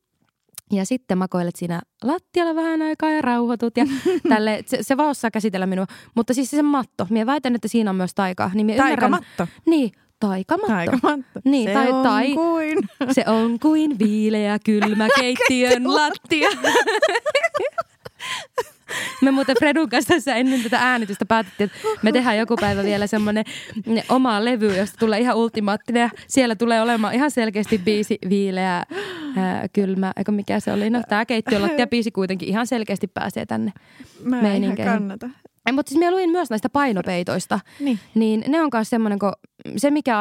ja 0.72 0.86
sitten 0.86 1.18
makoilet 1.18 1.56
siinä 1.56 1.82
lattialla 2.04 2.56
vähän 2.56 2.82
aikaa 2.82 3.12
ja 3.12 3.22
rauhoitut 3.22 3.78
ja 3.78 3.86
tälle, 4.30 4.64
se, 4.66 4.78
se 4.82 4.98
vaan 4.98 5.10
osaa 5.10 5.32
käsitellä 5.32 5.66
minua. 5.66 5.86
Mutta 6.16 6.34
siis 6.34 6.50
se 6.50 6.62
matto, 6.62 7.08
minä 7.10 7.26
väitän, 7.26 7.56
että 7.56 7.68
siinä 7.68 7.90
on 7.90 7.96
myös 7.96 8.14
taikaa. 8.16 8.52
Niin 8.54 8.66
minä 8.66 8.76
ymmärrän, 8.76 9.12
Taikamatto. 9.12 9.48
niin, 9.66 9.92
taikamatto. 10.22 10.74
Taikamatto. 10.74 11.40
Niin, 11.46 11.70
se 11.70 11.74
tai- 11.74 11.92
on 11.92 12.04
tai- 12.04 12.34
kuin. 12.34 12.78
Se 13.16 13.24
on 13.28 13.60
kuin 13.60 14.00
viileä, 14.00 14.58
kylmä 14.66 15.08
keittiön 15.20 15.96
lattia. 15.96 16.50
Me 19.22 19.32
muuten 19.32 19.56
Fredun 19.60 19.90
kanssa 19.90 20.14
tässä 20.14 20.36
ennen 20.36 20.64
tätä 20.64 20.78
äänitystä 20.80 21.26
päätettiin, 21.26 21.70
että 21.76 21.88
me 22.02 22.12
tehdään 22.12 22.38
joku 22.38 22.56
päivä 22.56 22.84
vielä 22.84 23.08
semmoinen 23.08 23.46
oma 24.10 24.46
levy, 24.46 24.78
josta 24.78 24.98
tulee 25.00 25.20
ihan 25.20 25.36
ultimaattinen. 25.38 26.10
Siellä 26.28 26.56
tulee 26.56 26.82
olemaan 26.82 27.14
ihan 27.14 27.32
selkeästi 27.32 27.78
biisi 27.78 28.18
viileä, 28.30 28.84
ää, 29.38 29.68
kylmä, 29.74 30.12
eikö 30.18 30.32
mikä 30.32 30.60
se 30.60 30.74
oli. 30.74 30.90
No 30.90 31.02
tämä 31.10 31.26
keittiön 31.26 31.62
lattia 31.62 31.88
biisi 31.88 32.12
kuitenkin 32.12 32.50
ihan 32.50 32.68
selkeästi 32.68 33.08
pääsee 33.08 33.46
tänne. 33.46 33.72
Mä 34.24 34.54
en 34.54 34.64
ihan 34.64 34.78
kannata. 34.78 35.30
Ei, 35.66 35.74
Mutta 35.74 35.90
siis 35.90 36.00
mä 36.00 36.12
luin 36.12 36.30
myös 36.30 36.50
näistä 36.50 36.70
painopeitoista, 36.70 37.60
Niin. 37.80 38.00
niin 38.16 38.44
ne 38.48 38.62
on 38.62 38.70
myös 38.74 38.90
semmoinen, 38.90 39.20
kun 39.20 39.32
se 39.78 39.92
mikä 39.92 40.20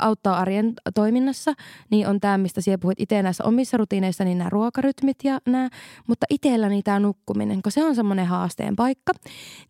auttaa 0.00 0.38
arjen 0.38 0.74
toiminnassa, 0.94 1.54
niin 1.90 2.08
on 2.08 2.20
tämä, 2.20 2.38
mistä 2.38 2.60
siellä 2.60 2.78
puhuit 2.78 3.00
itse 3.00 3.22
näissä 3.22 3.44
omissa 3.44 3.76
rutiineissa, 3.76 4.24
niin 4.24 4.38
nämä 4.38 4.50
ruokarytmit 4.50 5.16
ja 5.24 5.38
nämä. 5.46 5.68
Mutta 6.06 6.26
itselläni 6.30 6.82
tämä 6.82 7.00
nukkuminen, 7.00 7.62
kun 7.62 7.72
se 7.72 7.84
on 7.84 7.94
semmoinen 7.94 8.26
haasteen 8.26 8.76
paikka, 8.76 9.12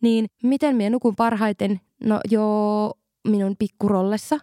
niin 0.01 0.25
miten 0.43 0.75
minä 0.75 0.89
nukun 0.89 1.15
parhaiten? 1.15 1.79
No 2.03 2.19
joo, 2.29 2.93
minun 3.27 3.55
pikkurollessa. 3.59 4.39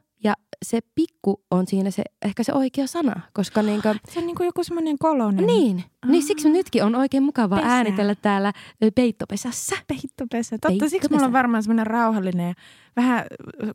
Se 0.64 0.80
pikku 0.94 1.42
on 1.50 1.66
siinä 1.66 1.90
se, 1.90 2.02
ehkä 2.24 2.42
se 2.42 2.52
oikea 2.52 2.86
sana, 2.86 3.20
koska 3.32 3.62
niinku, 3.62 3.88
Se 4.12 4.18
on 4.18 4.26
niin 4.26 4.36
kuin 4.36 4.44
joku 4.46 4.64
semmoinen 4.64 4.98
kolonen. 4.98 5.46
niin, 5.46 5.84
niin 6.06 6.22
siksi 6.22 6.48
nytkin 6.50 6.84
on 6.84 6.94
oikein 6.94 7.22
mukavaa 7.22 7.58
Pesä. 7.58 7.70
äänitellä 7.70 8.14
täällä 8.14 8.52
peittopesässä. 8.94 9.76
Peittopesä. 9.86 10.58
Totta, 10.58 10.88
siksi 10.88 10.94
mulla 10.94 11.02
on 11.02 11.08
Peittopesä. 11.10 11.32
varmaan 11.32 11.62
semmoinen 11.62 11.86
rauhallinen 11.86 12.48
ja 12.48 12.54
vähän 12.96 13.24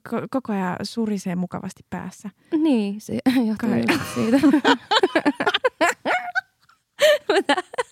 ko- 0.09 0.27
koko 0.31 0.53
ajan 0.53 0.75
surisee 0.83 1.35
mukavasti 1.35 1.83
päässä. 1.89 2.29
Niin, 2.57 3.01
se 3.01 3.13
johtuu 3.47 3.69
siitä. 4.15 4.37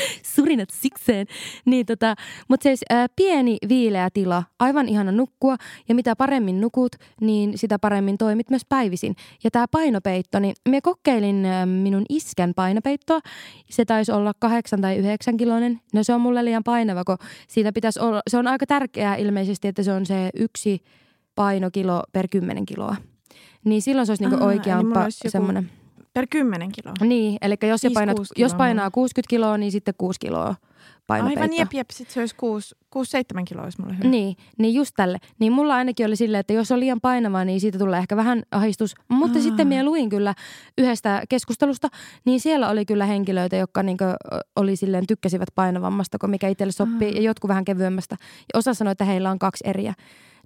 Surinat 0.34 0.70
sikseen. 0.70 1.26
Niin 1.64 1.86
tota, 1.86 2.14
mutta 2.48 2.62
siis 2.62 2.80
ää, 2.90 3.06
pieni 3.16 3.56
viileä 3.68 4.08
tila, 4.14 4.42
aivan 4.58 4.88
ihana 4.88 5.12
nukkua 5.12 5.56
ja 5.88 5.94
mitä 5.94 6.16
paremmin 6.16 6.60
nukut, 6.60 6.96
niin 7.20 7.58
sitä 7.58 7.78
paremmin 7.78 8.18
toimit 8.18 8.50
myös 8.50 8.62
päivisin. 8.68 9.16
Ja 9.44 9.50
tämä 9.50 9.68
painopeitto, 9.68 10.38
niin 10.38 10.54
me 10.68 10.80
kokeilin 10.80 11.44
ää, 11.44 11.66
minun 11.66 12.04
iskän 12.08 12.52
painopeittoa. 12.56 13.20
Se 13.70 13.84
taisi 13.84 14.12
olla 14.12 14.32
kahdeksan 14.38 14.80
tai 14.80 14.96
yhdeksän 14.96 15.36
kiloinen. 15.36 15.80
No 15.94 16.04
se 16.04 16.14
on 16.14 16.20
mulle 16.20 16.44
liian 16.44 16.64
painava, 16.64 17.04
kun 17.04 17.16
siinä 17.48 17.72
pitäisi 17.72 18.00
olla, 18.00 18.22
se 18.28 18.38
on 18.38 18.46
aika 18.46 18.66
tärkeää 18.66 19.16
ilmeisesti, 19.16 19.68
että 19.68 19.82
se 19.82 19.92
on 19.92 20.06
se 20.06 20.30
yksi 20.34 20.82
painokilo 21.34 22.02
per 22.12 22.28
kymmenen 22.28 22.66
kiloa. 22.66 22.96
Niin 23.64 23.82
silloin 23.82 24.06
se 24.06 24.12
olisi 24.12 24.22
niinku 24.22 24.44
Aa, 24.44 24.50
eli 24.50 24.58
oikeampi 24.58 24.84
mulla 24.84 25.04
olisi 25.04 25.20
joku 25.24 25.32
semmoinen. 25.32 25.70
Per 26.12 26.26
10 26.30 26.72
kiloa. 26.72 26.94
Niin, 27.00 27.38
eli 27.42 27.54
jos, 27.68 27.80
painat, 27.94 28.16
jos 28.36 28.54
painaa 28.54 28.90
60 28.90 29.30
kiloa, 29.30 29.58
niin 29.58 29.72
sitten 29.72 29.94
6 29.98 30.20
kiloa 30.20 30.54
painopeitto. 31.06 31.42
Aivan 31.42 31.56
jep, 31.56 31.72
jep. 31.72 31.90
Sitten 31.90 32.14
se 32.14 32.20
olisi 32.20 32.36
6-7 33.40 33.42
kiloa, 33.48 33.64
olisi 33.64 33.80
mulle 33.80 33.98
hyvä. 33.98 34.08
Niin, 34.08 34.36
niin 34.58 34.74
just 34.74 34.92
tälle. 34.96 35.18
Niin 35.38 35.52
mulla 35.52 35.74
ainakin 35.74 36.06
oli 36.06 36.16
silleen, 36.16 36.40
että 36.40 36.52
jos 36.52 36.72
on 36.72 36.80
liian 36.80 37.00
painava, 37.00 37.44
niin 37.44 37.60
siitä 37.60 37.78
tulee 37.78 37.98
ehkä 37.98 38.16
vähän 38.16 38.42
ahistus. 38.50 38.94
Mutta 39.08 39.38
Aa. 39.38 39.42
sitten 39.42 39.68
minä 39.68 39.84
luin 39.84 40.08
kyllä 40.08 40.34
yhdestä 40.78 41.22
keskustelusta, 41.28 41.88
niin 42.24 42.40
siellä 42.40 42.68
oli 42.68 42.84
kyllä 42.84 43.06
henkilöitä, 43.06 43.56
jotka 43.56 43.82
niinku 43.82 44.04
oli 44.56 44.76
silleen 44.76 45.06
tykkäsivät 45.06 45.48
painavammasta, 45.54 46.18
kuin 46.18 46.30
mikä 46.30 46.48
itselle 46.48 46.72
sopii, 46.72 47.08
Aa. 47.08 47.14
ja 47.14 47.22
jotkut 47.22 47.48
vähän 47.48 47.64
kevyemmästä. 47.64 48.16
Ja 48.20 48.58
osa 48.58 48.74
sanoi, 48.74 48.92
että 48.92 49.04
heillä 49.04 49.30
on 49.30 49.38
kaksi 49.38 49.64
eriä. 49.66 49.94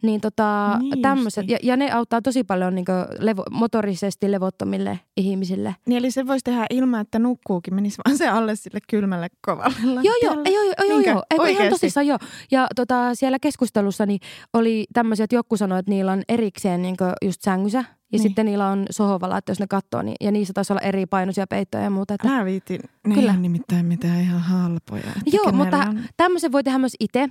Niin 0.04 0.20
tota, 0.20 0.78
Niin 0.80 1.02
tämmöiset, 1.02 1.48
ja, 1.48 1.58
ja 1.62 1.76
ne 1.76 1.92
auttaa 1.92 2.22
tosi 2.22 2.44
paljon 2.44 2.74
niinku 2.74 2.92
levo, 3.18 3.42
motorisesti 3.50 4.30
levottomille 4.30 5.00
ihmisille. 5.16 5.76
Niin 5.86 5.98
eli 5.98 6.10
se 6.10 6.26
voisi 6.26 6.44
tehdä 6.44 6.66
ilman, 6.70 7.00
että 7.00 7.18
nukkuukin, 7.18 7.74
menisi 7.74 7.98
vaan 8.04 8.18
se 8.18 8.28
alle 8.28 8.56
sille 8.56 8.78
kylmälle 8.90 9.28
kovalle 9.46 10.00
Joo, 10.02 10.14
joo, 10.22 10.34
joo, 10.34 10.62
joo, 10.62 10.88
joo, 10.88 11.00
joo. 11.00 11.22
Eikö 11.30 11.48
ihan 11.48 11.68
tosissaan 11.68 12.06
joo. 12.06 12.18
Ja 12.50 12.66
tota, 12.76 13.14
siellä 13.14 13.38
keskustelussa 13.38 14.06
niin 14.06 14.20
oli 14.52 14.86
tämmöisiä, 14.92 15.24
että 15.24 15.36
joku 15.36 15.56
sanoi, 15.56 15.78
että 15.78 15.90
niillä 15.90 16.12
on 16.12 16.22
erikseen 16.28 16.82
niin 16.82 16.96
just 17.24 17.42
sängyssä. 17.42 17.84
Ja 18.14 18.18
Niin. 18.18 18.28
sitten 18.28 18.46
niillä 18.46 18.68
on 18.68 18.86
sohvalla, 18.90 19.38
että 19.38 19.50
jos 19.50 19.60
ne 19.60 19.66
katsoo, 19.66 20.02
niin, 20.02 20.16
ja 20.20 20.30
niissä 20.30 20.52
taisi 20.54 20.72
olla 20.72 20.80
eri 20.80 21.06
painoisia 21.06 21.46
peittoja 21.46 21.84
ja 21.84 21.90
muuta. 21.90 22.14
Että 22.14 22.28
Älä 22.28 22.44
viitin. 22.44 22.80
Ne 22.82 22.88
Kyllä. 23.14 23.20
Kyllä. 23.20 23.36
nimittäin 23.42 23.86
mitään 23.86 24.20
ihan 24.20 24.40
halpoja. 24.40 25.00
että 25.08 25.36
Joo, 25.36 25.52
mutta 25.52 25.76
on- 25.78 26.00
tämmöisen 26.16 26.52
voi 26.52 26.64
tehdä 26.64 26.78
myös 26.78 26.96
itse. 27.00 27.28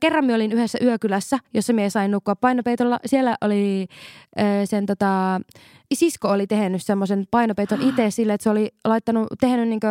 Kerran 0.00 0.24
minä 0.24 0.34
olin 0.34 0.52
yhdessä 0.52 0.78
yökylässä, 0.82 1.38
jossa 1.54 1.72
minä 1.72 1.90
sain 1.90 2.10
nukkua 2.10 2.36
painopeitolla. 2.36 2.98
Siellä 3.06 3.36
oli 3.40 3.86
ö, 4.38 4.66
sen 4.66 4.86
tota, 4.86 5.40
sisko 5.94 6.28
oli 6.28 6.46
tehnyt 6.46 6.82
semmoisen 6.82 7.26
painopeiton 7.30 7.82
itse 7.82 8.10
sille, 8.16 8.32
että 8.32 8.42
se 8.42 8.50
oli 8.50 8.70
laittanut, 8.84 9.26
tehnyt 9.40 9.68
niinku, 9.68 9.86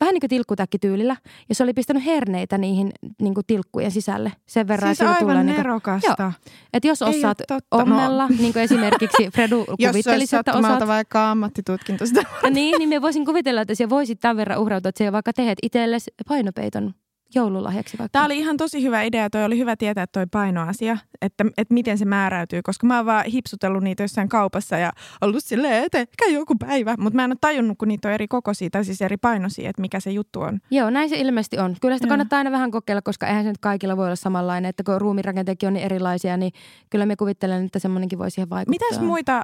vähän 0.00 0.12
niin 0.14 0.20
kuin 0.20 0.30
tilkkutäkkityylillä. 0.30 1.16
Ja 1.48 1.54
se 1.54 1.62
oli 1.62 1.72
pistänyt 1.74 2.04
herneitä 2.04 2.58
niihin 2.58 2.92
niinku 3.22 3.42
tilkkujen 3.46 3.90
sisälle. 3.90 4.32
Sen 4.46 4.68
verran, 4.68 4.96
Siis 4.96 5.08
aivan 5.08 5.20
tulee 5.20 5.44
nerokasta. 5.44 6.32
että 6.72 6.88
jos 6.88 7.02
Ei 7.02 7.08
oo 7.08 7.14
osaat. 7.18 7.38
No. 7.50 7.58
ommella, 7.70 8.28
niin 8.28 8.52
kuin 8.52 8.62
esimerkiksi 8.62 9.30
Fredu 9.34 9.58
Jos 9.68 9.76
se 9.78 9.88
kuvittelisi, 9.88 10.36
että 10.36 10.52
osaat. 10.52 10.86
vaikka 10.86 11.30
ammattitutkinto 11.30 12.06
sitä. 12.06 12.22
niin, 12.50 12.78
niin 12.78 12.88
me 12.88 13.02
voisin 13.02 13.26
kuvitella, 13.26 13.60
että 13.60 13.74
siellä 13.74 13.90
voisit 13.90 14.20
tämän 14.20 14.36
verran 14.36 14.58
uhrautua, 14.58 14.88
että 14.88 14.98
siellä 14.98 15.12
vaikka 15.12 15.32
teet 15.32 15.58
itsellesi 15.62 16.10
painopeiton 16.28 16.94
joululahjaksi 17.34 17.98
vaikka. 17.98 18.12
Tämä 18.12 18.24
oli 18.24 18.38
ihan 18.38 18.56
tosi 18.56 18.82
hyvä 18.82 19.02
idea. 19.02 19.30
Toi 19.30 19.44
oli 19.44 19.58
hyvä 19.58 19.76
tietää 19.76 20.06
toi 20.06 20.26
painoasia, 20.30 20.98
että, 21.22 21.44
että 21.56 21.74
miten 21.74 21.98
se 21.98 22.04
määräytyy, 22.04 22.62
koska 22.62 22.86
mä 22.86 22.96
oon 22.96 23.06
vaan 23.06 23.24
hipsutellut 23.24 23.82
niitä 23.82 24.02
jossain 24.02 24.28
kaupassa 24.28 24.78
ja 24.78 24.92
ollut 25.20 25.44
silleen, 25.44 25.84
että 25.84 25.98
ehkä 25.98 26.24
joku 26.30 26.54
päivä. 26.54 26.94
Mutta 26.98 27.16
mä 27.16 27.24
en 27.24 27.30
ole 27.30 27.38
tajunnut, 27.40 27.78
kun 27.78 27.88
niitä 27.88 28.08
on 28.08 28.14
eri 28.14 28.28
kokoisia 28.28 28.70
tai 28.70 28.84
siis 28.84 29.02
eri 29.02 29.16
painoisia, 29.16 29.70
että 29.70 29.82
mikä 29.82 30.00
se 30.00 30.10
juttu 30.10 30.40
on. 30.40 30.58
Joo, 30.70 30.90
näin 30.90 31.08
se 31.08 31.16
ilmeisesti 31.16 31.58
on. 31.58 31.76
Kyllä 31.80 31.96
sitä 31.96 32.06
Joo. 32.06 32.10
kannattaa 32.10 32.36
aina 32.36 32.50
vähän 32.50 32.70
kokeilla, 32.70 33.02
koska 33.02 33.26
eihän 33.26 33.44
se 33.44 33.48
nyt 33.48 33.58
kaikilla 33.58 33.96
voi 33.96 34.06
olla 34.06 34.16
samanlainen, 34.16 34.68
että 34.68 34.82
kun 34.82 35.00
ruumirakenteekin 35.00 35.66
on 35.66 35.72
niin 35.72 35.84
erilaisia, 35.84 36.36
niin 36.36 36.52
kyllä 36.90 37.06
me 37.06 37.16
kuvittelen, 37.16 37.64
että 37.64 37.78
semmoinenkin 37.78 38.18
voi 38.18 38.30
siihen 38.30 38.50
vaikuttaa. 38.50 38.88
Mitäs 38.88 39.00
muita 39.00 39.42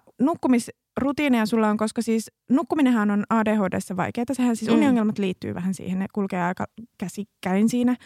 nukkumisrutiineja 1.01 1.47
sulla 1.47 1.68
on, 1.68 1.76
koska 1.76 2.03
siis 2.03 2.30
nukkuminenhan 2.51 3.11
on 3.11 3.24
ADHDssa 3.30 3.97
vaikeaa. 3.97 4.24
Sehän 4.32 4.57
siis 4.57 4.70
Mm. 4.70 4.76
uniongelmat 4.76 5.18
liittyy 5.18 5.55
vähän 5.55 5.74
siihen, 5.74 5.99
ne 5.99 6.07
kulkee 6.12 6.42
aika 6.42 6.66
käsikkäin 6.99 7.68
siinä. 7.68 7.97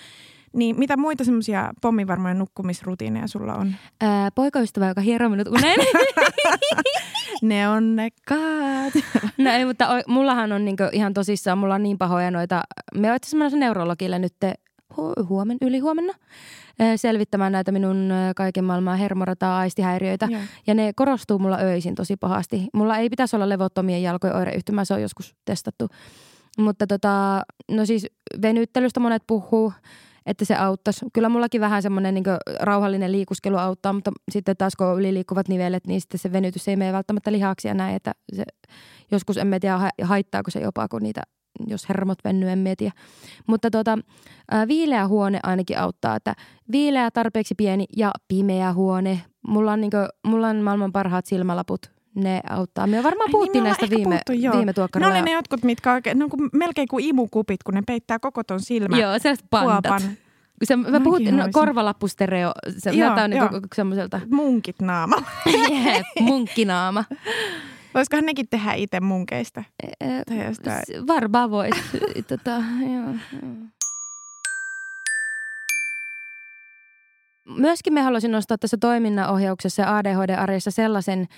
Niin 0.57 0.78
mitä 0.78 0.97
muita 0.97 1.24
semmoisia 1.24 1.72
pommivarmoja 1.82 2.34
nukkumisrutiineja 2.34 3.26
sulla 3.26 3.55
on? 3.55 3.74
Ää, 4.01 4.30
poikaystävä, 4.34 4.88
joka 4.88 5.01
hieroo 5.01 5.28
minut 5.28 5.49
uneen. 5.49 5.80
Ne 7.43 7.68
onnekkaat. 7.68 8.93
no 9.38 9.51
ei, 9.51 9.64
mutta 9.64 9.88
oi- 9.88 10.03
mullahan 10.09 10.53
on 10.53 10.64
niinku 10.64 10.82
ihan 10.93 11.14
tosissaan, 11.14 11.59
mulla 11.59 11.74
on 11.74 11.82
niin 11.82 11.99
pahoja 11.99 12.30
noita. 12.30 12.62
Me 12.95 13.09
oon 13.09 13.16
itse 13.16 13.26
asiassa 13.26 13.36
menossa 13.38 13.57
neurologille 13.59 14.18
nyt 14.18 14.32
huomen, 15.28 15.59
yli 15.61 15.78
huomenna 15.78 16.12
ää, 16.78 16.97
selvittämään 16.97 17.53
näitä 17.53 17.72
minun 17.72 18.12
kaiken 18.36 18.64
maailman 18.64 18.99
hermorataa 18.99 19.59
aistihäiriöitä. 19.59 20.28
Joo. 20.30 20.41
Ja 20.66 20.74
ne 20.74 20.93
korostuu 20.97 21.38
mulla 21.38 21.59
öisin 21.59 21.95
tosi 21.95 22.16
pahasti. 22.16 22.68
Mulla 22.74 22.97
ei 22.97 23.11
pitäisi 23.11 23.36
olla 23.36 23.49
levottomien 23.49 24.03
jalkojen 24.03 24.36
oireyhtymää, 24.36 24.84
se 24.84 24.95
on 24.95 25.03
joskus 25.03 25.34
testattu. 25.45 25.88
Mutta 26.59 26.86
tota, 26.86 27.43
no 27.70 27.86
siis 27.86 28.07
venyttelystä 28.43 29.01
monet 29.01 29.22
puhuu, 29.26 29.72
että 30.26 30.45
se 30.45 30.57
auttaisi. 30.57 31.07
Kyllä 31.12 31.28
mullakin 31.28 31.61
vähän 31.61 31.82
semmoinen 31.82 32.14
niin 32.14 32.24
rauhallinen 32.61 33.12
liikuskelu 33.12 33.57
auttaa, 33.57 33.93
mutta 33.93 34.11
sitten 34.30 34.57
taas 34.57 34.76
kun 34.76 34.99
yliliikkuvat 34.99 35.49
nivelet, 35.49 35.86
niin 35.86 36.01
sitten 36.01 36.20
se 36.20 36.32
venytys 36.32 36.68
ei 36.68 36.76
mene 36.76 36.93
välttämättä 36.93 37.32
lihaksi 37.32 37.68
ja 37.68 37.74
näin, 37.74 37.97
että 37.97 38.12
se, 38.36 38.45
joskus 39.11 39.36
en 39.36 39.47
mä 39.47 39.61
tiedä 39.61 39.78
ha- 39.78 39.91
haittaako 40.03 40.51
se 40.51 40.61
jopa, 40.61 40.88
kun 40.88 41.03
niitä 41.03 41.22
jos 41.67 41.89
hermot 41.89 42.19
vennyy, 42.25 42.49
en 42.49 42.65
tiedä. 42.79 42.95
Mutta 43.47 43.71
tota, 43.71 43.99
viileä 44.69 45.09
huone 45.09 45.41
ainakin 45.43 45.79
auttaa, 45.79 46.17
että 46.17 46.35
viileä 46.73 47.11
tarpeeksi 47.11 47.55
pieni 47.55 47.85
ja 47.97 48.11
pimeä 48.29 48.73
huone. 48.73 49.21
Mulla 49.47 49.73
on, 49.73 49.81
niinku, 49.81 49.97
mulla 50.27 50.49
on 50.49 50.57
maailman 50.57 50.93
parhaat 50.93 51.27
silmälaput. 51.27 51.91
Ne 52.15 52.41
auttaa. 52.51 52.87
Me 52.87 53.03
varmaan 53.03 53.29
Ai 53.29 53.33
puhuttiin 53.33 53.63
niin, 53.63 53.69
näistä 53.69 53.91
viime, 53.91 54.05
puhuttu, 54.05 54.33
joo. 54.33 54.53
viime 54.57 54.67
Ne 54.67 54.73
tuokkarilla. 54.73 55.13
oli 55.13 55.23
ne 55.23 55.33
jotkut, 55.33 55.63
mitkä 55.63 55.93
oikein, 55.93 56.19
ne 56.19 56.25
on 56.25 56.31
kuin, 56.31 56.51
melkein 56.53 56.89
kuin 56.89 57.05
imukupit, 57.05 57.63
kun 57.63 57.75
ne 57.75 57.83
peittää 57.87 58.19
koko 58.19 58.45
ton 58.45 58.61
silmän. 58.61 59.01
Joo, 59.01 59.19
sellaiset 59.19 59.47
pandat. 59.51 59.85
Kuopan. 59.85 60.17
Se, 60.65 60.77
mä 60.77 60.89
Mäkin 60.89 61.03
puhuttiin, 61.03 61.37
no, 61.37 61.49
korvalappustereo, 61.53 62.53
se 62.79 62.91
Joo, 62.91 63.15
näyttää 63.15 63.39
joo. 63.39 63.51
niinku 63.51 63.69
semmoiselta 63.75 64.21
Munkit 64.31 64.83
naama. 64.83 65.17
Jep, 65.85 66.07
munkkinaama. 66.21 67.05
Voisikohan 67.95 68.26
nekin 68.26 68.49
tehdä 68.51 68.72
itse 68.74 69.01
munkeista? 69.01 69.64
Jostain. 70.49 70.78
s- 70.86 71.07
Varmaan 71.07 71.51
vois. 71.51 71.70
tota, 72.28 72.51
joo, 72.80 73.14
joo. 73.43 73.53
Myöskin 77.57 77.93
me 77.95 78.03
haluaisin 78.03 78.30
nostaa 78.32 78.59
tässä 78.59 78.76
toiminnanohjauksessa 78.80 79.82
ja 79.82 79.97
ADHD-arjessa 79.97 80.70
sellaisen 80.70 81.28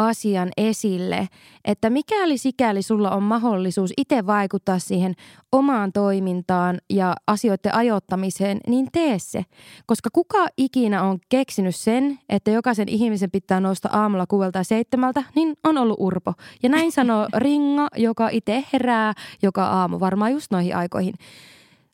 asian 0.00 0.48
esille, 0.56 1.28
että 1.64 1.90
mikäli 1.90 2.38
sikäli 2.38 2.82
sulla 2.82 3.10
on 3.10 3.22
mahdollisuus 3.22 3.92
itse 3.96 4.26
vaikuttaa 4.26 4.78
siihen 4.78 5.14
omaan 5.52 5.92
toimintaan 5.92 6.78
ja 6.90 7.14
asioiden 7.26 7.74
ajoittamiseen, 7.74 8.60
niin 8.66 8.88
tee 8.92 9.18
se. 9.18 9.44
Koska 9.86 10.10
kuka 10.12 10.46
ikinä 10.56 11.02
on 11.02 11.18
keksinyt 11.28 11.76
sen, 11.76 12.18
että 12.28 12.50
jokaisen 12.50 12.88
ihmisen 12.88 13.30
pitää 13.30 13.60
nousta 13.60 13.88
aamulla 13.92 14.26
kuuelta 14.26 14.58
ja 14.58 14.64
seitsemältä, 14.64 15.22
niin 15.34 15.56
on 15.64 15.78
ollut 15.78 15.96
urpo. 16.00 16.32
Ja 16.62 16.68
näin 16.68 16.92
sanoo 16.92 17.28
Ringa, 17.36 17.88
joka 17.96 18.28
itse 18.28 18.64
herää 18.72 19.12
joka 19.42 19.66
aamu, 19.66 20.00
varmaan 20.00 20.32
just 20.32 20.50
noihin 20.50 20.76
aikoihin. 20.76 21.14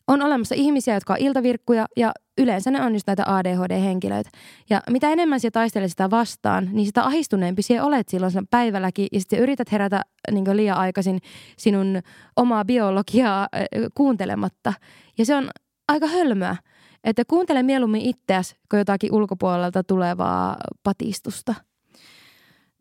On 0.07 0.21
olemassa 0.21 0.55
ihmisiä, 0.55 0.93
jotka 0.93 1.13
on 1.13 1.19
iltavirkkuja 1.19 1.85
ja 1.97 2.11
yleensä 2.37 2.71
ne 2.71 2.81
on 2.81 2.93
just 2.93 3.07
näitä 3.07 3.23
ADHD-henkilöitä. 3.25 4.29
Ja 4.69 4.81
mitä 4.89 5.09
enemmän 5.09 5.39
sinä 5.39 5.51
taistelet 5.51 5.89
sitä 5.89 6.09
vastaan, 6.09 6.69
niin 6.71 6.85
sitä 6.85 7.03
ahistuneempi 7.03 7.61
sinä 7.61 7.83
olet 7.83 8.09
silloin 8.09 8.31
sen 8.31 8.47
päivälläkin 8.47 9.07
ja 9.11 9.19
sitten 9.19 9.39
yrität 9.39 9.71
herätä 9.71 10.01
niin 10.31 10.57
liian 10.57 10.77
aikaisin 10.77 11.19
sinun 11.57 12.01
omaa 12.35 12.65
biologiaa 12.65 13.41
äh, 13.41 13.61
kuuntelematta. 13.95 14.73
Ja 15.17 15.25
se 15.25 15.35
on 15.35 15.49
aika 15.87 16.07
hölmöä, 16.07 16.55
että 17.03 17.23
kuuntele 17.27 17.63
mieluummin 17.63 18.01
itseäsi 18.01 18.55
kuin 18.71 18.77
jotakin 18.77 19.13
ulkopuolelta 19.13 19.83
tulevaa 19.83 20.57
patistusta. 20.83 21.53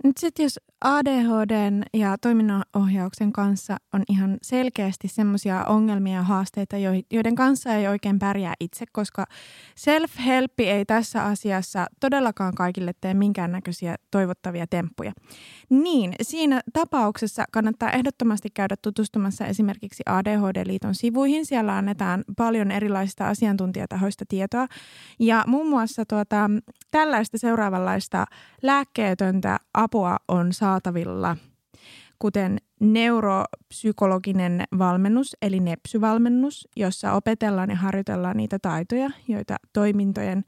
Nyt 0.06 0.16
sitten 0.16 0.42
jos 0.44 0.60
ADHDn 0.84 1.82
ja 1.94 2.16
toiminnanohjauksen 2.20 3.32
kanssa 3.32 3.76
on 3.92 4.02
ihan 4.08 4.38
selkeästi 4.42 5.08
semmoisia 5.08 5.64
ongelmia 5.64 6.14
ja 6.14 6.22
haasteita, 6.22 6.76
joi- 6.76 7.04
joiden 7.12 7.34
kanssa 7.34 7.74
ei 7.74 7.88
oikein 7.88 8.18
pärjää 8.18 8.54
itse, 8.60 8.84
koska 8.92 9.26
self-help 9.76 10.52
ei 10.58 10.84
tässä 10.84 11.22
asiassa 11.24 11.86
todellakaan 12.00 12.54
kaikille 12.54 12.92
tee 13.00 13.14
minkäännäköisiä 13.14 13.96
toivottavia 14.10 14.66
temppuja. 14.66 15.12
Niin, 15.70 16.14
siinä 16.22 16.60
tapauksessa 16.72 17.44
kannattaa 17.52 17.90
ehdottomasti 17.90 18.48
käydä 18.54 18.74
tutustumassa 18.82 19.46
esimerkiksi 19.46 20.02
ADHD-liiton 20.06 20.94
sivuihin. 20.94 21.46
Siellä 21.46 21.76
annetaan 21.76 22.24
paljon 22.36 22.70
erilaisista 22.70 23.28
asiantuntijatahoista 23.28 24.24
tietoa. 24.28 24.66
Ja 25.18 25.44
muun 25.46 25.68
muassa 25.68 26.04
tuota, 26.04 26.50
tällaista 26.90 27.38
seuraavanlaista 27.38 28.26
lääkkeetöntä 28.62 29.58
apua 29.74 29.95
on 30.28 30.52
saatavilla, 30.52 31.36
kuten 32.18 32.58
neuropsykologinen 32.80 34.64
valmennus, 34.78 35.36
eli 35.42 35.60
NEPSY-valmennus, 35.60 36.68
jossa 36.76 37.12
opetellaan 37.12 37.70
ja 37.70 37.76
harjoitellaan 37.76 38.36
niitä 38.36 38.58
taitoja, 38.62 39.10
joita 39.28 39.56
toimintojen 39.72 40.44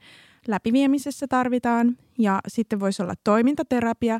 läpiviemisessä 0.47 1.27
tarvitaan. 1.27 1.97
Ja 2.17 2.39
sitten 2.47 2.79
voisi 2.79 3.03
olla 3.03 3.13
toimintaterapia, 3.23 4.19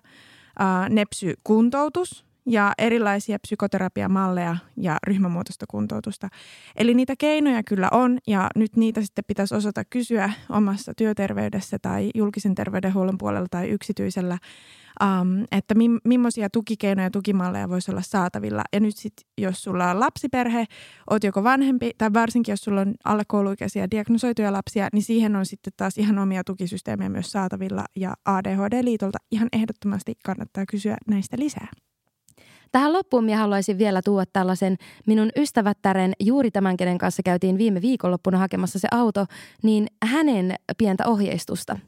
NEPSY-kuntoutus 0.89 2.28
ja 2.49 2.73
erilaisia 2.77 3.39
psykoterapiamalleja 3.39 4.57
ja 4.77 4.97
ryhmämuotoista 5.07 5.65
kuntoutusta. 5.69 6.29
Eli 6.75 6.93
niitä 6.93 7.13
keinoja 7.17 7.63
kyllä 7.63 7.87
on 7.91 8.17
ja 8.27 8.49
nyt 8.55 8.75
niitä 8.75 9.01
sitten 9.01 9.23
pitäisi 9.27 9.55
osata 9.55 9.83
kysyä 9.85 10.31
omassa 10.49 10.93
työterveydessä 10.97 11.77
tai 11.81 12.11
julkisen 12.15 12.55
terveydenhuollon 12.55 13.17
puolella 13.17 13.47
tai 13.51 13.69
yksityisellä 13.69 14.37
um, 15.03 15.45
että 15.51 15.75
mi, 15.75 15.89
millaisia 16.03 16.49
tukikeinoja 16.49 17.05
ja 17.05 17.11
tukimalleja 17.11 17.69
voisi 17.69 17.91
olla 17.91 18.01
saatavilla. 18.01 18.63
Ja 18.73 18.79
nyt 18.79 18.97
sitten, 18.97 19.25
jos 19.37 19.63
sulla 19.63 19.91
on 19.91 19.99
lapsiperhe, 19.99 20.65
oot 21.09 21.23
joko 21.23 21.43
vanhempi 21.43 21.91
tai 21.97 22.13
varsinkin 22.13 22.51
jos 22.51 22.61
sulla 22.61 22.81
on 22.81 22.93
alle 23.05 23.23
kouluikäisiä 23.27 23.87
diagnosoituja 23.91 24.53
lapsia, 24.53 24.87
niin 24.93 25.03
siihen 25.03 25.35
on 25.35 25.45
sitten 25.45 25.73
taas 25.77 25.97
ihan 25.97 26.17
omia 26.17 26.43
tukisysteemejä 26.43 27.09
myös 27.09 27.31
saatavilla. 27.31 27.85
Ja 27.95 28.13
ADHD-liitolta 28.25 29.17
ihan 29.31 29.49
ehdottomasti 29.53 30.13
kannattaa 30.25 30.63
kysyä 30.65 30.97
näistä 31.07 31.37
lisää. 31.39 31.67
Tähän 32.71 32.93
loppuun 32.93 33.23
minä 33.23 33.37
haluaisin 33.37 33.77
vielä 33.77 34.01
tuoda 34.05 34.25
tällaisen 34.33 34.75
minun 35.07 35.29
ystävättären, 35.37 36.13
juuri 36.19 36.51
tämän, 36.51 36.77
kenen 36.77 36.97
kanssa 36.97 37.23
käytiin 37.23 37.57
viime 37.57 37.81
viikonloppuna 37.81 38.37
hakemassa 38.37 38.79
se 38.79 38.87
auto, 38.91 39.25
niin 39.63 39.87
hänen 40.05 40.55
pientä 40.77 41.07
ohjeistusta. 41.07 41.79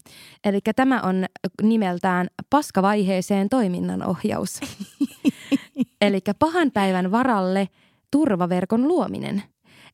Eli 0.43 0.59
tämä 0.75 1.01
on 1.01 1.25
nimeltään 1.61 2.27
paskavaiheeseen 2.49 3.49
toiminnan 3.49 4.07
ohjaus. 4.07 4.59
Eli 6.01 6.19
pahan 6.39 6.71
päivän 6.71 7.11
varalle 7.11 7.67
turvaverkon 8.11 8.87
luominen. 8.87 9.43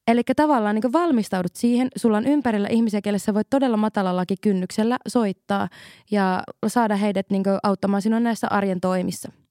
Eli 0.08 0.22
tavallaan 0.36 0.76
niin 0.76 0.94
valmistaudut 0.94 1.56
siihen, 1.56 1.88
sulla 1.96 2.18
on 2.18 2.26
ympärillä 2.26 2.68
ihmisiä, 2.68 3.02
kelle 3.02 3.20
sä 3.20 3.34
voit 3.34 3.50
todella 3.50 3.78
matalallakin 3.78 4.38
kynnyksellä 4.42 4.98
soittaa 5.08 5.68
ja 6.12 6.44
saada 6.68 6.96
heidät 6.96 7.30
niin 7.30 7.44
auttamaan 7.64 8.02
sinua 8.02 8.20
näissä 8.20 8.48
arjen 8.50 8.82
toimissa– 8.82 9.32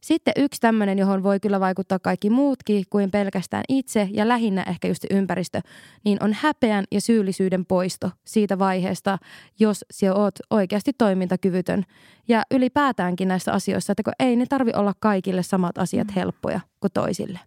sitten 0.00 0.34
yksi 0.36 0.60
tämmöinen, 0.60 0.98
johon 0.98 1.22
voi 1.22 1.40
kyllä 1.40 1.60
vaikuttaa 1.60 1.98
kaikki 1.98 2.30
muutkin 2.30 2.84
kuin 2.90 3.10
pelkästään 3.10 3.64
itse 3.68 4.08
ja 4.12 4.28
lähinnä 4.28 4.62
ehkä 4.62 4.88
just 4.88 5.04
ympäristö, 5.10 5.60
niin 6.04 6.22
on 6.22 6.32
häpeän 6.32 6.84
ja 6.90 7.00
syyllisyyden 7.00 7.66
poisto 7.66 8.10
siitä 8.26 8.58
vaiheesta, 8.58 9.18
jos 9.58 9.84
sinä 9.90 10.14
oot 10.14 10.34
oikeasti 10.50 10.92
toimintakyvytön. 10.98 11.84
Ja 12.28 12.42
ylipäätäänkin 12.50 13.28
näissä 13.28 13.52
asioissa, 13.52 13.92
että 13.92 14.02
kun 14.02 14.12
ei 14.18 14.36
ne 14.36 14.46
tarvi 14.46 14.70
olla 14.74 14.92
kaikille 15.00 15.42
samat 15.42 15.78
asiat 15.78 16.08
mm. 16.08 16.14
helppoja 16.14 16.60
kuin 16.80 16.92
toisille. 16.94 17.40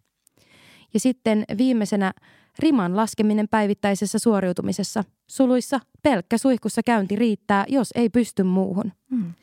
Ja 0.93 0.99
sitten 0.99 1.43
viimeisenä 1.57 2.13
riman 2.59 2.95
laskeminen 2.95 3.47
päivittäisessä 3.47 4.19
suoriutumisessa. 4.19 5.03
Suluissa 5.27 5.79
pelkkä 6.03 6.37
suihkussa 6.37 6.83
käynti 6.83 7.15
riittää, 7.15 7.65
jos 7.67 7.89
ei 7.95 8.09
pysty 8.09 8.43
muuhun. 8.43 8.91
Mm. 9.09 9.33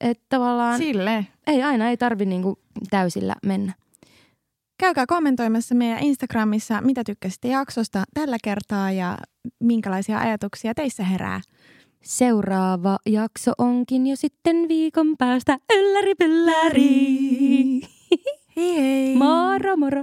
Että 0.00 0.24
tavallaan 0.28 0.78
Sille. 0.78 1.26
ei 1.46 1.62
aina 1.62 1.88
ei 1.88 1.96
tarvi 1.96 2.26
niinku 2.26 2.58
täysillä 2.90 3.34
mennä. 3.46 3.72
Käykää 4.78 5.06
kommentoimassa 5.06 5.74
meidän 5.74 6.02
Instagramissa, 6.02 6.80
mitä 6.80 7.04
tykkäsitte 7.04 7.48
jaksosta 7.48 8.04
tällä 8.14 8.36
kertaa 8.44 8.90
ja 8.90 9.18
minkälaisia 9.60 10.18
ajatuksia 10.18 10.74
teissä 10.74 11.04
herää. 11.04 11.40
Seuraava 12.02 12.98
jakso 13.06 13.52
onkin 13.58 14.06
jo 14.06 14.16
sitten 14.16 14.56
viikon 14.68 15.16
päästä. 15.18 15.58
Ylläri 15.74 16.14
pylläri. 16.14 16.86
Hei 18.56 18.76
hei. 18.76 19.16
Moro 19.16 19.76
moro. 19.76 20.02